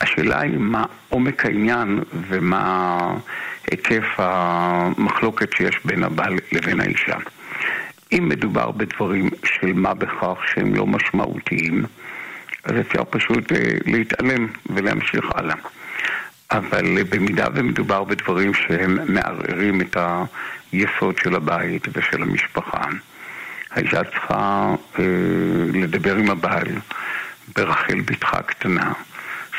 השאלה 0.00 0.40
היא 0.40 0.58
מה 0.58 0.84
עומק 1.08 1.44
העניין 1.44 2.00
ומה 2.28 2.98
היקף 3.70 4.04
המחלוקת 4.18 5.52
שיש 5.56 5.78
בין 5.84 6.02
הבעל 6.02 6.36
לבין 6.52 6.80
האישה. 6.80 7.16
אם 8.12 8.28
מדובר 8.28 8.70
בדברים 8.70 9.30
של 9.44 9.72
מה 9.72 9.94
בכך 9.94 10.38
שהם 10.54 10.74
לא 10.74 10.86
משמעותיים, 10.86 11.84
אז 12.64 12.72
אפשר 12.80 13.04
פשוט 13.10 13.52
אה, 13.52 13.58
להתעלם 13.86 14.46
ולהמשיך 14.66 15.24
הלאה. 15.34 15.56
אבל 16.50 17.02
במידה 17.02 17.46
ומדובר 17.54 18.04
בדברים 18.04 18.54
שהם 18.54 19.14
מערערים 19.14 19.80
את 19.80 19.96
היסוד 20.72 21.18
של 21.18 21.34
הבית 21.34 21.88
ושל 21.92 22.22
המשפחה, 22.22 22.84
האישה 23.70 24.04
צריכה 24.04 24.74
אה, 24.98 25.04
לדבר 25.72 26.16
עם 26.16 26.30
הבעל 26.30 26.68
ברחל 27.56 28.00
בתך 28.00 28.34
הקטנה, 28.34 28.92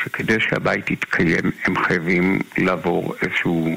שכדי 0.02 0.40
שהבית 0.40 0.90
יתקיים 0.90 1.50
הם 1.64 1.76
חייבים 1.84 2.38
לעבור 2.58 3.14
איזשהו 3.22 3.76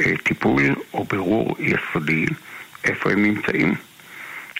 אה, 0.00 0.12
טיפול 0.22 0.62
או 0.94 1.04
בירור 1.04 1.56
יסודי 1.58 2.26
איפה 2.84 3.10
הם 3.12 3.22
נמצאים. 3.22 3.74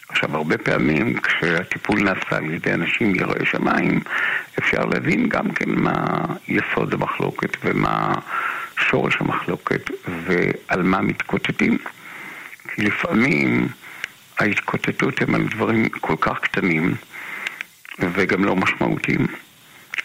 עכשיו, 0.09 0.35
הרבה 0.35 0.57
פעמים 0.57 1.19
כשהטיפול 1.19 2.03
נעשה 2.03 2.37
על 2.37 2.53
ידי 2.53 2.73
אנשים 2.73 3.15
יראי 3.15 3.45
שמיים, 3.45 3.99
אפשר 4.59 4.85
להבין 4.85 5.29
גם 5.29 5.51
כן 5.51 5.69
מה 5.69 6.25
יסוד 6.47 6.93
המחלוקת 6.93 7.57
ומה 7.63 8.13
שורש 8.89 9.17
המחלוקת 9.19 9.91
ועל 10.07 10.83
מה 10.83 11.01
מתקוטטים. 11.01 11.77
כי 12.75 12.81
לפעמים 12.81 13.67
ההתקוטטות 14.39 15.21
הם 15.21 15.35
על 15.35 15.47
דברים 15.47 15.89
כל 15.89 16.15
כך 16.21 16.39
קטנים 16.39 16.95
וגם 17.99 18.45
לא 18.45 18.55
משמעותיים, 18.55 19.27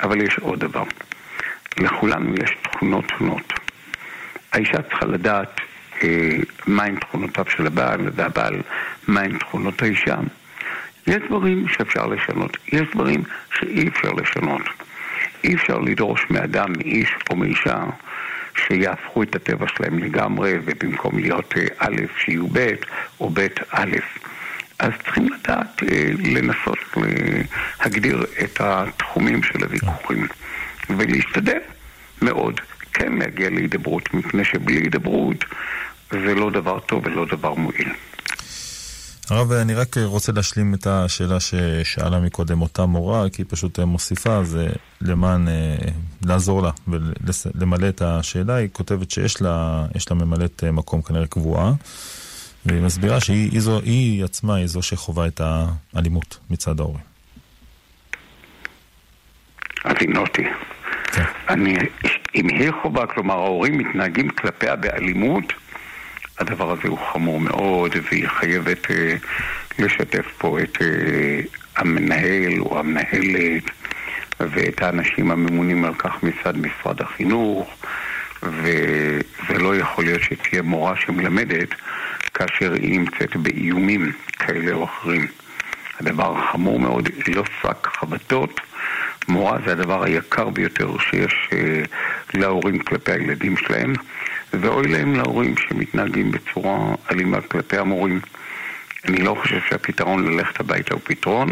אבל 0.03 0.23
יש 0.23 0.39
עוד 0.39 0.61
דבר. 0.61 0.85
לכולנו 1.79 2.35
יש 2.35 2.57
תכונות 2.63 3.05
שונות. 3.19 3.53
האישה 4.53 4.83
צריכה 4.83 5.07
לדעת 5.07 5.61
אה, 6.03 6.37
מהן 6.67 6.97
תכונותיו 6.97 7.45
של 7.49 7.67
הבעל, 7.67 8.01
והבעל 8.15 8.63
מהן 9.09 9.39
תכונות 9.39 9.83
האישה. 9.83 10.17
יש 11.07 11.23
דברים 11.29 11.69
שאפשר 11.69 12.07
לשנות, 12.07 12.57
יש 12.73 12.83
דברים 12.95 13.23
שאי 13.59 13.89
אפשר 13.89 14.13
לשנות. 14.13 14.63
אי 15.45 15.55
אפשר 15.55 15.79
לדרוש 15.79 16.27
מאדם, 16.31 16.73
מאיש 16.79 17.09
או 17.31 17.37
מאישה, 17.37 17.85
שיהפכו 18.57 19.23
את 19.23 19.35
הטבע 19.37 19.67
שלהם 19.77 19.99
לגמרי, 19.99 20.53
ובמקום 20.65 21.19
להיות 21.19 21.55
אה, 21.57 21.67
א', 21.79 21.97
שיהיו 22.19 22.47
ב', 22.53 22.75
או 23.21 23.31
ב', 23.31 23.47
א'. 23.71 23.97
אז 24.79 24.93
צריכים 25.05 25.29
לדעת 25.33 25.83
אה, 25.83 26.11
לנסות 26.25 26.79
להגדיר 27.81 28.25
את 28.45 28.61
התחומים 28.61 29.43
של 29.43 29.65
הוויכוחים, 29.65 30.27
ולהשתדל 30.91 31.59
מאוד 32.23 32.61
כן 32.93 33.13
להגיע 33.13 33.51
להידברות, 33.51 34.15
מפני 34.15 34.45
שבלי 34.45 34.77
הידברות 34.77 35.45
זה 36.11 36.35
לא 36.35 36.51
דבר 36.51 36.81
טוב 36.81 37.07
ולא 37.07 37.27
דבר 37.27 37.55
מועיל. 37.55 37.89
הרב, 39.31 39.53
אני 39.53 39.75
רק 39.75 39.97
רוצה 39.99 40.33
להשלים 40.33 40.75
את 40.75 40.87
השאלה 40.87 41.41
ששאלה 41.41 42.21
מקודם 42.21 42.63
אותה 42.63 42.87
מורה, 42.87 43.31
כי 43.31 43.43
היא 43.43 43.47
פשוט 43.49 43.79
מוסיפה, 43.79 44.45
זה 44.45 44.69
למען, 45.01 45.49
אה, 45.49 45.77
לעזור 46.27 46.63
לה 46.63 46.71
ולמלא 46.89 47.89
את 47.89 48.03
השאלה. 48.03 48.55
היא 48.55 48.69
כותבת 48.73 49.11
שיש 49.11 49.43
לה, 49.43 49.87
לה 50.11 50.17
ממלאת 50.17 50.65
אה, 50.65 50.73
מקום 50.73 51.03
כנראה 51.03 51.27
קבועה, 51.27 51.73
והיא 52.67 52.83
מסבירה 52.83 53.21
שהיא 53.21 53.51
היא 53.51 53.61
זו, 53.61 53.81
היא 53.81 54.25
עצמה 54.25 54.57
היא 54.57 54.67
זו 54.67 54.83
שחווה 54.83 55.27
את 55.27 55.41
האלימות 55.95 56.39
מצד 56.51 56.81
ההורים. 56.81 57.05
הבינותי. 59.85 60.45
כן. 61.13 61.25
אני, 61.49 61.77
אם 62.35 62.49
היא 62.49 62.71
חווה, 62.83 63.07
כלומר 63.07 63.35
ההורים 63.35 63.79
מתנהגים 63.79 64.31
כלפיה 64.31 64.77
באלימות, 64.77 65.53
הדבר 66.39 66.73
הזה 66.73 66.89
הוא 66.89 66.99
חמור 67.13 67.41
מאוד, 67.41 67.93
והיא 68.11 68.29
חייבת 68.29 68.91
אה, 68.91 69.15
לשתף 69.79 70.27
פה 70.39 70.61
את 70.61 70.83
אה, 70.83 71.41
המנהל 71.77 72.61
או 72.61 72.79
המנהלת 72.79 73.65
ואת 74.41 74.83
האנשים 74.83 75.31
הממונים 75.31 75.85
על 75.85 75.95
כך 75.95 76.23
מצד 76.23 76.57
משרד 76.57 77.01
החינוך, 77.01 77.77
וזה 78.43 79.59
לא 79.59 79.77
יכול 79.77 80.05
להיות 80.05 80.23
שתהיה 80.23 80.63
מורה 80.63 80.97
שמלמדת 80.97 81.69
כאשר 82.35 82.73
היא 82.73 82.99
נמצאת 82.99 83.37
באיומים 83.37 84.13
כאלה 84.39 84.73
או 84.73 84.85
אחרים. 84.85 85.27
הדבר 86.01 86.39
החמור 86.39 86.81
מאוד, 86.81 87.09
לא 87.29 87.45
שק 87.63 87.87
חבטות. 87.87 88.61
מורה 89.29 89.59
זה 89.67 89.73
הדבר 89.73 90.05
היקר 90.05 90.49
ביותר 90.49 90.99
שיש 90.99 91.49
אה, 91.53 91.83
להורים 92.35 92.79
כלפי 92.79 93.13
הילדים 93.13 93.57
שלהם. 93.57 93.93
ואוי 94.53 94.89
להם 94.89 95.15
להורים 95.15 95.55
שמתנהגים 95.57 96.31
בצורה 96.31 96.95
אלימה 97.11 97.41
כלפי 97.41 97.79
המורים. 97.79 98.21
אני 99.05 99.23
לא 99.23 99.37
חושב 99.43 99.61
שהפתרון 99.69 100.25
ללכת 100.29 100.61
הביתה 100.61 100.95
הוא 100.95 101.01
פתרון, 101.05 101.49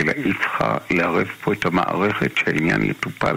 אלא 0.00 0.12
היא 0.16 0.34
צריכה 0.34 0.76
לערב 0.90 1.28
פה 1.44 1.52
את 1.52 1.66
המערכת 1.66 2.36
שהעניין 2.36 2.82
יטופל. 2.82 3.34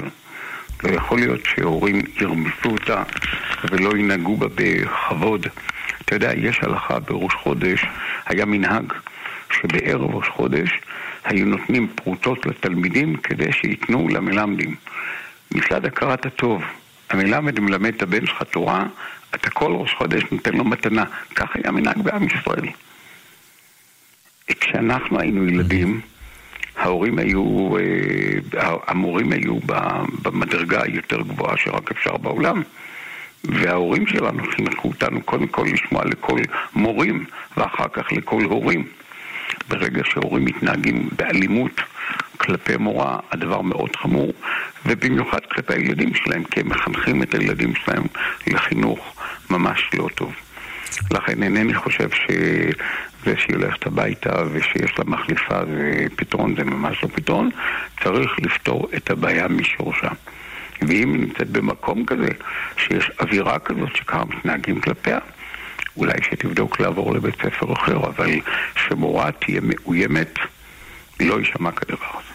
לא 0.83 0.89
יכול 0.89 1.19
להיות 1.19 1.45
שהורים 1.45 2.01
ירמסו 2.21 2.69
אותה 2.69 3.03
ולא 3.71 3.97
ינהגו 3.97 4.37
בה 4.37 4.47
בכבוד. 4.55 5.47
אתה 6.01 6.15
יודע, 6.15 6.31
יש 6.35 6.59
הלכה 6.61 6.99
בראש 6.99 7.33
חודש, 7.33 7.85
היה 8.25 8.45
מנהג 8.45 8.93
שבערב 9.51 10.15
ראש 10.15 10.27
חודש 10.27 10.69
היו 11.25 11.45
נותנים 11.45 11.87
פרוטות 11.95 12.45
לתלמידים 12.45 13.15
כדי 13.15 13.51
שייתנו 13.51 14.07
למלמדים. 14.09 14.75
מצד 15.51 15.85
הכרת 15.85 16.25
הטוב, 16.25 16.63
המילה 17.13 17.41
מלמד 17.41 17.93
את 17.95 18.01
הבן 18.01 18.25
שלך 18.25 18.43
תורה, 18.43 18.85
אתה 19.35 19.49
כל 19.49 19.71
ראש 19.71 19.93
חודש 19.93 20.23
נותן 20.31 20.53
לו 20.53 20.63
מתנה. 20.63 21.03
כך 21.35 21.49
היה 21.55 21.71
מנהג 21.71 22.01
בעם 22.01 22.23
ישראל. 22.23 22.67
כשאנחנו 24.59 25.19
היינו 25.19 25.47
ילדים, 25.47 26.01
ההורים 26.77 27.19
היו, 27.19 27.77
אה, 27.77 28.75
המורים 28.87 29.31
היו 29.31 29.59
במדרגה 30.21 30.83
היותר 30.83 31.21
גבוהה 31.21 31.57
שרק 31.57 31.91
אפשר 31.91 32.17
בעולם. 32.17 32.61
וההורים 33.43 34.07
שלנו 34.07 34.43
חינכו 34.55 34.87
אותנו 34.87 35.21
קודם 35.21 35.47
כל 35.47 35.65
לשמוע 35.73 36.05
לכל 36.05 36.39
מורים 36.75 37.25
ואחר 37.57 37.87
כך 37.93 38.11
לכל 38.11 38.43
הורים. 38.43 38.87
ברגע 39.69 40.01
שהורים 40.05 40.45
מתנהגים 40.45 41.09
באלימות 41.15 41.81
כלפי 42.37 42.77
מורה, 42.77 43.19
הדבר 43.31 43.61
מאוד 43.61 43.95
חמור, 43.95 44.31
ובמיוחד 44.85 45.45
כלפי 45.45 45.73
הילדים 45.73 46.13
שלהם, 46.15 46.43
כי 46.43 46.59
הם 46.59 46.69
מחנכים 46.69 47.23
את 47.23 47.33
הילדים 47.33 47.75
שלהם 47.75 48.03
לחינוך 48.47 49.15
ממש 49.49 49.89
לא 49.93 50.07
טוב. 50.15 50.33
לכן 51.11 51.43
אינני 51.43 51.73
חושב 51.73 52.09
שזה 52.09 53.37
שהיא 53.37 53.55
הולכת 53.55 53.85
הביתה 53.85 54.43
ושיש 54.51 54.99
לה 54.99 55.05
מחליפה 55.05 55.65
זה 55.65 56.05
פתרון, 56.15 56.55
זה 56.55 56.63
ממש 56.63 57.03
לא 57.03 57.09
פתרון. 57.13 57.49
צריך 58.03 58.31
לפתור 58.39 58.87
את 58.95 59.09
הבעיה 59.09 59.47
משורשה. 59.47 60.09
ואם 60.81 61.13
היא 61.13 61.21
נמצאת 61.21 61.49
במקום 61.49 62.05
כזה, 62.05 62.27
שיש 62.77 63.11
אווירה 63.19 63.59
כזאת 63.59 63.95
שככה 63.95 64.23
מתנהגים 64.25 64.81
כלפיה, 64.81 65.19
אולי 65.97 66.17
שתבדוק 66.23 66.79
לעבור 66.79 67.13
לבית 67.13 67.35
ספר 67.35 67.73
אחר, 67.73 67.97
אבל 67.97 68.29
שמורה 68.75 69.31
תהיה 69.31 69.61
מאוימת, 69.63 70.39
לא 71.19 71.39
יישמע 71.39 71.71
כדבר 71.71 72.07
הזה. 72.09 72.30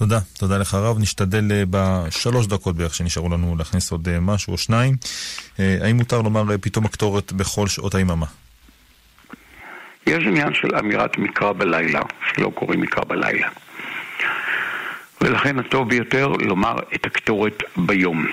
תודה, 0.00 0.18
תודה 0.38 0.58
לך 0.58 0.74
רב. 0.74 0.98
נשתדל 0.98 1.52
אה, 1.52 1.62
בשלוש 1.70 2.46
דקות 2.46 2.76
בערך 2.76 2.94
שנשארו 2.94 3.28
לנו 3.28 3.56
להכניס 3.58 3.92
עוד 3.92 4.08
אה, 4.08 4.20
משהו 4.20 4.52
או 4.52 4.58
שניים. 4.58 4.96
אה, 5.60 5.78
האם 5.82 5.96
מותר 5.96 6.22
לומר 6.22 6.44
פתאום 6.60 6.84
הקטורת 6.84 7.32
בכל 7.32 7.66
שעות 7.66 7.94
היממה? 7.94 8.26
יש 10.06 10.24
עניין 10.26 10.54
של 10.54 10.76
אמירת 10.76 11.18
מקרא 11.18 11.52
בלילה, 11.52 12.00
שלא 12.34 12.52
קוראים 12.54 12.80
מקרא 12.80 13.04
בלילה. 13.04 13.48
ולכן 15.20 15.58
הטוב 15.58 15.88
ביותר 15.88 16.28
לומר 16.28 16.76
את 16.94 17.06
הקטורת 17.06 17.62
ביום. 17.76 18.26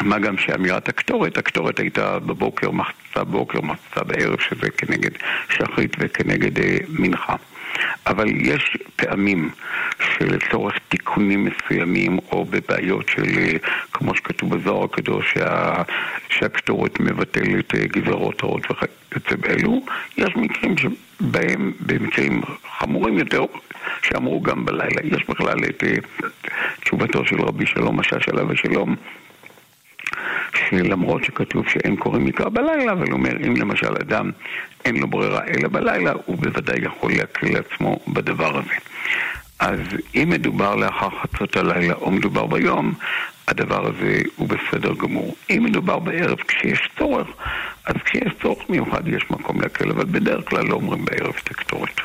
מה 0.00 0.18
גם 0.18 0.38
שאמירת 0.38 0.88
הקטורת, 0.88 1.38
הקטורת 1.38 1.78
הייתה 1.78 2.18
בבוקר, 2.18 2.70
מחצה 2.70 3.24
בוקר, 3.24 3.60
מחצה 3.60 4.04
בערב, 4.04 4.40
שזה 4.40 4.70
כנגד 4.70 5.10
שחרית 5.50 5.96
וכנגד 5.98 6.52
מנחה. 6.88 7.36
אבל 8.06 8.28
יש 8.36 8.76
פעמים 8.96 9.50
שלצורך 10.00 10.74
תיקונים 10.88 11.44
מסוימים 11.44 12.18
או 12.32 12.44
בבעיות 12.44 13.08
של, 13.08 13.38
אה, 13.38 13.52
כמו 13.92 14.14
שכתוב 14.14 14.56
בזוהר 14.56 14.84
הקדוש, 14.84 15.34
שה, 15.34 15.82
שהקטורת 16.28 17.00
מבטלת 17.00 17.74
אה, 17.74 17.86
גזרות 17.86 18.44
רעות 18.44 18.62
וכיוצא 18.70 19.36
באלו, 19.36 19.82
יש 20.18 20.36
מקרים 20.36 20.74
שבהם, 20.78 21.72
במקרים 21.80 22.42
חמורים 22.78 23.18
יותר, 23.18 23.44
שאמרו 24.02 24.40
גם 24.40 24.64
בלילה. 24.64 25.00
יש 25.04 25.24
בכלל 25.28 25.58
את 25.64 25.82
uh, 25.82 26.26
תשובתו 26.80 27.24
של 27.24 27.40
רבי 27.40 27.66
שלום 27.66 28.00
משאש 28.00 28.28
עליו 28.28 28.46
ושלום, 28.48 28.96
שלמרות 30.54 31.24
שכתוב 31.24 31.68
שאין 31.68 31.96
קוראים 31.96 32.24
מקרא 32.24 32.48
בלילה, 32.48 32.92
אבל 32.92 33.06
הוא 33.06 33.12
אומר, 33.12 33.36
אם 33.46 33.56
למשל 33.56 33.94
אדם 34.00 34.30
אין 34.84 34.96
לו 34.96 35.08
ברירה 35.08 35.40
אלא 35.44 35.68
בלילה, 35.68 36.12
הוא 36.26 36.36
בוודאי 36.38 36.78
יכול 36.82 37.12
להקריא 37.12 37.52
לעצמו 37.52 37.98
בדבר 38.08 38.58
הזה. 38.58 38.74
אז 39.58 39.78
אם 40.14 40.28
מדובר 40.28 40.74
לאחר 40.74 41.08
חצות 41.22 41.56
הלילה 41.56 41.94
או 41.94 42.10
מדובר 42.10 42.46
ביום, 42.46 42.94
הדבר 43.48 43.86
הזה 43.86 44.18
הוא 44.36 44.48
בסדר 44.48 44.94
גמור. 44.94 45.34
אם 45.50 45.64
מדובר 45.64 45.98
בערב 45.98 46.38
כשיש 46.48 46.88
צורך, 46.98 47.26
אז 47.86 47.94
כשיש 48.04 48.32
צורך 48.42 48.58
מיוחד 48.68 49.08
יש 49.08 49.24
מקום 49.30 49.60
להקל, 49.60 49.90
אבל 49.90 50.04
בדרך 50.04 50.48
כלל 50.48 50.66
לא 50.66 50.74
אומרים 50.74 51.04
בערב 51.04 51.34
את 51.44 51.50
הקטורת. 51.50 52.00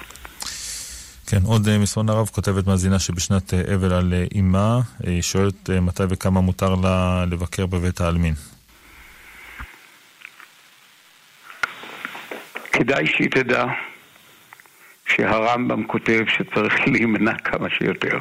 כן, 1.28 1.42
עוד 1.44 1.68
אה, 1.68 1.78
מסרון 1.78 2.10
הרב 2.10 2.28
כותבת 2.28 2.68
מאזינה 2.68 3.00
שבשנת 3.00 3.54
אה, 3.54 3.76
אבל 3.76 3.94
על 3.94 4.14
אה, 4.14 4.26
אימה, 4.36 4.80
היא 5.04 5.22
שואלת 5.22 5.70
מתי 5.70 6.04
וכמה 6.10 6.42
מותר 6.42 6.76
לה 6.76 7.26
לבקר 7.32 7.66
בבית 7.66 8.02
העלמין. 8.02 8.34
כדאי 12.90 13.06
שהיא 13.08 13.30
תדע 13.30 13.66
שהרמב"ם 15.08 15.84
כותב 15.84 16.24
שצריך 16.28 16.76
להימנע 16.92 17.38
כמה 17.38 17.70
שיותר. 17.70 18.18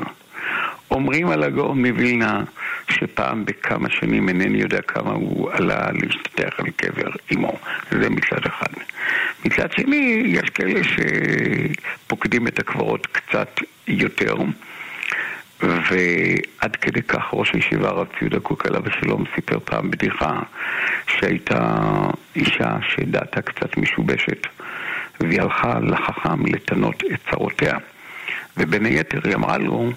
אומרים 0.90 1.28
על 1.28 1.42
הגאון 1.42 1.86
מווילנה 1.86 2.44
שפעם 2.90 3.44
בכמה 3.44 3.90
שנים 3.90 4.28
אינני 4.28 4.58
יודע 4.58 4.82
כמה 4.82 5.12
הוא 5.12 5.50
עלה 5.52 5.86
להשתתח 5.92 6.60
על 6.60 6.70
קבר 6.76 7.10
אמו, 7.34 7.58
זה 7.90 8.10
מצד 8.10 8.46
אחד. 8.46 8.72
מצד 9.44 9.72
שני, 9.72 10.22
יש 10.26 10.50
כאלה 10.50 10.80
שפוקדים 10.84 12.46
את 12.46 12.58
הקברות 12.58 13.06
קצת 13.06 13.60
יותר, 13.86 14.34
ועד 15.60 16.76
כדי 16.76 17.02
כך 17.02 17.24
ראש 17.32 17.54
הישיבה 17.54 17.88
הרב 17.88 18.06
ציודה 18.18 18.40
קוק 18.40 18.66
עליו 18.66 18.82
השלום 18.86 19.24
סיפר 19.34 19.58
פעם 19.64 19.90
בדיחה 19.90 20.40
שהייתה 21.06 21.76
אישה 22.36 22.76
שדעתה 22.88 23.42
קצת 23.42 23.76
משובשת 23.76 24.46
והיא 25.20 25.40
הלכה 25.40 25.78
לחכם 25.78 26.46
לתנות 26.46 27.02
את 27.12 27.30
צרותיה 27.30 27.78
ובין 28.56 28.84
היתר 28.84 29.20
היא 29.24 29.34
אמרה 29.34 29.58
לו 29.58 29.90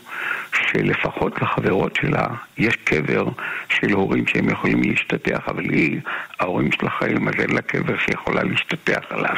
שלפחות 0.72 1.42
לחברות 1.42 1.96
שלה 1.96 2.28
יש 2.58 2.76
קבר 2.76 3.26
של 3.70 3.92
הורים 3.92 4.28
שהם 4.28 4.50
יכולים 4.50 4.82
להשתטח, 4.84 5.40
אבל 5.48 5.70
היא, 5.70 6.00
ההורים 6.40 6.72
שלה 6.72 6.90
חיים, 6.90 7.28
אז 7.28 7.34
אין 7.40 7.50
לה 7.50 7.62
קבר 7.62 7.98
שיכולה 7.98 8.44
להשתטח 8.44 9.00
עליו. 9.10 9.36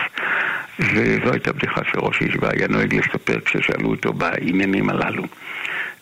וזו 0.79 1.31
הייתה 1.31 1.53
בדיחה 1.53 1.81
שראש 1.91 2.19
הישיבה 2.19 2.49
היה 2.51 2.67
נוהג 2.67 2.95
לספר 2.95 3.39
כששאלו 3.39 3.89
אותו 3.89 4.13
בעניינים 4.13 4.89
הללו. 4.89 5.23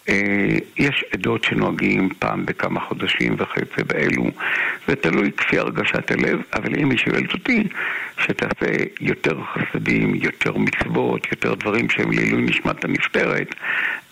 אה, 0.10 0.58
יש 0.78 1.06
עדות 1.14 1.44
שנוהגים 1.44 2.10
פעם 2.20 2.46
בכמה 2.46 2.80
חודשים 2.80 3.36
וכיוצא 3.38 3.84
באלו, 3.88 4.26
זה 4.88 4.96
תלוי 4.96 5.32
כפי 5.32 5.60
הרגשת 5.60 6.12
הלב, 6.12 6.42
אבל 6.54 6.80
אם 6.80 6.90
היא 6.90 6.98
שואלת 6.98 7.34
אותי, 7.34 7.68
שתעשה 8.18 8.84
יותר 9.02 9.38
חסדים, 9.44 10.16
יותר 10.16 10.58
מצוות, 10.58 11.32
יותר 11.32 11.54
דברים 11.54 11.90
שהם 11.90 12.12
לעילוי 12.12 12.42
נשמת 12.42 12.86
הנפטרת, 12.86 13.56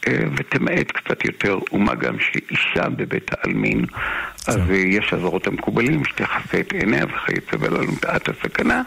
אה, 0.08 0.20
ותמעט 0.36 0.92
קצת 0.92 1.26
יותר, 1.26 1.60
ומה 1.72 1.96
גם 1.96 2.16
שאישה 2.20 2.90
בבית 2.90 3.32
העלמין, 3.34 3.86
אז 4.48 4.58
אה, 4.70 4.76
יש 4.76 5.14
אזהרות 5.14 5.48
המקובלים 5.48 6.06
שתכסה 6.06 6.60
את 6.60 6.74
עיניה 6.74 7.06
וכיוצא 7.06 7.58
באלו 7.58 7.84
מפאת 7.84 8.30
הסכנה, 8.30 8.82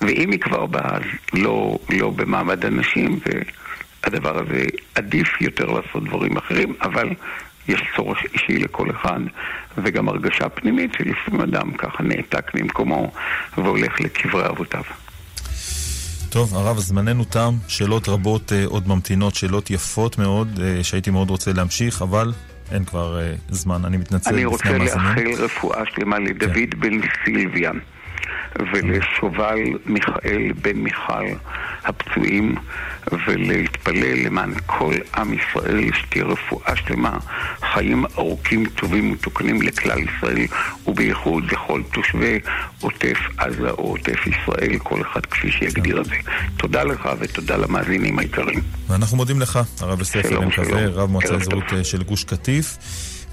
ואם 0.00 0.30
היא 0.30 0.40
כבר 0.40 0.66
באה, 0.66 0.98
לא, 1.32 1.78
לא 1.90 2.10
במעמד 2.10 2.64
הנשים, 2.64 3.18
הדבר 4.04 4.38
הזה 4.38 4.64
עדיף 4.94 5.40
יותר 5.40 5.64
לעשות 5.66 6.04
דברים 6.04 6.36
אחרים, 6.36 6.74
אבל 6.82 7.08
יש 7.68 7.82
צורך 7.96 8.18
אישי 8.34 8.58
לכל 8.58 8.90
אחד, 8.90 9.20
וגם 9.78 10.08
הרגשה 10.08 10.48
פנימית 10.48 10.92
שלפעמים 10.98 11.40
אדם 11.40 11.72
ככה 11.72 12.02
נעתק 12.02 12.54
ממקומו 12.54 13.12
והולך 13.58 14.00
לקברי 14.00 14.46
אבותיו. 14.48 14.82
טוב, 16.30 16.54
הרב, 16.54 16.78
זמננו 16.78 17.24
תם, 17.24 17.54
שאלות 17.68 18.08
רבות 18.08 18.52
uh, 18.52 18.70
עוד 18.70 18.88
ממתינות, 18.88 19.34
שאלות 19.34 19.70
יפות 19.70 20.18
מאוד, 20.18 20.48
uh, 20.56 20.84
שהייתי 20.84 21.10
מאוד 21.10 21.30
רוצה 21.30 21.52
להמשיך, 21.52 22.02
אבל 22.02 22.32
אין 22.72 22.84
כבר 22.84 23.18
uh, 23.18 23.54
זמן, 23.54 23.84
אני 23.84 23.96
מתנצל 23.96 24.30
אני 24.30 24.44
רוצה 24.44 24.78
לאחל 24.78 25.32
רפואה 25.38 25.82
שלמה 25.94 26.18
לדוד 26.18 26.52
כן. 26.54 26.80
בן 26.80 27.00
סילביה. 27.24 27.70
ולשובל 28.72 29.58
מיכאל 29.86 30.52
בן 30.62 30.76
מיכל 30.76 31.24
הפצועים 31.84 32.54
ולהתפלל 33.26 34.26
למען 34.26 34.52
כל 34.66 34.94
עם 35.16 35.34
ישראל 35.34 35.90
שתהיה 35.94 36.24
רפואה 36.24 36.76
שלמה, 36.76 37.18
חיים 37.72 38.04
ארוכים, 38.18 38.66
טובים 38.66 39.10
ומתוקנים 39.10 39.62
לכלל 39.62 39.98
ישראל 39.98 40.46
ובייחוד 40.86 41.44
לכל 41.52 41.82
תושבי 41.92 42.38
עוטף 42.80 43.18
עזה 43.38 43.70
או 43.70 43.82
עוטף 43.82 44.26
ישראל, 44.26 44.78
כל 44.78 45.02
אחד 45.02 45.26
כפי 45.26 45.50
שיגדיר 45.50 46.00
את 46.00 46.04
זה. 46.04 46.14
תודה 46.56 46.84
לך 46.84 47.08
ותודה 47.18 47.56
למאזינים 47.56 48.18
היקרים. 48.18 48.60
ואנחנו 48.88 49.16
מודים 49.16 49.40
לך, 49.40 49.58
הרב 49.80 49.98
יוסף 49.98 50.24
אלם 50.24 50.50
כזה, 50.50 50.86
רב 50.86 51.10
מועצה 51.10 51.34
אזורית 51.34 51.64
של 51.82 52.02
גוש 52.02 52.24
קטיף. 52.24 52.76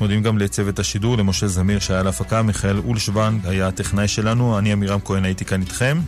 מודים 0.01 0.23
גם 0.23 0.37
לצוות 0.37 0.79
השידור, 0.79 1.17
למשה 1.17 1.47
זמיר 1.47 1.79
שהיה 1.79 2.03
להפקה, 2.03 2.41
מיכאל 2.41 2.77
אולשוונג 2.77 3.47
היה 3.47 3.67
הטכנאי 3.67 4.07
שלנו, 4.07 4.57
אני 4.57 4.71
עמירם 4.71 4.99
כהן 5.05 5.25
הייתי 5.25 5.45
כאן 5.45 5.61
איתכם. 5.61 5.99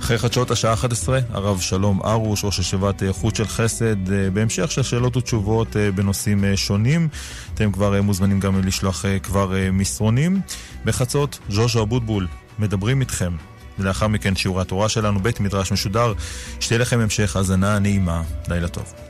אחרי 0.00 0.18
חדשות 0.18 0.50
השעה 0.50 0.72
11, 0.72 1.20
הרב 1.30 1.60
שלום 1.60 2.00
ארוש, 2.02 2.44
ראש 2.44 2.58
ישיבת 2.58 3.02
חוט 3.10 3.36
של 3.36 3.46
חסד, 3.46 4.12
אה, 4.12 4.30
בהמשך 4.30 4.70
של 4.70 4.82
שאלות 4.82 5.16
ותשובות 5.16 5.76
אה, 5.76 5.90
בנושאים 5.90 6.44
אה, 6.44 6.56
שונים. 6.56 7.08
אתם 7.54 7.72
כבר 7.72 8.02
מוזמנים 8.02 8.40
גם 8.40 8.64
לשלוח 8.64 9.04
כבר 9.22 9.52
מסרונים. 9.72 10.40
בחצות, 10.84 11.38
ז'וז'ו 11.48 11.82
אבוטבול, 11.82 12.26
מדברים 12.58 13.00
איתכם. 13.00 13.32
ולאחר 13.78 14.08
מכן 14.08 14.36
שיעורי 14.36 14.62
התורה 14.62 14.88
שלנו, 14.88 15.20
בית 15.20 15.40
מדרש 15.40 15.72
משודר. 15.72 16.12
שתהיה 16.60 16.78
לכם 16.78 17.00
המשך 17.00 17.36
האזנה 17.36 17.78
נעימה. 17.78 18.22
לילה 18.48 18.68
טוב. 18.68 19.09